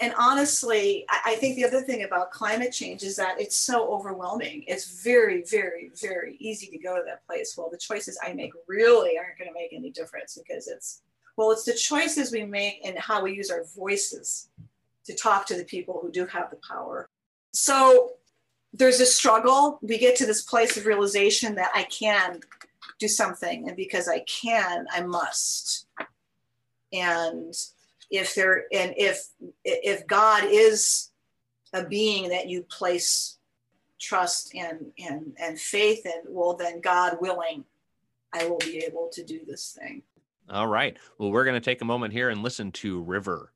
and 0.00 0.14
honestly, 0.16 1.04
I, 1.08 1.34
think 1.34 1.56
the 1.56 1.64
other 1.64 1.80
thing 1.80 2.04
about 2.04 2.30
climate 2.30 2.72
change 2.72 3.02
is 3.02 3.16
that 3.16 3.40
it's 3.40 3.56
so 3.56 3.92
overwhelming. 3.92 4.62
It's 4.68 5.02
very, 5.02 5.42
very, 5.42 5.90
very 6.00 6.36
easy 6.38 6.68
to 6.68 6.78
go 6.78 6.96
to 6.96 7.02
that 7.06 7.26
place. 7.26 7.56
Well, 7.56 7.68
the 7.68 7.78
choices 7.78 8.16
I 8.24 8.32
make 8.32 8.52
really 8.68 9.18
aren't 9.18 9.38
going 9.38 9.50
to 9.50 9.54
make 9.54 9.72
any 9.72 9.90
difference 9.90 10.38
because 10.38 10.68
it's, 10.68 11.02
well, 11.36 11.50
it's 11.50 11.64
the 11.64 11.74
choices 11.74 12.30
we 12.30 12.44
make 12.44 12.80
and 12.84 12.96
how 12.96 13.24
we 13.24 13.34
use 13.34 13.50
our 13.50 13.64
voices 13.64 14.48
to 15.04 15.14
talk 15.14 15.46
to 15.46 15.56
the 15.56 15.64
people 15.64 15.98
who 16.00 16.12
do 16.12 16.26
have 16.26 16.50
the 16.50 16.58
power. 16.68 17.08
So 17.52 18.12
there's 18.72 19.00
a 19.00 19.06
struggle. 19.06 19.80
We 19.82 19.98
get 19.98 20.14
to 20.16 20.26
this 20.26 20.42
place 20.42 20.76
of 20.76 20.86
realization 20.86 21.56
that 21.56 21.70
I 21.74 21.84
can 21.84 22.40
do 23.00 23.08
something. 23.08 23.66
And 23.66 23.76
because 23.76 24.08
I 24.08 24.20
can, 24.20 24.86
I 24.92 25.00
must. 25.00 25.86
And 26.92 27.52
if 28.10 28.34
there 28.34 28.64
and 28.72 28.94
if 28.96 29.28
if 29.64 30.06
god 30.06 30.44
is 30.46 31.10
a 31.72 31.84
being 31.84 32.30
that 32.30 32.48
you 32.48 32.62
place 32.62 33.38
trust 34.00 34.54
and 34.54 34.86
and 34.98 35.32
and 35.38 35.58
faith 35.58 36.06
in 36.06 36.22
well 36.28 36.54
then 36.54 36.80
god 36.80 37.18
willing 37.20 37.64
i 38.32 38.46
will 38.46 38.58
be 38.58 38.78
able 38.78 39.08
to 39.12 39.24
do 39.24 39.40
this 39.46 39.76
thing. 39.78 40.02
All 40.50 40.66
right. 40.66 40.96
Well 41.18 41.30
we're 41.30 41.44
going 41.44 41.60
to 41.60 41.64
take 41.64 41.82
a 41.82 41.84
moment 41.84 42.12
here 42.12 42.30
and 42.30 42.42
listen 42.42 42.72
to 42.72 43.02
river 43.02 43.52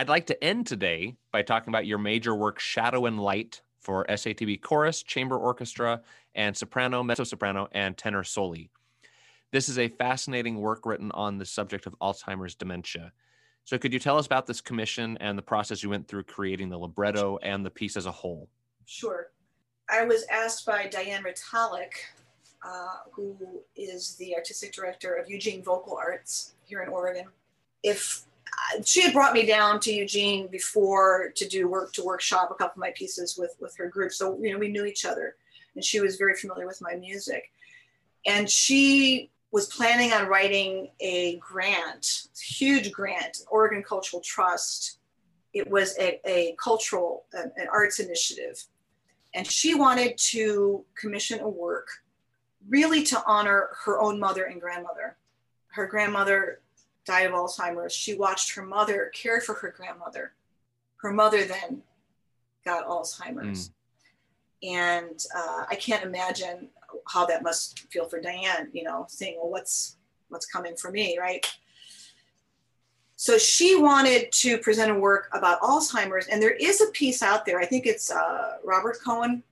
I'd 0.00 0.08
like 0.08 0.28
to 0.28 0.42
end 0.42 0.66
today 0.66 1.16
by 1.30 1.42
talking 1.42 1.70
about 1.70 1.84
your 1.84 1.98
major 1.98 2.34
work, 2.34 2.58
Shadow 2.58 3.04
and 3.04 3.20
Light, 3.20 3.60
for 3.80 4.06
SATB 4.06 4.62
chorus, 4.62 5.02
chamber 5.02 5.36
orchestra, 5.36 6.00
and 6.34 6.56
soprano, 6.56 7.02
mezzo 7.02 7.22
soprano, 7.22 7.68
and 7.72 7.98
tenor 7.98 8.24
soli. 8.24 8.70
This 9.50 9.68
is 9.68 9.78
a 9.78 9.88
fascinating 9.88 10.56
work 10.56 10.86
written 10.86 11.10
on 11.12 11.36
the 11.36 11.44
subject 11.44 11.86
of 11.86 11.94
Alzheimer's 12.00 12.54
dementia. 12.54 13.12
So, 13.64 13.76
could 13.76 13.92
you 13.92 13.98
tell 13.98 14.16
us 14.16 14.24
about 14.24 14.46
this 14.46 14.62
commission 14.62 15.18
and 15.20 15.36
the 15.36 15.42
process 15.42 15.82
you 15.82 15.90
went 15.90 16.08
through 16.08 16.24
creating 16.24 16.70
the 16.70 16.78
libretto 16.78 17.38
and 17.42 17.62
the 17.62 17.68
piece 17.68 17.98
as 17.98 18.06
a 18.06 18.10
whole? 18.10 18.48
Sure. 18.86 19.32
I 19.90 20.04
was 20.04 20.24
asked 20.30 20.64
by 20.64 20.86
Diane 20.86 21.24
Retallack, 21.24 21.92
uh, 22.66 23.00
who 23.12 23.36
is 23.76 24.14
the 24.14 24.34
artistic 24.34 24.72
director 24.72 25.12
of 25.12 25.28
Eugene 25.28 25.62
Vocal 25.62 25.98
Arts 25.98 26.54
here 26.64 26.80
in 26.80 26.88
Oregon, 26.88 27.26
if 27.82 28.24
she 28.84 29.02
had 29.02 29.12
brought 29.12 29.32
me 29.32 29.46
down 29.46 29.80
to 29.80 29.92
Eugene 29.92 30.48
before 30.48 31.32
to 31.36 31.48
do 31.48 31.68
work 31.68 31.92
to 31.94 32.04
workshop 32.04 32.50
a 32.50 32.54
couple 32.54 32.82
of 32.82 32.88
my 32.88 32.92
pieces 32.94 33.36
with 33.36 33.54
with 33.60 33.76
her 33.76 33.88
group. 33.88 34.12
So 34.12 34.38
you 34.40 34.52
know 34.52 34.58
we 34.58 34.68
knew 34.68 34.84
each 34.84 35.04
other, 35.04 35.36
and 35.74 35.84
she 35.84 36.00
was 36.00 36.16
very 36.16 36.34
familiar 36.34 36.66
with 36.66 36.80
my 36.80 36.94
music, 36.94 37.50
and 38.26 38.48
she 38.48 39.30
was 39.52 39.66
planning 39.66 40.12
on 40.12 40.28
writing 40.28 40.90
a 41.00 41.36
grant, 41.38 42.28
huge 42.40 42.92
grant, 42.92 43.38
Oregon 43.50 43.82
Cultural 43.82 44.22
Trust. 44.22 44.98
It 45.52 45.68
was 45.68 45.98
a, 45.98 46.20
a 46.24 46.54
cultural, 46.62 47.24
an, 47.32 47.50
an 47.56 47.66
arts 47.72 47.98
initiative. 47.98 48.62
And 49.34 49.46
she 49.46 49.74
wanted 49.74 50.16
to 50.18 50.84
commission 50.96 51.40
a 51.40 51.48
work 51.48 51.88
really 52.68 53.02
to 53.04 53.22
honor 53.26 53.70
her 53.84 54.00
own 54.00 54.20
mother 54.20 54.44
and 54.44 54.60
grandmother. 54.60 55.16
Her 55.68 55.86
grandmother 55.86 56.60
died 57.10 57.26
of 57.26 57.32
Alzheimer's. 57.32 57.92
She 57.92 58.14
watched 58.14 58.54
her 58.54 58.62
mother 58.62 59.10
care 59.12 59.40
for 59.40 59.54
her 59.56 59.74
grandmother. 59.76 60.32
Her 60.98 61.12
mother 61.12 61.44
then 61.44 61.82
got 62.64 62.86
Alzheimer's. 62.86 63.70
Mm. 63.70 63.72
And 64.62 65.26
uh, 65.34 65.64
I 65.68 65.74
can't 65.74 66.04
imagine 66.04 66.68
how 67.08 67.26
that 67.26 67.42
must 67.42 67.80
feel 67.90 68.08
for 68.08 68.20
Diane, 68.20 68.68
you 68.72 68.84
know, 68.84 69.06
saying, 69.08 69.36
well, 69.38 69.50
what's 69.50 69.96
what's 70.28 70.46
coming 70.46 70.76
for 70.76 70.92
me, 70.92 71.18
right? 71.18 71.44
So 73.16 73.36
she 73.36 73.74
wanted 73.74 74.30
to 74.32 74.58
present 74.58 74.92
a 74.92 74.94
work 74.94 75.28
about 75.32 75.60
Alzheimer's, 75.62 76.28
and 76.28 76.40
there 76.40 76.54
is 76.54 76.80
a 76.80 76.90
piece 76.92 77.22
out 77.22 77.44
there. 77.44 77.58
I 77.58 77.66
think 77.66 77.86
it's 77.86 78.10
uh, 78.10 78.58
Robert 78.64 78.98
Cohen. 79.04 79.42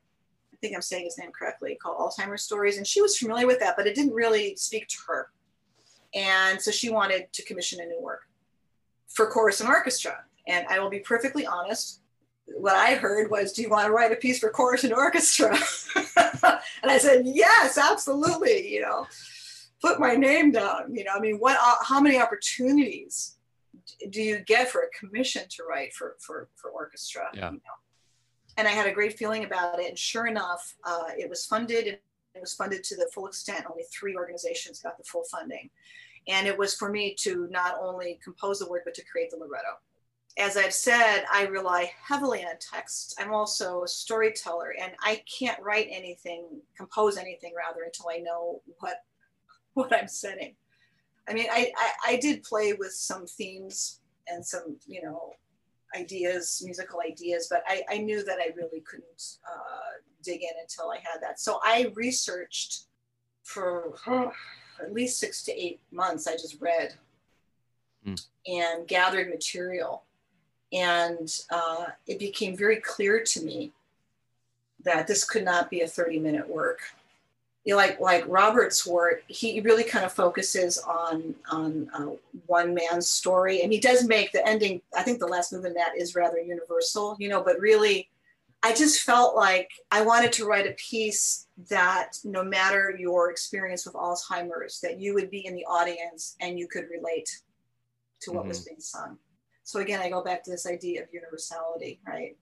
I 0.53 0.57
think 0.61 0.77
I'm 0.77 0.83
saying 0.83 1.07
his 1.07 1.19
name 1.19 1.33
correctly, 1.33 1.77
called 1.83 1.99
Alzheimer's 1.99 2.43
Stories, 2.43 2.77
and 2.77 2.87
she 2.87 3.03
was 3.03 3.19
familiar 3.19 3.47
with 3.47 3.59
that, 3.61 3.77
but 3.77 3.87
it 3.87 3.97
didn't 3.97 4.15
really 4.15 4.55
speak 4.57 4.87
to 4.89 4.97
her. 5.09 5.31
And 6.15 6.61
so 6.61 6.71
she 6.71 6.91
wanted 6.91 7.33
to 7.33 7.45
commission 7.45 7.81
a 7.81 7.87
new 7.87 8.01
work 8.01 8.23
for 9.09 9.27
chorus 9.27 9.61
and 9.61 9.69
orchestra. 9.69 10.25
And 10.47 10.67
I 10.69 10.79
will 10.79 10.91
be 10.91 11.01
perfectly 11.01 11.47
honest, 11.47 12.01
what 12.47 12.75
I 12.75 12.95
heard 12.95 13.31
was, 13.31 13.53
Do 13.53 13.63
you 13.63 13.69
want 13.69 13.87
to 13.87 13.93
write 13.93 14.13
a 14.13 14.17
piece 14.17 14.39
for 14.39 14.51
chorus 14.51 14.85
and 14.85 14.95
orchestra? 14.95 15.57
and 15.97 16.91
I 16.91 16.99
said, 16.99 17.23
Yes, 17.27 17.77
absolutely. 17.77 18.73
You 18.73 18.83
know, 18.83 19.07
put 19.81 20.01
my 20.01 20.15
name 20.15 20.53
down. 20.53 20.95
You 20.95 21.05
know, 21.05 21.13
I 21.15 21.21
mean, 21.21 21.37
what, 21.37 21.59
uh, 21.61 21.85
how 21.85 22.01
many 22.01 22.19
opportunities 22.19 23.37
do 24.11 24.23
you 24.23 24.41
get 24.41 24.69
for 24.69 24.83
a 24.83 24.99
commission 24.99 25.43
to 25.49 25.65
write 25.65 25.93
for, 25.93 26.17
for, 26.21 26.49
for 26.57 26.71
orchestra? 26.71 27.29
Yeah. 27.35 27.51
You 27.51 27.57
know? 27.57 27.79
And 28.57 28.67
I 28.67 28.73
had 28.73 28.87
a 28.87 28.93
great 28.93 29.17
feeling 29.17 29.45
about 29.45 29.79
it. 29.79 29.89
And 29.89 29.99
sure 29.99 30.27
enough, 30.27 30.75
uh, 30.85 31.11
it 31.17 31.29
was 31.29 31.47
funded. 31.47 32.01
It 32.39 32.43
was 32.43 32.55
funded 32.55 32.85
to 32.85 32.97
the 32.97 33.11
full 33.13 33.27
extent. 33.27 33.67
Only 33.71 33.85
three 33.85 34.17
organizations 34.17 34.81
got 34.81 34.97
the 34.97 35.05
full 35.05 35.25
funding. 35.25 35.71
And 36.27 36.47
it 36.47 36.57
was 36.57 36.75
for 36.75 36.91
me 36.91 37.15
to 37.21 37.49
not 37.51 37.77
only 37.81 38.19
compose 38.23 38.59
the 38.59 38.69
work, 38.69 38.83
but 38.85 38.95
to 38.95 39.05
create 39.05 39.31
the 39.31 39.37
libretto 39.37 39.79
as 40.39 40.57
I've 40.57 40.73
said, 40.73 41.25
I 41.33 41.47
rely 41.47 41.91
heavily 42.01 42.45
on 42.45 42.53
text. 42.61 43.17
I'm 43.19 43.35
also 43.35 43.83
a 43.83 43.89
storyteller, 43.89 44.75
and 44.81 44.93
I 45.03 45.23
can't 45.39 45.61
write 45.61 45.89
anything, 45.91 46.47
compose 46.77 47.17
anything 47.17 47.53
rather, 47.57 47.83
until 47.83 48.07
I 48.11 48.19
know 48.19 48.63
what 48.79 48.99
what 49.75 49.93
I'm 49.93 50.09
setting. 50.09 50.55
I 51.29 51.35
mean, 51.35 51.47
I, 51.51 51.73
I, 51.77 52.13
I 52.13 52.17
did 52.17 52.43
play 52.43 52.73
with 52.73 52.93
some 52.93 53.27
themes 53.27 54.01
and 54.29 54.45
some, 54.45 54.77
you 54.87 55.03
know, 55.03 55.33
ideas, 55.95 56.63
musical 56.65 57.01
ideas, 57.07 57.49
but 57.51 57.63
I, 57.67 57.83
I 57.91 57.99
knew 57.99 58.25
that 58.25 58.39
I 58.39 58.51
really 58.57 58.81
couldn't 58.81 59.37
uh, 59.47 60.01
dig 60.23 60.43
in 60.43 60.51
until 60.61 60.91
I 60.91 60.97
had 60.97 61.21
that. 61.23 61.41
So 61.41 61.61
I 61.63 61.93
researched 61.95 62.83
for 63.45 63.95
oh, 64.07 64.33
at 64.81 64.93
least 64.93 65.19
six 65.19 65.43
to 65.45 65.53
eight 65.53 65.81
months. 65.91 66.27
I 66.27 66.33
just 66.33 66.61
read 66.61 66.95
mm. 68.07 68.27
and 68.47 68.87
gathered 68.87 69.29
material 69.31 70.03
and 70.73 71.35
uh, 71.51 71.87
it 72.07 72.19
became 72.19 72.57
very 72.57 72.77
clear 72.77 73.23
to 73.23 73.43
me 73.43 73.73
that 74.85 75.07
this 75.07 75.25
could 75.25 75.45
not 75.45 75.71
be 75.71 75.81
a 75.81 75.89
30 75.89 76.19
minute 76.19 76.49
work. 76.49 76.81
You 77.65 77.75
know, 77.75 77.79
like 77.79 78.01
like 78.01 78.25
Robert's 78.27 78.87
work, 78.87 79.23
he 79.27 79.61
really 79.61 79.85
kind 79.85 80.05
of 80.05 80.13
focuses 80.13 80.79
on 80.79 81.35
on 81.51 81.91
uh, 81.93 82.13
one 82.47 82.73
man's 82.73 83.11
story, 83.11 83.63
and 83.63 83.71
he 83.71 83.79
does 83.81 84.07
make 84.07 84.33
the 84.33 84.47
ending. 84.47 84.81
I 84.97 85.03
think 85.03 85.19
the 85.19 85.27
last 85.27 85.53
move 85.53 85.67
in 85.67 85.75
that 85.75 85.93
is 85.97 86.15
rather 86.15 86.39
universal, 86.39 87.17
you 87.19 87.29
know. 87.29 87.43
But 87.43 87.61
really, 87.61 88.09
I 88.63 88.75
just 88.75 89.03
felt 89.03 89.37
like 89.37 89.71
I 89.91 90.03
wanted 90.03 90.33
to 90.33 90.47
write 90.47 90.67
a 90.67 90.73
piece 90.73 91.47
that, 91.71 92.19
no 92.25 92.43
matter 92.43 92.97
your 92.99 93.31
experience 93.31 93.87
with 93.87 93.95
Alzheimer's, 93.95 94.81
that 94.81 94.99
you 94.99 95.15
would 95.15 95.31
be 95.31 95.47
in 95.47 95.55
the 95.55 95.65
audience 95.65 96.37
and 96.41 96.59
you 96.59 96.67
could 96.67 96.87
relate 96.91 97.41
to 98.21 98.33
what 98.33 98.41
mm-hmm. 98.41 98.49
was 98.49 98.65
being 98.65 98.81
sung. 98.81 99.19
So 99.63 99.81
again, 99.81 100.01
I 100.01 100.11
go 100.11 100.25
back 100.25 100.43
to 100.45 100.51
this 100.51 100.67
idea 100.67 101.03
of 101.03 101.09
universality, 101.13 102.01
right? 102.07 102.37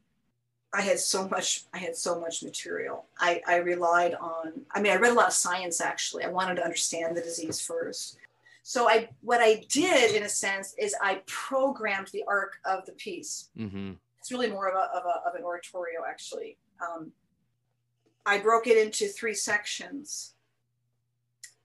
I 0.72 0.80
had 0.80 0.98
so 0.98 1.28
much, 1.28 1.64
I 1.74 1.78
had 1.78 1.96
so 1.96 2.20
much 2.20 2.42
material. 2.42 3.06
I, 3.18 3.40
I 3.46 3.56
relied 3.56 4.14
on, 4.14 4.62
I 4.72 4.80
mean, 4.80 4.92
I 4.92 4.96
read 4.96 5.12
a 5.12 5.14
lot 5.14 5.28
of 5.28 5.32
science 5.32 5.80
actually. 5.80 6.24
I 6.24 6.28
wanted 6.28 6.56
to 6.56 6.64
understand 6.64 7.16
the 7.16 7.22
disease 7.22 7.60
first. 7.60 8.18
So 8.62 8.88
I, 8.88 9.08
what 9.20 9.40
I 9.40 9.64
did 9.68 10.14
in 10.14 10.22
a 10.22 10.28
sense 10.28 10.74
is 10.78 10.94
I 11.00 11.22
programmed 11.26 12.08
the 12.12 12.24
arc 12.26 12.56
of 12.64 12.84
the 12.86 12.92
piece. 12.92 13.48
Mm-hmm. 13.58 13.92
It's 14.26 14.32
really 14.32 14.50
more 14.50 14.68
of, 14.68 14.74
a, 14.74 14.98
of, 14.98 15.04
a, 15.04 15.28
of 15.28 15.36
an 15.36 15.44
oratorio 15.44 16.00
actually. 16.04 16.56
Um, 16.82 17.12
I 18.26 18.38
broke 18.38 18.66
it 18.66 18.76
into 18.76 19.06
three 19.06 19.34
sections. 19.34 20.34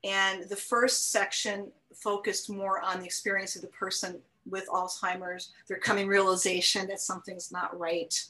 And 0.03 0.47
the 0.47 0.55
first 0.55 1.09
section 1.09 1.71
focused 1.91 2.51
more 2.51 2.79
on 2.79 2.99
the 2.99 3.05
experience 3.07 3.55
of 3.55 3.63
the 3.63 3.67
person 3.69 4.19
with 4.47 4.67
Alzheimer's, 4.67 5.53
their 5.67 5.79
coming 5.79 6.05
realization 6.05 6.87
that 6.89 7.01
something's 7.01 7.51
not 7.51 7.79
right, 7.79 8.23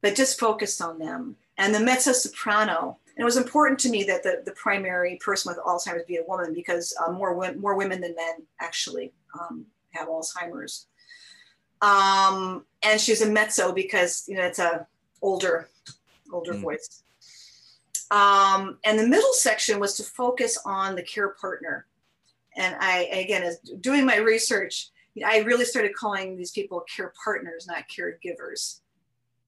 but 0.00 0.14
just 0.14 0.38
focused 0.38 0.80
on 0.80 1.00
them. 1.00 1.34
And 1.58 1.74
the 1.74 1.80
mezzo 1.80 2.12
soprano, 2.12 2.98
and 3.16 3.20
it 3.20 3.24
was 3.24 3.36
important 3.36 3.80
to 3.80 3.90
me 3.90 4.04
that 4.04 4.22
the, 4.22 4.42
the 4.44 4.52
primary 4.52 5.16
person 5.16 5.50
with 5.50 5.64
Alzheimer's 5.64 6.06
be 6.06 6.18
a 6.18 6.24
woman 6.28 6.54
because 6.54 6.94
uh, 7.04 7.10
more, 7.10 7.34
more 7.56 7.74
women 7.74 8.00
than 8.00 8.14
men 8.14 8.46
actually 8.60 9.12
um, 9.40 9.66
have 9.90 10.06
Alzheimer's. 10.06 10.86
Um, 11.82 12.64
and 12.82 13.00
she's 13.00 13.22
a 13.22 13.30
mezzo 13.30 13.72
because 13.72 14.24
you 14.28 14.36
know 14.36 14.44
it's 14.44 14.58
a 14.58 14.86
older, 15.22 15.68
older 16.32 16.54
mm. 16.54 16.60
voice. 16.60 17.02
Um, 18.10 18.78
and 18.84 18.98
the 18.98 19.06
middle 19.06 19.32
section 19.32 19.78
was 19.78 19.96
to 19.96 20.02
focus 20.02 20.58
on 20.64 20.96
the 20.96 21.02
care 21.02 21.30
partner. 21.40 21.86
And 22.56 22.76
I, 22.80 23.04
again, 23.12 23.42
as 23.42 23.58
doing 23.58 24.04
my 24.04 24.16
research, 24.16 24.88
I 25.24 25.38
really 25.38 25.64
started 25.64 25.94
calling 25.94 26.36
these 26.36 26.50
people 26.50 26.84
care 26.94 27.12
partners, 27.22 27.66
not 27.66 27.84
caregivers. 27.88 28.80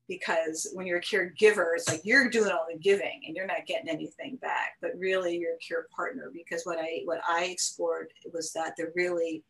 Because 0.08 0.68
when 0.74 0.86
you're 0.86 0.98
a 0.98 1.02
caregiver, 1.02 1.74
it's 1.74 1.88
like 1.88 2.02
you're 2.04 2.28
doing 2.28 2.50
all 2.50 2.66
the 2.70 2.78
giving 2.78 3.22
and 3.26 3.34
you're 3.34 3.46
not 3.46 3.66
getting 3.66 3.88
anything 3.88 4.36
back. 4.36 4.76
But 4.80 4.90
really, 4.98 5.38
you're 5.38 5.54
a 5.54 5.58
care 5.58 5.86
partner 5.94 6.30
because 6.32 6.64
what 6.64 6.78
I 6.78 7.02
what 7.04 7.20
I 7.26 7.44
explored 7.44 8.08
was 8.32 8.52
that 8.52 8.74
they're 8.76 8.92
really, 8.94 9.42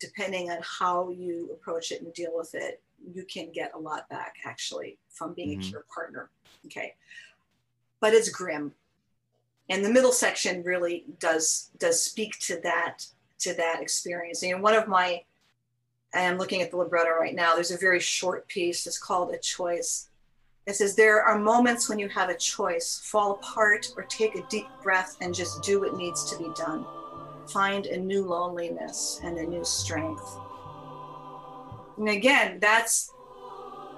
depending 0.00 0.50
on 0.50 0.58
how 0.62 1.10
you 1.10 1.50
approach 1.52 1.92
it 1.92 2.02
and 2.02 2.12
deal 2.12 2.32
with 2.34 2.54
it, 2.54 2.82
you 3.14 3.24
can 3.24 3.50
get 3.52 3.72
a 3.74 3.78
lot 3.78 4.08
back 4.08 4.36
actually 4.44 4.98
from 5.08 5.34
being 5.34 5.58
mm-hmm. 5.58 5.68
a 5.68 5.70
care 5.70 5.84
partner. 5.94 6.30
Okay, 6.66 6.94
but 8.00 8.12
it's 8.12 8.28
grim, 8.28 8.72
and 9.68 9.84
the 9.84 9.90
middle 9.90 10.12
section 10.12 10.62
really 10.62 11.04
does 11.18 11.70
does 11.78 12.02
speak 12.02 12.38
to 12.40 12.60
that 12.62 13.06
to 13.40 13.54
that 13.54 13.80
experience. 13.82 14.42
And 14.42 14.62
one 14.62 14.74
of 14.74 14.86
my, 14.86 15.22
I'm 16.14 16.38
looking 16.38 16.62
at 16.62 16.70
the 16.70 16.76
libretto 16.76 17.10
right 17.10 17.34
now, 17.34 17.54
there's 17.54 17.70
a 17.70 17.78
very 17.78 18.00
short 18.00 18.46
piece. 18.48 18.86
It's 18.86 18.98
called 18.98 19.32
A 19.32 19.38
Choice. 19.38 20.08
It 20.66 20.76
says, 20.76 20.94
There 20.94 21.22
are 21.22 21.38
moments 21.38 21.88
when 21.88 21.98
you 21.98 22.08
have 22.08 22.28
a 22.28 22.36
choice 22.36 23.00
fall 23.02 23.32
apart 23.32 23.92
or 23.96 24.04
take 24.04 24.36
a 24.36 24.46
deep 24.48 24.68
breath 24.82 25.16
and 25.20 25.34
just 25.34 25.62
do 25.62 25.80
what 25.80 25.96
needs 25.96 26.30
to 26.30 26.38
be 26.38 26.50
done. 26.54 26.86
Find 27.48 27.86
a 27.86 27.96
new 27.96 28.24
loneliness 28.24 29.20
and 29.22 29.38
a 29.38 29.46
new 29.46 29.64
strength. 29.64 30.36
And 31.98 32.08
again, 32.08 32.58
that's 32.60 33.12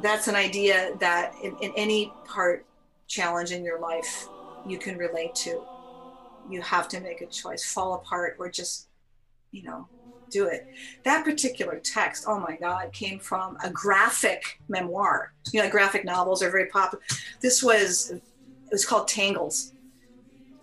that's 0.01 0.27
an 0.27 0.35
idea 0.35 0.97
that 0.99 1.35
in, 1.43 1.57
in 1.59 1.73
any 1.77 2.13
part 2.25 2.67
challenge 3.07 3.53
in 3.53 3.63
your 3.63 3.79
life 3.79 4.27
you 4.67 4.79
can 4.79 4.97
relate 4.97 5.35
to. 5.37 5.63
You 6.51 6.61
have 6.63 6.89
to 6.89 7.01
make 7.01 7.21
a 7.21 7.27
choice, 7.27 7.65
fall 7.65 7.95
apart 7.95 8.37
or 8.39 8.51
just 8.51 8.89
you 9.53 9.63
know, 9.63 9.87
do 10.31 10.47
it. 10.47 10.67
That 11.05 11.25
particular 11.25 11.79
text, 11.79 12.25
oh 12.27 12.41
my 12.41 12.57
God, 12.57 12.93
came 12.93 13.19
from 13.21 13.57
a 13.63 13.71
graphic 13.71 14.59
memoir. 14.69 15.33
You 15.53 15.63
know, 15.63 15.71
graphic 15.71 16.05
novels 16.05 16.43
are 16.43 16.51
very 16.51 16.67
popular. 16.67 17.05
This 17.41 17.63
was, 17.63 18.11
it 18.11 18.23
was 18.73 18.85
called 18.85 19.07
Tangles. 19.07 19.72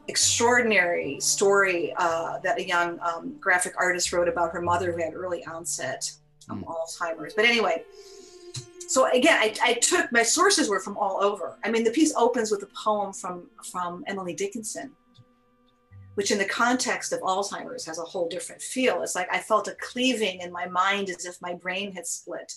Extraordinary 0.09 1.19
story 1.19 1.93
uh, 1.97 2.39
that 2.39 2.57
a 2.57 2.67
young 2.67 2.99
um, 2.99 3.37
graphic 3.39 3.73
artist 3.77 4.11
wrote 4.11 4.27
about 4.27 4.51
her 4.51 4.61
mother 4.61 4.91
who 4.91 5.01
had 5.01 5.13
early 5.13 5.45
onset 5.45 6.11
um, 6.49 6.63
mm. 6.63 6.67
Alzheimer's. 6.67 7.33
But 7.35 7.45
anyway, 7.45 7.83
so 8.87 9.09
again, 9.11 9.37
I, 9.39 9.53
I, 9.63 9.73
took 9.75 10.11
my 10.11 10.23
sources 10.23 10.67
were 10.67 10.79
from 10.79 10.97
all 10.97 11.23
over. 11.23 11.59
I 11.63 11.69
mean, 11.69 11.83
the 11.83 11.91
piece 11.91 12.13
opens 12.15 12.49
with 12.49 12.63
a 12.63 12.69
poem 12.83 13.13
from 13.13 13.47
from 13.71 14.03
Emily 14.07 14.33
Dickinson, 14.33 14.91
which 16.15 16.31
in 16.31 16.39
the 16.39 16.45
context 16.45 17.13
of 17.13 17.21
Alzheimer's 17.21 17.85
has 17.85 17.99
a 17.99 18.03
whole 18.03 18.27
different 18.27 18.61
feel. 18.63 19.03
It's 19.03 19.15
like 19.15 19.31
I 19.31 19.39
felt 19.39 19.67
a 19.67 19.75
cleaving 19.79 20.41
in 20.41 20.51
my 20.51 20.65
mind 20.65 21.09
as 21.09 21.25
if 21.25 21.39
my 21.39 21.53
brain 21.53 21.93
had 21.93 22.07
split. 22.07 22.51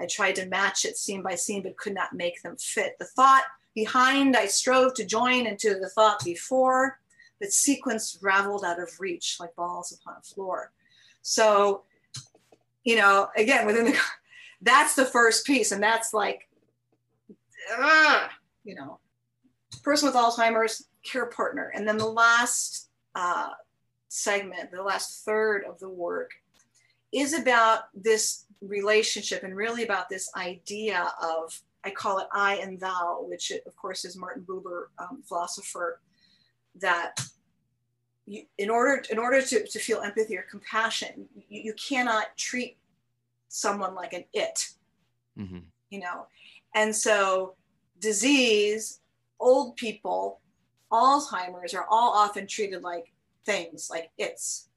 I 0.00 0.06
tried 0.06 0.36
to 0.36 0.46
match 0.46 0.86
it 0.86 0.96
scene 0.96 1.22
by 1.22 1.34
scene, 1.34 1.62
but 1.62 1.76
could 1.76 1.94
not 1.94 2.14
make 2.14 2.42
them 2.42 2.56
fit. 2.56 2.96
The 2.98 3.04
thought 3.04 3.44
behind 3.76 4.36
I 4.36 4.46
strove 4.46 4.94
to 4.94 5.04
join 5.04 5.46
into 5.46 5.78
the 5.78 5.90
thought 5.90 6.24
before, 6.24 6.98
but 7.38 7.52
sequence 7.52 8.18
raveled 8.20 8.64
out 8.64 8.80
of 8.80 8.90
reach 8.98 9.36
like 9.38 9.54
balls 9.54 9.92
upon 9.92 10.16
a 10.18 10.22
floor. 10.22 10.72
So, 11.22 11.82
you 12.82 12.96
know, 12.96 13.28
again, 13.36 13.66
within 13.66 13.84
the 13.84 13.98
that's 14.62 14.94
the 14.94 15.04
first 15.04 15.46
piece 15.46 15.70
and 15.70 15.82
that's 15.82 16.14
like 16.14 16.48
uh, 17.78 18.28
you 18.64 18.74
know 18.74 18.98
person 19.82 20.06
with 20.06 20.16
alzheimer's 20.16 20.88
care 21.04 21.26
partner 21.26 21.70
and 21.74 21.86
then 21.86 21.98
the 21.98 22.06
last 22.06 22.88
uh, 23.14 23.50
segment 24.08 24.70
the 24.72 24.82
last 24.82 25.24
third 25.24 25.62
of 25.68 25.78
the 25.78 25.88
work 25.88 26.30
is 27.12 27.34
about 27.34 27.80
this 27.94 28.46
relationship 28.62 29.42
and 29.42 29.54
really 29.54 29.84
about 29.84 30.08
this 30.08 30.30
idea 30.34 31.12
of 31.22 31.60
i 31.86 31.90
call 31.90 32.18
it 32.18 32.26
i 32.32 32.56
and 32.56 32.78
thou 32.80 33.24
which 33.28 33.52
of 33.66 33.76
course 33.76 34.04
is 34.04 34.16
martin 34.16 34.42
buber 34.42 34.86
um, 34.98 35.22
philosopher 35.26 36.00
that 36.74 37.18
you, 38.26 38.42
in 38.58 38.70
order 38.70 39.02
in 39.10 39.18
order 39.18 39.40
to, 39.40 39.66
to 39.66 39.78
feel 39.78 40.00
empathy 40.00 40.36
or 40.36 40.44
compassion 40.50 41.26
you, 41.48 41.60
you 41.62 41.74
cannot 41.74 42.36
treat 42.36 42.76
someone 43.56 43.94
like 43.94 44.12
an 44.12 44.24
it, 44.32 44.68
mm-hmm. 45.38 45.60
you 45.90 46.00
know. 46.00 46.26
And 46.74 46.94
so, 46.94 47.54
disease, 48.00 49.00
old 49.40 49.76
people, 49.76 50.40
Alzheimer's 50.92 51.74
are 51.74 51.86
all 51.88 52.12
often 52.12 52.46
treated 52.46 52.82
like 52.82 53.12
things, 53.44 53.88
like 53.90 54.10
it's. 54.18 54.68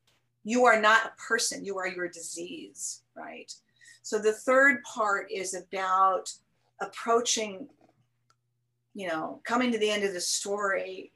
You 0.46 0.66
are 0.66 0.80
not 0.80 1.06
a 1.06 1.22
person, 1.22 1.66
you 1.66 1.78
are 1.78 1.88
your 1.88 2.08
disease, 2.08 3.02
right? 3.16 3.54
So, 4.04 4.18
the 4.20 4.34
third 4.34 4.82
part 4.84 5.30
is 5.30 5.54
about 5.54 6.32
approaching, 6.82 7.68
you 8.94 9.08
know, 9.08 9.42
coming 9.44 9.72
to 9.72 9.78
the 9.78 9.90
end 9.90 10.04
of 10.04 10.14
the 10.14 10.22
story 10.22 11.12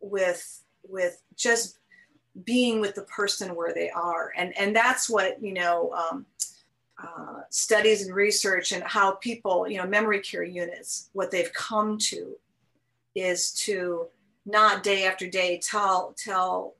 with 0.00 0.62
with 0.82 1.22
just 1.36 1.78
being 2.44 2.80
with 2.80 2.94
the 2.94 3.02
person 3.02 3.54
where 3.54 3.74
they 3.74 3.90
are 3.90 4.32
and 4.38 4.56
and 4.58 4.74
that's 4.74 5.08
what 5.08 5.42
you 5.42 5.52
know 5.52 5.92
um, 5.92 6.24
uh, 7.02 7.40
studies 7.50 8.06
and 8.06 8.14
research 8.14 8.72
and 8.72 8.82
how 8.84 9.12
people, 9.12 9.66
you 9.68 9.76
know, 9.76 9.86
memory 9.86 10.20
care 10.20 10.44
units, 10.44 11.10
what 11.12 11.30
they've 11.30 11.52
come 11.52 11.98
to 11.98 12.36
is 13.14 13.52
to 13.52 14.06
not 14.46 14.82
day 14.82 15.04
after 15.04 15.28
day 15.28 15.58
tell 15.58 16.14
tell 16.16 16.74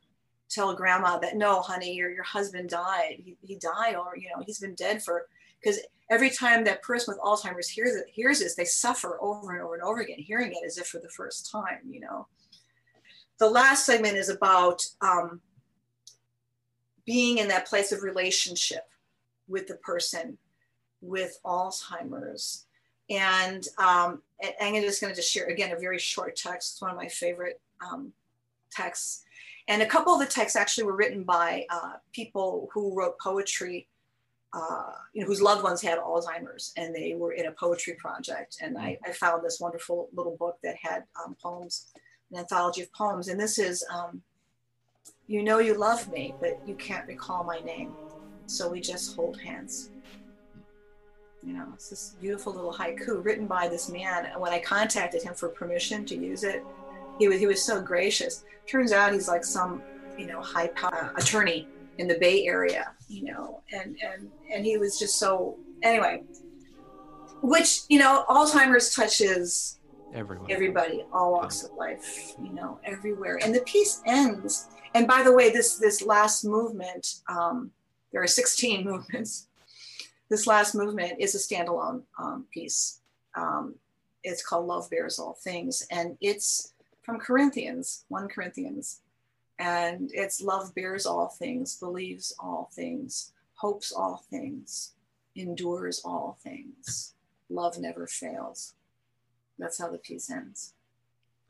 tell 0.48 0.74
grandma 0.74 1.18
that 1.18 1.36
no, 1.36 1.60
honey, 1.60 1.94
your 1.94 2.10
your 2.10 2.24
husband 2.24 2.68
died. 2.68 3.16
He, 3.24 3.36
he 3.42 3.56
died, 3.56 3.96
or 3.96 4.16
you 4.16 4.28
know, 4.28 4.42
he's 4.44 4.60
been 4.60 4.74
dead 4.74 5.02
for 5.02 5.26
because 5.62 5.80
every 6.10 6.30
time 6.30 6.64
that 6.64 6.82
person 6.82 7.14
with 7.14 7.22
Alzheimer's 7.22 7.68
hears 7.68 7.94
it, 7.94 8.06
hears 8.10 8.40
this, 8.40 8.54
they 8.54 8.64
suffer 8.64 9.18
over 9.20 9.52
and 9.52 9.62
over 9.62 9.74
and 9.74 9.82
over 9.82 10.00
again, 10.00 10.18
hearing 10.18 10.52
it 10.52 10.66
as 10.66 10.78
if 10.78 10.86
for 10.86 10.98
the 10.98 11.08
first 11.08 11.50
time. 11.50 11.80
You 11.88 12.00
know, 12.00 12.26
the 13.38 13.48
last 13.48 13.86
segment 13.86 14.16
is 14.16 14.28
about 14.28 14.82
um, 15.00 15.40
being 17.04 17.38
in 17.38 17.48
that 17.48 17.66
place 17.66 17.92
of 17.92 18.02
relationship 18.02 18.88
with 19.48 19.66
the 19.66 19.76
person 19.76 20.38
with 21.00 21.38
Alzheimer's. 21.44 22.66
And, 23.10 23.66
um, 23.78 24.22
I'm 24.60 24.74
just 24.82 25.00
going 25.00 25.12
to 25.12 25.16
just 25.16 25.32
share 25.32 25.46
again 25.46 25.72
a 25.72 25.78
very 25.78 25.98
short 25.98 26.36
text. 26.36 26.74
It's 26.74 26.82
one 26.82 26.90
of 26.90 26.96
my 26.96 27.08
favorite 27.08 27.60
um, 27.80 28.12
texts. 28.70 29.24
And 29.68 29.82
a 29.82 29.86
couple 29.86 30.12
of 30.12 30.20
the 30.20 30.26
texts 30.26 30.56
actually 30.56 30.84
were 30.84 30.96
written 30.96 31.22
by 31.22 31.66
uh, 31.70 31.94
people 32.12 32.68
who 32.72 32.94
wrote 32.96 33.18
poetry, 33.20 33.86
uh, 34.54 34.92
you 35.14 35.22
know, 35.22 35.26
whose 35.26 35.40
loved 35.40 35.62
ones 35.62 35.80
had 35.80 35.98
Alzheimer's, 35.98 36.72
and 36.76 36.94
they 36.94 37.14
were 37.14 37.32
in 37.32 37.46
a 37.46 37.52
poetry 37.52 37.94
project. 37.94 38.58
And 38.60 38.76
I, 38.76 38.98
I 39.04 39.12
found 39.12 39.44
this 39.44 39.60
wonderful 39.60 40.08
little 40.14 40.36
book 40.36 40.58
that 40.62 40.76
had 40.76 41.04
um, 41.22 41.36
poems, 41.42 41.92
an 42.30 42.38
anthology 42.38 42.82
of 42.82 42.92
poems. 42.92 43.28
And 43.28 43.40
this 43.40 43.58
is, 43.58 43.84
um, 43.92 44.22
"You 45.26 45.42
know 45.42 45.58
you 45.58 45.74
love 45.74 46.10
me, 46.12 46.34
but 46.40 46.60
you 46.66 46.74
can't 46.74 47.06
recall 47.06 47.44
my 47.44 47.60
name." 47.60 47.92
So 48.46 48.68
we 48.68 48.80
just 48.80 49.16
hold 49.16 49.40
hands. 49.40 49.90
You 51.42 51.54
know, 51.54 51.68
it's 51.74 51.88
this 51.88 52.14
beautiful 52.20 52.52
little 52.52 52.72
haiku 52.72 53.24
written 53.24 53.46
by 53.46 53.68
this 53.68 53.88
man. 53.88 54.26
And 54.26 54.40
when 54.40 54.52
I 54.52 54.60
contacted 54.60 55.22
him 55.22 55.34
for 55.34 55.48
permission 55.48 56.04
to 56.06 56.14
use 56.14 56.44
it, 56.44 56.62
he 57.18 57.26
was, 57.26 57.40
he 57.40 57.46
was 57.46 57.62
so 57.62 57.80
gracious. 57.80 58.44
Turns 58.66 58.92
out 58.92 59.12
he's 59.12 59.26
like 59.26 59.44
some, 59.44 59.82
you 60.16 60.26
know, 60.26 60.40
high 60.40 60.68
power 60.68 61.12
attorney 61.16 61.66
in 61.98 62.06
the 62.06 62.18
Bay 62.18 62.46
Area, 62.46 62.92
you 63.12 63.24
know, 63.24 63.62
and, 63.72 63.96
and, 64.02 64.30
and 64.52 64.64
he 64.64 64.78
was 64.78 64.98
just 64.98 65.18
so, 65.18 65.58
anyway, 65.82 66.22
which, 67.42 67.82
you 67.88 67.98
know, 67.98 68.24
Alzheimer's 68.28 68.94
touches 68.94 69.78
Everyone. 70.14 70.50
everybody, 70.50 71.04
all 71.12 71.32
walks 71.32 71.62
of 71.62 71.72
life, 71.72 72.34
you 72.42 72.52
know, 72.52 72.78
everywhere. 72.84 73.38
And 73.42 73.54
the 73.54 73.60
piece 73.60 74.00
ends. 74.06 74.68
And 74.94 75.06
by 75.06 75.22
the 75.22 75.32
way, 75.32 75.50
this, 75.50 75.76
this 75.76 76.02
last 76.02 76.44
movement, 76.44 77.16
um, 77.28 77.70
there 78.12 78.22
are 78.22 78.26
16 78.26 78.84
movements. 78.90 79.48
This 80.28 80.46
last 80.46 80.74
movement 80.74 81.14
is 81.18 81.34
a 81.34 81.38
standalone 81.38 82.02
um, 82.18 82.46
piece. 82.52 83.00
Um, 83.34 83.74
it's 84.24 84.44
called 84.44 84.66
Love 84.66 84.88
Bears 84.88 85.18
All 85.18 85.34
Things, 85.34 85.86
and 85.90 86.16
it's 86.20 86.74
from 87.02 87.18
Corinthians, 87.18 88.04
1 88.08 88.28
Corinthians. 88.28 89.00
And 89.62 90.10
it's 90.12 90.42
love 90.42 90.74
bears 90.74 91.06
all 91.06 91.28
things, 91.28 91.78
believes 91.78 92.34
all 92.40 92.68
things, 92.74 93.32
hopes 93.54 93.92
all 93.92 94.24
things, 94.28 94.94
endures 95.36 96.02
all 96.04 96.36
things. 96.42 97.14
Love 97.48 97.78
never 97.78 98.08
fails. 98.08 98.74
That's 99.60 99.78
how 99.78 99.88
the 99.88 99.98
piece 99.98 100.30
ends. 100.32 100.74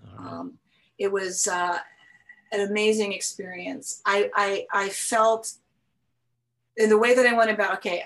Right. 0.04 0.26
Um, 0.26 0.58
it 0.98 1.10
was 1.10 1.48
uh, 1.48 1.78
an 2.52 2.60
amazing 2.60 3.14
experience. 3.14 4.02
I, 4.04 4.30
I, 4.34 4.66
I 4.70 4.88
felt 4.90 5.54
in 6.76 6.90
the 6.90 6.98
way 6.98 7.14
that 7.14 7.24
I 7.24 7.32
went 7.32 7.50
about, 7.50 7.78
okay, 7.78 8.04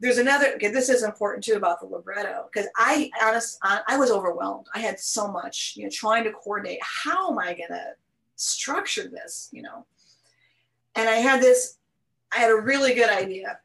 there's 0.00 0.18
another, 0.18 0.54
okay, 0.56 0.72
this 0.72 0.88
is 0.88 1.04
important 1.04 1.44
too 1.44 1.54
about 1.54 1.78
the 1.78 1.86
libretto, 1.86 2.48
because 2.52 2.68
I 2.76 3.10
honest, 3.22 3.58
I 3.62 3.96
was 3.96 4.10
overwhelmed. 4.10 4.66
I 4.74 4.80
had 4.80 4.98
so 4.98 5.28
much, 5.28 5.74
you 5.76 5.84
know, 5.84 5.90
trying 5.92 6.24
to 6.24 6.32
coordinate, 6.32 6.80
how 6.82 7.30
am 7.30 7.38
I 7.38 7.54
going 7.54 7.70
to 7.70 7.94
structure 8.38 9.08
this, 9.08 9.48
you 9.52 9.62
know? 9.62 9.84
And 10.94 11.08
I 11.08 11.16
had 11.16 11.40
this, 11.40 11.76
I 12.34 12.40
had 12.40 12.50
a 12.50 12.56
really 12.56 12.94
good 12.94 13.10
idea 13.10 13.58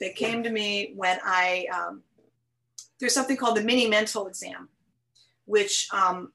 that 0.00 0.16
came 0.16 0.42
to 0.42 0.50
me 0.50 0.92
when 0.96 1.18
I, 1.24 1.66
um, 1.72 2.02
there's 2.98 3.14
something 3.14 3.36
called 3.36 3.56
the 3.56 3.62
mini 3.62 3.88
mental 3.88 4.26
exam, 4.26 4.68
which 5.46 5.88
um, 5.92 6.32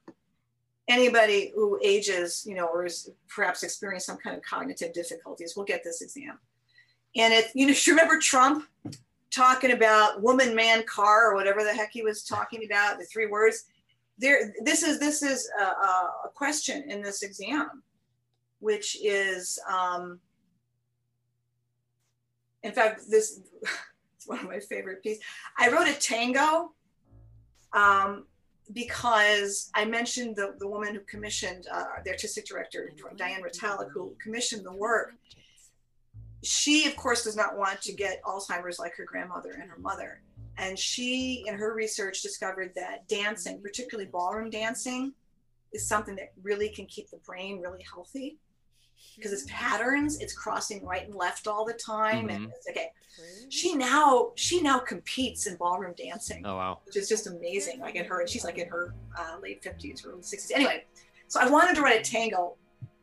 anybody 0.88 1.52
who 1.54 1.78
ages, 1.82 2.44
you 2.46 2.54
know, 2.54 2.66
or 2.66 2.86
is 2.86 3.10
perhaps 3.28 3.62
experiencing 3.62 4.14
some 4.14 4.22
kind 4.22 4.36
of 4.36 4.42
cognitive 4.42 4.92
difficulties 4.92 5.54
will 5.56 5.64
get 5.64 5.84
this 5.84 6.02
exam. 6.02 6.38
And 7.16 7.32
it, 7.34 7.46
you 7.54 7.66
know, 7.66 7.74
you 7.84 7.92
remember 7.92 8.18
Trump 8.18 8.66
talking 9.30 9.72
about 9.72 10.22
woman, 10.22 10.54
man, 10.54 10.84
car, 10.84 11.30
or 11.30 11.34
whatever 11.34 11.62
the 11.62 11.72
heck 11.72 11.92
he 11.92 12.02
was 12.02 12.24
talking 12.24 12.64
about, 12.64 12.98
the 12.98 13.04
three 13.04 13.26
words. 13.26 13.64
There, 14.20 14.52
this 14.62 14.82
is 14.82 14.98
this 15.00 15.22
is 15.22 15.48
a, 15.58 15.64
a 15.64 16.30
question 16.34 16.90
in 16.90 17.02
this 17.02 17.22
exam, 17.22 17.82
which 18.58 18.96
is, 19.02 19.58
um, 19.68 20.20
in 22.62 22.72
fact, 22.72 23.02
this 23.08 23.40
is 24.18 24.26
one 24.26 24.38
of 24.40 24.44
my 24.44 24.60
favorite 24.60 25.02
pieces. 25.02 25.22
I 25.58 25.70
wrote 25.70 25.88
a 25.88 25.94
tango 25.94 26.72
um, 27.72 28.26
because 28.74 29.70
I 29.74 29.86
mentioned 29.86 30.36
the, 30.36 30.54
the 30.58 30.68
woman 30.68 30.94
who 30.94 31.00
commissioned, 31.00 31.66
uh, 31.72 31.84
the 32.04 32.10
artistic 32.10 32.44
director, 32.44 32.90
Diane 33.16 33.42
Retallack, 33.42 33.90
who 33.90 34.14
commissioned 34.22 34.66
the 34.66 34.72
work 34.72 35.14
she, 36.42 36.86
of 36.86 36.96
course, 36.96 37.24
does 37.24 37.36
not 37.36 37.56
want 37.56 37.82
to 37.82 37.92
get 37.92 38.22
Alzheimer's 38.22 38.78
like 38.78 38.96
her 38.96 39.04
grandmother 39.04 39.58
and 39.60 39.70
her 39.70 39.78
mother. 39.78 40.22
And 40.60 40.78
she, 40.78 41.42
in 41.46 41.54
her 41.54 41.74
research, 41.74 42.20
discovered 42.20 42.72
that 42.74 43.08
dancing, 43.08 43.60
particularly 43.62 44.10
ballroom 44.10 44.50
dancing, 44.50 45.14
is 45.72 45.86
something 45.88 46.14
that 46.16 46.32
really 46.42 46.68
can 46.68 46.84
keep 46.84 47.10
the 47.10 47.16
brain 47.18 47.60
really 47.60 47.82
healthy. 47.82 48.36
Because 49.16 49.32
it's 49.32 49.46
patterns 49.48 50.20
it's 50.20 50.34
crossing 50.34 50.84
right 50.84 51.06
and 51.06 51.14
left 51.14 51.46
all 51.46 51.64
the 51.64 51.72
time 51.72 52.28
mm-hmm. 52.28 52.44
and 52.44 52.52
okay. 52.70 52.92
She 53.48 53.74
now 53.74 54.32
she 54.34 54.60
now 54.60 54.78
competes 54.78 55.46
in 55.46 55.56
ballroom 55.56 55.94
dancing 55.96 56.44
oh 56.44 56.56
wow. 56.56 56.78
which 56.84 56.96
is 56.96 57.08
just 57.08 57.26
amazing 57.26 57.80
like 57.80 57.96
in 57.96 58.04
her 58.04 58.20
and 58.20 58.28
she's 58.28 58.44
like 58.44 58.58
in 58.58 58.68
her 58.68 58.94
uh, 59.18 59.36
late 59.42 59.62
50s 59.62 60.06
early 60.06 60.20
60s 60.20 60.50
anyway 60.54 60.84
So 61.28 61.40
I 61.40 61.48
wanted 61.48 61.76
to 61.76 61.82
write 61.82 61.98
a 61.98 62.10
tango 62.10 62.56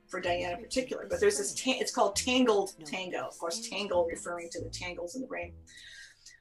for 0.08 0.20
Diana 0.20 0.55
in 0.55 0.64
particular, 0.64 1.08
but 1.10 1.20
there's 1.20 1.38
this, 1.38 1.53
ta- 1.53 1.78
it's 1.80 1.91
called 1.91 2.16
Tangled 2.16 2.74
Tango. 2.86 3.20
Of 3.20 3.38
course, 3.38 3.68
tangle 3.68 4.05
referring 4.05 4.49
to 4.51 4.62
the 4.62 4.70
tangles 4.70 5.16
in 5.16 5.22
the 5.22 5.28
brain. 5.28 5.53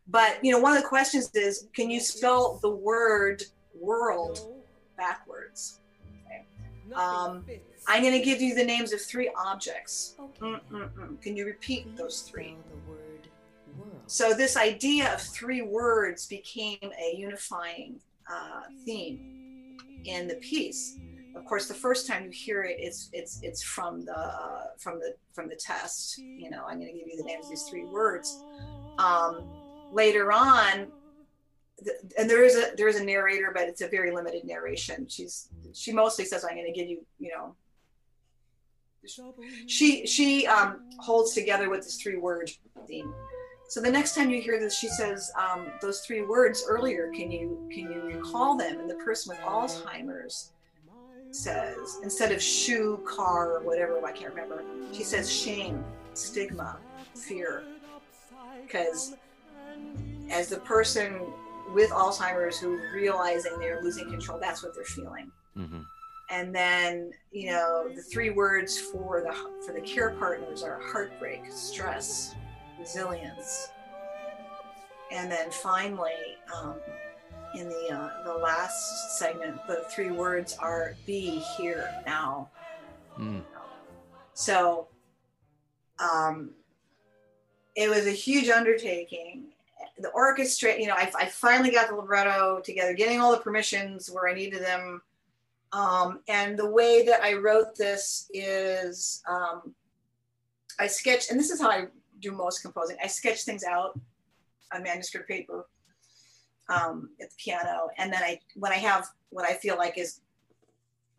But, 0.08 0.44
you 0.44 0.52
know, 0.52 0.58
one 0.60 0.76
of 0.76 0.82
the 0.82 0.88
questions 0.88 1.30
is 1.34 1.66
can 1.74 1.90
you 1.90 2.00
spell 2.00 2.58
the 2.62 2.70
word 2.70 3.42
world 3.78 4.40
backwards? 4.96 5.80
Okay. 6.26 6.44
Um, 6.94 7.44
I'm 7.88 8.02
going 8.02 8.14
to 8.14 8.24
give 8.24 8.40
you 8.40 8.54
the 8.54 8.64
names 8.64 8.92
of 8.92 9.00
three 9.00 9.30
objects. 9.36 10.14
Mm-mm-mm. 10.40 11.20
Can 11.20 11.36
you 11.36 11.46
repeat 11.46 11.96
those 11.96 12.20
three? 12.20 12.56
So, 14.06 14.32
this 14.32 14.56
idea 14.56 15.12
of 15.12 15.20
three 15.20 15.62
words 15.62 16.26
became 16.26 16.78
a 16.82 17.16
unifying 17.16 18.00
uh, 18.30 18.62
theme 18.84 19.76
in 20.04 20.28
the 20.28 20.36
piece. 20.36 20.98
Of 21.34 21.44
course, 21.44 21.66
the 21.66 21.74
first 21.74 22.06
time 22.06 22.24
you 22.24 22.30
hear 22.30 22.62
it, 22.62 22.76
it's 22.78 23.10
it's 23.12 23.40
it's 23.42 23.62
from 23.62 24.04
the 24.04 24.18
uh, 24.18 24.66
from 24.78 25.00
the 25.00 25.16
from 25.34 25.48
the 25.48 25.56
test. 25.56 26.18
You 26.18 26.50
know, 26.50 26.64
I'm 26.66 26.78
going 26.78 26.92
to 26.92 26.98
give 26.98 27.08
you 27.08 27.16
the 27.16 27.24
names 27.24 27.46
of 27.46 27.50
these 27.50 27.64
three 27.64 27.84
words. 27.84 28.42
Um, 28.98 29.44
later 29.96 30.30
on, 30.30 30.86
and 32.18 32.30
there 32.30 32.44
is 32.44 32.54
a 32.56 32.76
there 32.76 32.88
is 32.88 32.96
a 32.96 33.04
narrator, 33.04 33.50
but 33.52 33.64
it's 33.64 33.80
a 33.80 33.88
very 33.88 34.14
limited 34.14 34.44
narration. 34.44 35.08
She's 35.08 35.48
she 35.72 35.92
mostly 35.92 36.24
says, 36.24 36.44
"I'm 36.44 36.54
going 36.54 36.72
to 36.72 36.78
give 36.78 36.88
you," 36.88 37.04
you 37.18 37.30
know. 37.30 37.56
She 39.66 40.06
she 40.06 40.46
um, 40.46 40.82
holds 40.98 41.32
together 41.32 41.70
with 41.70 41.82
this 41.82 41.96
three 42.00 42.16
word 42.16 42.50
theme. 42.86 43.12
So 43.68 43.80
the 43.80 43.90
next 43.90 44.14
time 44.14 44.30
you 44.30 44.40
hear 44.40 44.60
this, 44.60 44.78
she 44.78 44.88
says 44.88 45.32
um, 45.36 45.66
those 45.80 46.00
three 46.00 46.22
words 46.22 46.64
earlier. 46.68 47.10
Can 47.14 47.30
you 47.30 47.68
can 47.72 47.90
you 47.92 48.00
recall 48.02 48.56
them? 48.56 48.80
And 48.80 48.90
the 48.90 48.96
person 48.96 49.30
with 49.30 49.40
Alzheimer's 49.40 50.52
says 51.30 51.98
instead 52.02 52.32
of 52.32 52.42
shoe, 52.42 53.00
car, 53.06 53.56
or 53.56 53.60
whatever 53.60 54.04
I 54.04 54.12
can't 54.12 54.34
remember. 54.34 54.64
She 54.92 55.02
says 55.02 55.32
shame, 55.32 55.84
stigma, 56.14 56.78
fear, 57.14 57.64
because 58.62 59.14
as 60.30 60.48
the 60.48 60.58
person 60.58 61.20
with 61.72 61.90
Alzheimer's 61.90 62.58
who 62.58 62.80
realizing 62.94 63.58
they're 63.58 63.82
losing 63.82 64.10
control, 64.10 64.38
that's 64.38 64.62
what 64.62 64.74
they're 64.74 64.84
feeling. 64.84 65.30
Mm-hmm. 65.56 65.80
And 66.30 66.54
then 66.54 67.12
you 67.30 67.50
know 67.52 67.88
the 67.94 68.02
three 68.02 68.30
words 68.30 68.78
for 68.78 69.20
the 69.20 69.32
for 69.64 69.72
the 69.72 69.80
care 69.80 70.10
partners 70.10 70.62
are 70.62 70.80
heartbreak, 70.82 71.42
stress, 71.50 72.34
resilience, 72.78 73.68
and 75.12 75.30
then 75.30 75.50
finally 75.50 76.10
um, 76.54 76.74
in 77.54 77.68
the 77.68 77.90
uh, 77.92 78.24
the 78.24 78.34
last 78.34 79.18
segment, 79.18 79.56
the 79.68 79.84
three 79.94 80.10
words 80.10 80.56
are 80.58 80.96
"be 81.06 81.42
here 81.56 81.88
now." 82.04 82.50
Mm. 83.18 83.42
So, 84.34 84.88
um, 85.98 86.50
it 87.74 87.88
was 87.88 88.06
a 88.06 88.10
huge 88.10 88.48
undertaking. 88.48 89.44
The 89.98 90.08
orchestra, 90.10 90.78
you 90.78 90.86
know, 90.86 90.94
I, 90.94 91.10
I, 91.18 91.26
finally 91.26 91.70
got 91.70 91.88
the 91.88 91.94
libretto 91.94 92.60
together, 92.62 92.92
getting 92.92 93.20
all 93.20 93.32
the 93.32 93.40
permissions 93.40 94.10
where 94.10 94.28
I 94.28 94.34
needed 94.34 94.62
them. 94.62 95.00
Um, 95.72 96.20
and 96.28 96.58
the 96.58 96.68
way 96.68 97.04
that 97.06 97.22
I 97.22 97.34
wrote 97.34 97.76
this 97.76 98.28
is 98.32 99.22
um, 99.28 99.74
I 100.78 100.86
sketch, 100.86 101.30
and 101.30 101.40
this 101.40 101.50
is 101.50 101.60
how 101.60 101.70
I 101.70 101.86
do 102.20 102.32
most 102.32 102.62
composing. 102.62 102.96
I 103.02 103.06
sketch 103.06 103.44
things 103.44 103.64
out 103.64 103.98
on 104.72 104.82
manuscript 104.82 105.28
paper 105.28 105.66
um, 106.68 107.10
at 107.20 107.30
the 107.30 107.36
piano, 107.36 107.88
and 107.96 108.12
then 108.12 108.22
I, 108.22 108.40
when 108.54 108.72
I 108.72 108.76
have 108.76 109.08
what 109.30 109.48
I 109.48 109.54
feel 109.54 109.76
like 109.76 109.98
is 109.98 110.20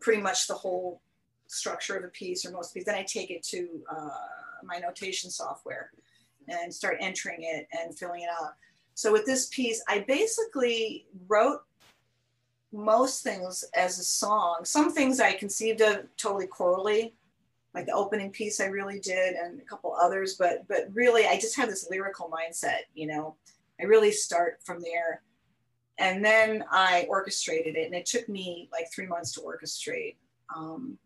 pretty 0.00 0.22
much 0.22 0.46
the 0.46 0.54
whole 0.54 1.02
structure 1.48 1.96
of 1.96 2.04
a 2.04 2.08
piece 2.08 2.46
or 2.46 2.52
most 2.52 2.70
of 2.70 2.74
piece, 2.74 2.84
then 2.84 2.94
I 2.94 3.02
take 3.02 3.30
it 3.30 3.42
to 3.44 3.68
uh, 3.90 4.08
my 4.64 4.78
notation 4.78 5.30
software 5.30 5.90
and 6.48 6.72
start 6.72 6.98
entering 7.00 7.42
it 7.42 7.66
and 7.72 7.96
filling 7.98 8.22
it 8.22 8.28
out. 8.40 8.54
So 8.98 9.12
with 9.12 9.26
this 9.26 9.46
piece, 9.46 9.80
I 9.86 10.00
basically 10.08 11.06
wrote 11.28 11.60
most 12.72 13.22
things 13.22 13.64
as 13.76 14.00
a 14.00 14.02
song. 14.02 14.64
Some 14.64 14.92
things 14.92 15.20
I 15.20 15.34
conceived 15.34 15.80
of 15.82 16.06
totally 16.16 16.48
chorally, 16.48 17.14
like 17.74 17.86
the 17.86 17.92
opening 17.92 18.32
piece 18.32 18.58
I 18.58 18.64
really 18.64 18.98
did, 18.98 19.36
and 19.36 19.60
a 19.60 19.64
couple 19.64 19.94
others. 19.94 20.34
But 20.34 20.66
but 20.66 20.88
really, 20.92 21.26
I 21.26 21.38
just 21.38 21.54
have 21.54 21.68
this 21.68 21.88
lyrical 21.88 22.28
mindset. 22.28 22.88
You 22.92 23.06
know, 23.06 23.36
I 23.80 23.84
really 23.84 24.10
start 24.10 24.58
from 24.64 24.80
there, 24.80 25.22
and 25.98 26.24
then 26.24 26.64
I 26.68 27.06
orchestrated 27.08 27.76
it, 27.76 27.86
and 27.86 27.94
it 27.94 28.04
took 28.04 28.28
me 28.28 28.68
like 28.72 28.90
three 28.92 29.06
months 29.06 29.30
to 29.34 29.42
orchestrate. 29.42 30.16
Um, 30.56 30.98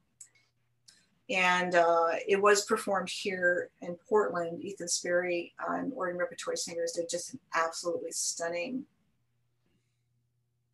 and 1.32 1.74
uh, 1.74 2.10
it 2.28 2.40
was 2.40 2.64
performed 2.64 3.08
here 3.08 3.70
in 3.80 3.96
Portland. 4.08 4.62
Ethan 4.62 4.88
Sperry 4.88 5.54
and 5.68 5.92
Oregon 5.94 6.18
Repertory 6.18 6.56
Singers 6.56 6.92
did 6.92 7.08
just 7.08 7.32
an 7.32 7.40
absolutely 7.54 8.12
stunning. 8.12 8.84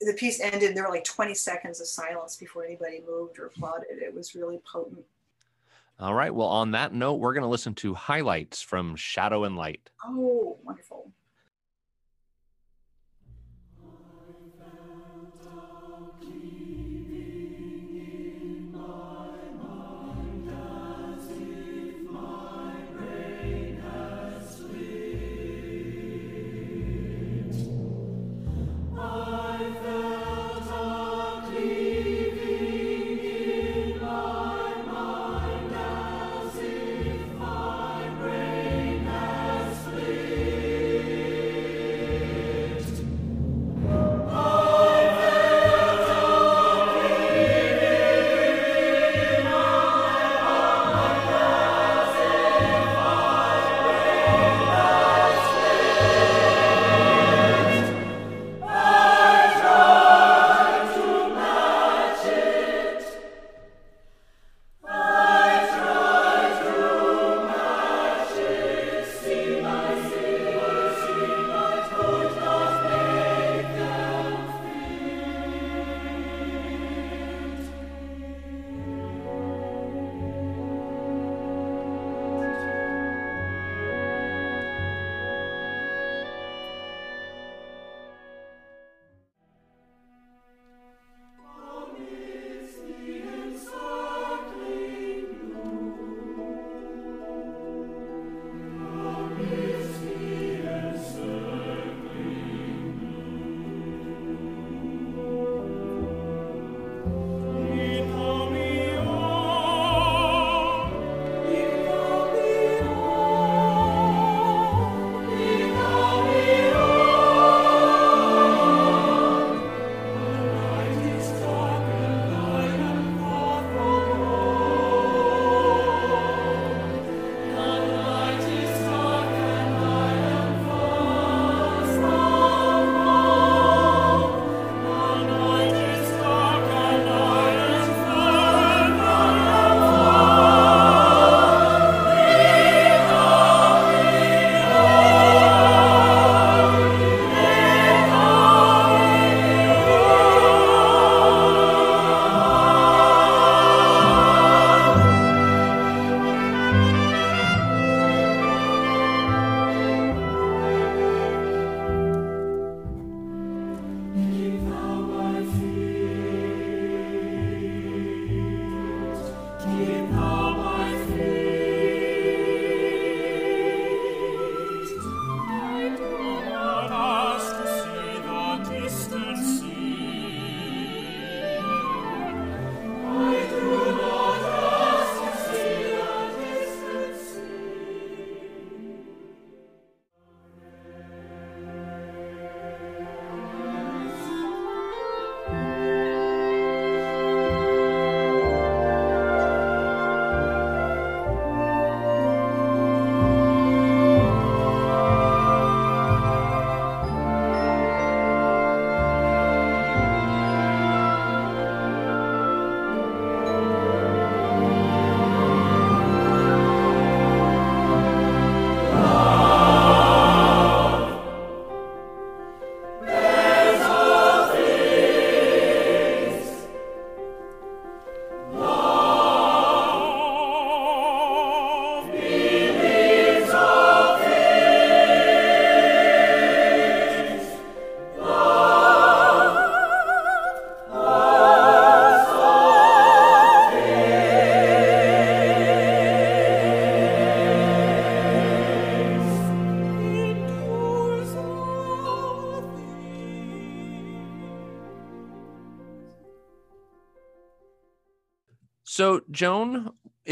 The 0.00 0.14
piece 0.14 0.40
ended. 0.40 0.74
There 0.74 0.84
were 0.84 0.90
like 0.90 1.04
20 1.04 1.34
seconds 1.34 1.80
of 1.80 1.86
silence 1.86 2.36
before 2.36 2.64
anybody 2.64 3.02
moved 3.06 3.38
or 3.38 3.46
applauded. 3.46 4.02
It 4.02 4.14
was 4.14 4.34
really 4.34 4.60
potent. 4.70 5.04
All 6.00 6.14
right. 6.14 6.34
Well, 6.34 6.48
on 6.48 6.72
that 6.72 6.92
note, 6.92 7.14
we're 7.14 7.34
going 7.34 7.42
to 7.42 7.48
listen 7.48 7.74
to 7.76 7.94
highlights 7.94 8.62
from 8.62 8.94
Shadow 8.96 9.44
and 9.44 9.56
Light. 9.56 9.90
Oh, 10.04 10.58
wonderful. 10.62 11.10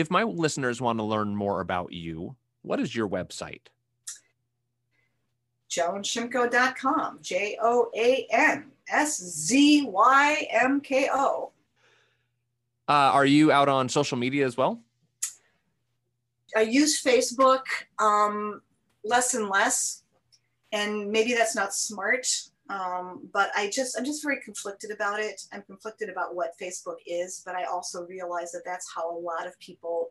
If 0.07 0.11
my 0.13 0.23
listeners 0.23 0.81
want 0.81 1.01
to 1.01 1.03
learn 1.03 1.35
more 1.35 1.61
about 1.61 1.93
you, 1.93 2.37
what 2.63 2.79
is 2.79 2.95
your 2.95 3.09
website? 3.09 3.63
joanszymko.com. 5.69 7.19
J 7.23 7.59
O 7.61 7.91
A 7.97 8.25
N 8.31 8.71
S 8.89 9.19
Z 9.19 9.85
Y 9.89 10.47
M 10.49 10.81
K 10.81 11.09
O. 11.13 11.51
Uh, 12.89 12.93
are 12.93 13.27
you 13.27 13.51
out 13.51 13.69
on 13.69 13.89
social 13.89 14.17
media 14.17 14.47
as 14.47 14.57
well? 14.57 14.81
I 16.57 16.61
use 16.61 17.03
Facebook 17.03 17.65
um, 17.99 18.63
less 19.05 19.35
and 19.35 19.49
less, 19.49 20.05
and 20.71 21.11
maybe 21.11 21.35
that's 21.35 21.57
not 21.57 21.75
smart. 21.75 22.29
Um, 22.69 23.29
but 23.33 23.51
I 23.57 23.71
just 23.71 23.97
I'm 23.97 24.05
just 24.05 24.23
very 24.23 24.41
conflicted 24.41 24.91
about 24.91 25.21
it. 25.21 25.43
I'm 25.53 25.63
conflicted 25.63 26.09
about 26.09 26.35
what 26.35 26.59
Facebook 26.61 26.97
is, 27.07 27.43
but 27.47 27.55
I 27.55 27.65
also 27.65 28.07
realize 28.07 28.51
that 28.53 28.63
that's 28.65 28.93
how 28.93 29.17
a 29.17 29.19
lot 29.19 29.47
of 29.47 29.59
people 29.61 30.11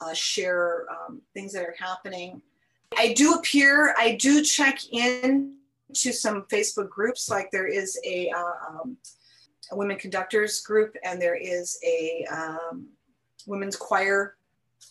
uh, 0.00 0.12
share 0.12 0.86
um, 0.90 1.22
things 1.34 1.52
that 1.52 1.62
are 1.62 1.76
happening. 1.78 2.42
I 2.96 3.12
do 3.12 3.34
appear. 3.34 3.94
I 3.98 4.16
do 4.16 4.42
check 4.42 4.80
in 4.92 5.54
to 5.94 6.12
some 6.12 6.42
Facebook 6.52 6.88
groups. 6.88 7.28
Like 7.28 7.50
there 7.50 7.66
is 7.66 7.98
a, 8.04 8.30
uh, 8.30 8.52
um, 8.68 8.96
a 9.70 9.76
women 9.76 9.96
conductors 9.96 10.60
group, 10.60 10.94
and 11.04 11.20
there 11.20 11.36
is 11.36 11.78
a 11.84 12.26
um, 12.32 12.88
women's 13.46 13.76
choir 13.76 14.36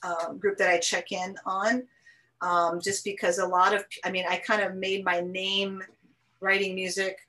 uh, 0.03 0.33
group 0.33 0.57
that 0.57 0.69
I 0.69 0.79
check 0.79 1.11
in 1.11 1.35
on. 1.45 1.83
Um, 2.41 2.81
just 2.81 3.03
because 3.05 3.39
a 3.39 3.47
lot 3.47 3.73
of, 3.73 3.85
I 4.03 4.11
mean, 4.11 4.25
I 4.29 4.37
kind 4.37 4.61
of 4.61 4.75
made 4.75 5.05
my 5.05 5.21
name 5.21 5.81
writing 6.39 6.75
music 6.75 7.19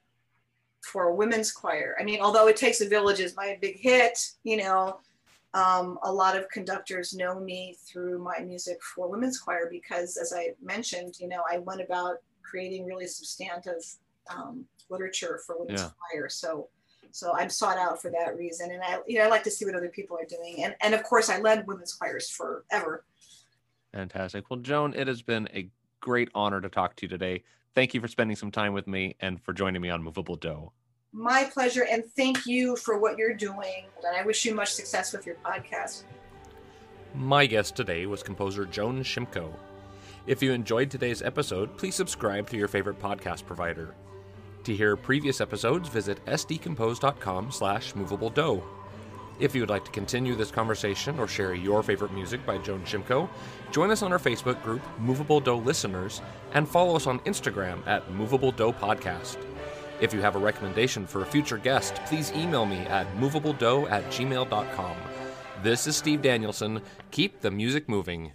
for 0.83 1.05
a 1.05 1.15
women's 1.15 1.53
choir. 1.53 1.97
I 2.01 2.05
mean, 2.05 2.21
although 2.21 2.49
it 2.49 2.57
takes 2.57 2.81
a 2.81 2.89
village 2.89 3.21
is 3.21 3.37
my 3.37 3.59
big 3.61 3.79
hit, 3.79 4.19
you 4.45 4.57
know, 4.59 5.01
um, 5.55 5.99
a 6.05 6.13
lot 6.13 6.37
of 6.37 6.49
conductors 6.51 7.15
know 7.15 7.41
me 7.41 7.77
through 7.87 8.23
my 8.23 8.39
music 8.41 8.79
for 8.83 9.09
women's 9.09 9.39
choir 9.39 9.69
because, 9.71 10.17
as 10.17 10.33
I 10.33 10.51
mentioned, 10.63 11.19
you 11.19 11.29
know, 11.29 11.43
I 11.51 11.59
went 11.59 11.81
about 11.81 12.17
creating 12.43 12.85
really 12.85 13.07
substantive 13.07 13.83
um, 14.31 14.65
literature 14.91 15.41
for 15.47 15.59
women's 15.59 15.81
yeah. 15.81 15.91
choir. 16.11 16.29
So, 16.29 16.69
so 17.11 17.33
I'm 17.35 17.49
sought 17.49 17.79
out 17.79 18.03
for 18.03 18.11
that 18.11 18.37
reason, 18.37 18.71
and 18.71 18.83
I, 18.83 18.99
you 19.07 19.19
know, 19.19 19.25
I 19.25 19.29
like 19.29 19.45
to 19.45 19.51
see 19.51 19.65
what 19.65 19.75
other 19.75 19.89
people 19.89 20.19
are 20.19 20.27
doing, 20.27 20.63
and 20.63 20.77
and 20.83 20.95
of 20.95 21.03
course, 21.03 21.31
I 21.31 21.39
led 21.39 21.67
women's 21.67 21.95
choirs 21.95 22.29
forever. 22.29 23.05
Fantastic. 23.95 24.51
Well, 24.51 24.61
Joan, 24.61 24.93
it 24.95 25.09
has 25.09 25.23
been 25.23 25.49
a 25.55 25.71
great 26.01 26.29
honor 26.35 26.61
to 26.61 26.69
talk 26.69 26.97
to 26.97 27.07
you 27.07 27.09
today. 27.09 27.45
Thank 27.77 27.93
you 27.93 28.01
for 28.01 28.09
spending 28.09 28.37
some 28.37 28.51
time 28.51 28.73
with 28.73 28.87
me 28.87 29.17
and 29.21 29.39
for 29.43 29.53
joining 29.53 29.83
me 29.83 29.91
on 29.91 30.03
Movable 30.03 30.37
Do. 30.37 30.73
My 31.13 31.45
pleasure, 31.45 31.85
and 31.85 32.05
thank 32.17 32.47
you 32.47 32.75
for 32.75 32.99
what 32.99 33.19
you're 33.19 33.35
doing. 33.35 33.85
And 34.03 34.17
I 34.17 34.25
wish 34.25 34.47
you 34.47 34.55
much 34.55 34.73
success 34.73 35.13
with 35.13 35.27
your 35.27 35.37
podcast. 35.45 36.05
My 37.15 37.45
guest 37.45 37.77
today 37.77 38.07
was 38.07 38.23
composer 38.23 38.65
Joan 38.65 39.01
Szymko. 39.01 39.53
If 40.27 40.43
you 40.43 40.53
enjoyed 40.53 40.91
today's 40.91 41.21
episode, 41.21 41.77
please 41.77 41.95
subscribe 41.95 42.49
to 42.49 42.57
your 42.57 42.67
favorite 42.67 42.99
podcast 42.99 43.45
provider. 43.45 43.95
To 44.65 44.75
hear 44.75 44.97
previous 44.97 45.43
episodes, 45.43 45.91
visit 45.91 46.25
sdcompose.com 46.25 47.53
slash 47.53 47.93
movabledo. 47.93 48.63
If 49.39 49.55
you 49.55 49.61
would 49.61 49.71
like 49.71 49.85
to 49.85 49.91
continue 49.91 50.35
this 50.35 50.51
conversation 50.51 51.19
or 51.19 51.29
share 51.29 51.55
your 51.55 51.83
favorite 51.83 52.13
music 52.13 52.45
by 52.47 52.57
Joan 52.59 52.81
Szymko, 52.83 53.29
join 53.71 53.91
us 53.91 54.03
on 54.03 54.11
our 54.13 54.19
Facebook 54.19 54.63
group, 54.63 54.81
Movable 54.99 55.41
Do 55.41 55.55
Listeners, 55.55 56.23
and 56.55 56.67
follow 56.67 56.97
us 56.97 57.07
on 57.07 57.21
Instagram 57.21 57.87
at 57.87 58.11
Movable 58.11 58.51
Do 58.51 58.73
Podcast. 58.73 59.37
If 60.01 60.15
you 60.15 60.21
have 60.23 60.37
a 60.37 60.39
recommendation 60.39 61.07
for 61.07 61.23
a 61.23 61.27
future 61.27 61.59
guest, 61.59 61.97
please 62.07 62.33
email 62.33 62.65
me 62.65 62.79
at 62.79 63.07
movabledo 63.17 63.91
at 63.91 64.05
gmail.com. 64.07 64.97
This 65.63 65.87
is 65.87 65.97
Steve 65.97 66.23
Danielson. 66.23 66.81
Keep 67.11 67.41
the 67.41 67.51
music 67.51 67.89
moving. 67.89 68.33